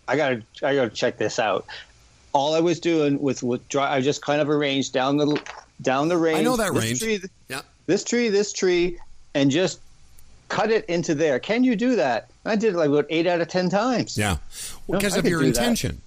I 0.08 0.16
gotta. 0.16 0.42
I 0.64 0.74
gotta 0.76 0.90
check 0.90 1.18
this 1.18 1.38
out. 1.38 1.66
All 2.34 2.56
I 2.56 2.60
was 2.60 2.80
doing 2.80 3.20
with 3.22 3.44
with 3.44 3.68
dri 3.70 3.82
I 3.82 4.02
just 4.02 4.22
kind 4.24 4.42
of 4.42 4.50
arranged 4.50 4.94
down 4.94 5.18
the 5.18 5.40
down 5.82 6.08
the 6.08 6.18
range. 6.18 6.40
I 6.40 6.44
know 6.44 6.58
that 6.58 6.74
this 6.74 6.84
range. 6.84 7.00
Tree, 7.00 7.22
Yeah. 7.50 7.62
this 7.86 8.04
tree, 8.04 8.30
this 8.30 8.52
tree, 8.54 8.98
and 9.36 9.52
just 9.52 9.80
cut 10.50 10.72
it 10.72 10.86
into 10.86 11.16
there. 11.16 11.40
Can 11.40 11.64
you 11.64 11.76
do 11.76 11.96
that? 11.96 12.30
I 12.46 12.56
did 12.56 12.74
it 12.74 12.78
like 12.78 12.90
about 12.90 13.06
eight 13.10 13.28
out 13.28 13.40
of 13.42 13.48
ten 13.48 13.70
times. 13.70 14.18
Yeah. 14.18 14.38
No, 14.88 14.98
Because 14.98 15.16
I 15.16 15.20
of 15.20 15.26
your 15.28 15.40
do 15.42 15.52
that. 15.52 15.58
intention. 15.58 16.02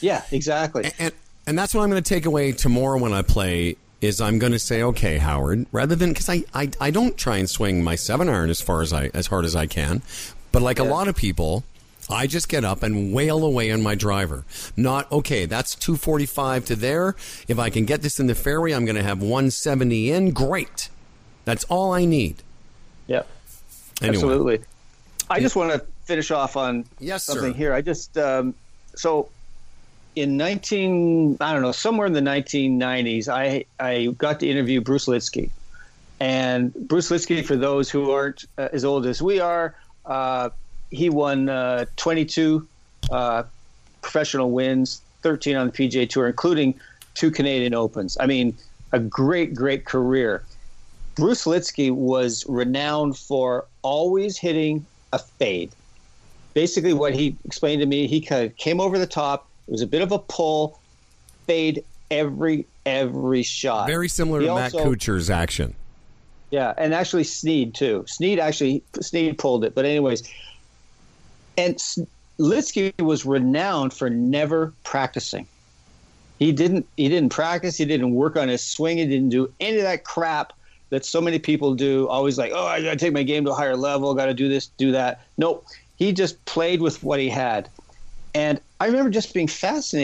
Yeah, 0.00 0.22
exactly. 0.30 0.84
And, 0.84 0.94
and 0.98 1.12
and 1.46 1.58
that's 1.58 1.74
what 1.74 1.82
I'm 1.82 1.90
going 1.90 2.02
to 2.02 2.08
take 2.08 2.24
away 2.26 2.52
tomorrow 2.52 2.98
when 2.98 3.12
I 3.12 3.22
play 3.22 3.76
is 4.00 4.20
I'm 4.20 4.38
going 4.38 4.52
to 4.52 4.58
say, 4.58 4.82
okay, 4.82 5.18
Howard, 5.18 5.66
rather 5.72 5.94
than 5.96 6.10
because 6.10 6.28
I, 6.28 6.44
I 6.54 6.70
I 6.80 6.90
don't 6.90 7.16
try 7.16 7.36
and 7.38 7.48
swing 7.50 7.82
my 7.82 7.94
seven 7.96 8.28
iron 8.28 8.50
as 8.50 8.60
far 8.60 8.82
as 8.82 8.92
I 8.92 9.10
as 9.14 9.26
hard 9.28 9.44
as 9.44 9.56
I 9.56 9.66
can, 9.66 10.02
but 10.52 10.62
like 10.62 10.78
a 10.78 10.84
lot 10.84 11.08
of 11.08 11.16
people. 11.16 11.64
I 12.10 12.26
just 12.26 12.48
get 12.48 12.64
up 12.64 12.82
and 12.82 13.14
wail 13.14 13.44
away 13.44 13.70
on 13.70 13.80
my 13.80 13.94
driver. 13.94 14.44
Not 14.76 15.10
okay. 15.12 15.46
That's 15.46 15.76
245 15.76 16.64
to 16.66 16.76
there. 16.76 17.14
If 17.46 17.60
I 17.60 17.70
can 17.70 17.84
get 17.84 18.02
this 18.02 18.18
in 18.18 18.26
the 18.26 18.34
fairway, 18.34 18.72
I'm 18.72 18.84
going 18.84 18.96
to 18.96 19.04
have 19.04 19.20
170 19.22 20.10
in. 20.10 20.32
Great. 20.32 20.88
That's 21.44 21.62
all 21.64 21.92
I 21.92 22.04
need. 22.04 22.42
Yeah. 23.06 23.22
Anyway. 24.02 24.14
Absolutely. 24.16 24.60
I 25.30 25.40
just 25.40 25.56
want 25.56 25.72
to 25.72 25.78
finish 26.04 26.30
off 26.30 26.56
on 26.56 26.84
Yes, 26.98 27.24
something 27.24 27.52
sir. 27.52 27.56
here. 27.58 27.72
I 27.74 27.80
just 27.80 28.18
um, 28.18 28.54
so 28.94 29.28
in 30.14 30.36
19 30.36 31.38
I 31.40 31.52
don't 31.52 31.62
know 31.62 31.72
somewhere 31.72 32.06
in 32.06 32.12
the 32.12 32.20
1990s 32.20 33.28
I 33.28 33.64
I 33.80 34.06
got 34.18 34.40
to 34.40 34.48
interview 34.48 34.80
Bruce 34.80 35.06
Lietzke. 35.06 35.50
And 36.20 36.72
Bruce 36.74 37.10
Lietzke 37.10 37.44
for 37.44 37.56
those 37.56 37.90
who 37.90 38.10
aren't 38.10 38.44
uh, 38.58 38.68
as 38.72 38.84
old 38.84 39.06
as 39.06 39.20
we 39.22 39.40
are, 39.40 39.74
uh, 40.06 40.50
he 40.90 41.08
won 41.10 41.48
uh, 41.48 41.86
22 41.96 42.66
uh, 43.10 43.42
professional 44.02 44.50
wins, 44.50 45.00
13 45.22 45.56
on 45.56 45.66
the 45.68 45.72
PGA 45.72 46.08
Tour 46.08 46.26
including 46.28 46.78
two 47.14 47.30
Canadian 47.30 47.74
Opens. 47.74 48.16
I 48.20 48.26
mean, 48.26 48.56
a 48.92 48.98
great 48.98 49.54
great 49.54 49.84
career. 49.84 50.42
Bruce 51.14 51.44
Lietzke 51.44 51.90
was 51.90 52.44
renowned 52.48 53.16
for 53.16 53.66
always 53.82 54.38
hitting 54.38 54.84
a 55.12 55.18
fade. 55.18 55.70
Basically, 56.54 56.92
what 56.92 57.14
he 57.14 57.36
explained 57.44 57.80
to 57.80 57.86
me, 57.86 58.06
he 58.06 58.20
kind 58.20 58.44
of 58.44 58.56
came 58.56 58.80
over 58.80 58.98
the 58.98 59.06
top. 59.06 59.46
It 59.68 59.72
was 59.72 59.82
a 59.82 59.86
bit 59.86 60.02
of 60.02 60.12
a 60.12 60.18
pull, 60.18 60.78
fade 61.46 61.84
every 62.10 62.66
every 62.84 63.42
shot. 63.42 63.86
Very 63.86 64.08
similar 64.08 64.40
He 64.40 64.46
to 64.46 64.54
Matt 64.54 64.74
also- 64.74 64.92
Kuchar's 64.94 65.30
action. 65.30 65.74
Yeah, 66.50 66.74
and 66.76 66.92
actually 66.92 67.24
Snead 67.24 67.74
too. 67.74 68.04
Snead 68.06 68.38
actually 68.38 68.82
Snead 69.00 69.38
pulled 69.38 69.64
it, 69.64 69.74
but 69.74 69.86
anyways, 69.86 70.22
and 71.56 71.76
Lietzke 72.38 73.00
was 73.00 73.24
renowned 73.24 73.94
for 73.94 74.10
never 74.10 74.74
practicing. 74.84 75.46
He 76.38 76.52
didn't. 76.52 76.86
He 76.96 77.08
didn't 77.08 77.30
practice. 77.30 77.76
He 77.78 77.84
didn't 77.86 78.14
work 78.14 78.36
on 78.36 78.48
his 78.48 78.62
swing. 78.62 78.98
He 78.98 79.06
didn't 79.06 79.30
do 79.30 79.50
any 79.60 79.78
of 79.78 79.84
that 79.84 80.04
crap 80.04 80.52
that 80.92 81.06
so 81.06 81.22
many 81.22 81.38
people 81.38 81.74
do. 81.74 82.06
Always 82.08 82.36
like, 82.36 82.52
oh, 82.54 82.66
I 82.66 82.82
got 82.82 82.90
to 82.90 82.96
take 82.96 83.14
my 83.14 83.22
game 83.22 83.44
to 83.46 83.50
a 83.50 83.54
higher 83.54 83.76
level. 83.76 84.14
Got 84.14 84.26
to 84.26 84.34
do 84.34 84.48
this, 84.48 84.66
do 84.66 84.92
that. 84.92 85.24
Nope. 85.38 85.66
He 85.96 86.12
just 86.12 86.44
played 86.44 86.82
with 86.82 87.02
what 87.02 87.18
he 87.18 87.28
had, 87.28 87.68
and 88.34 88.60
I 88.80 88.86
remember 88.86 89.10
just 89.10 89.32
being 89.34 89.46
fascinated 89.46 90.00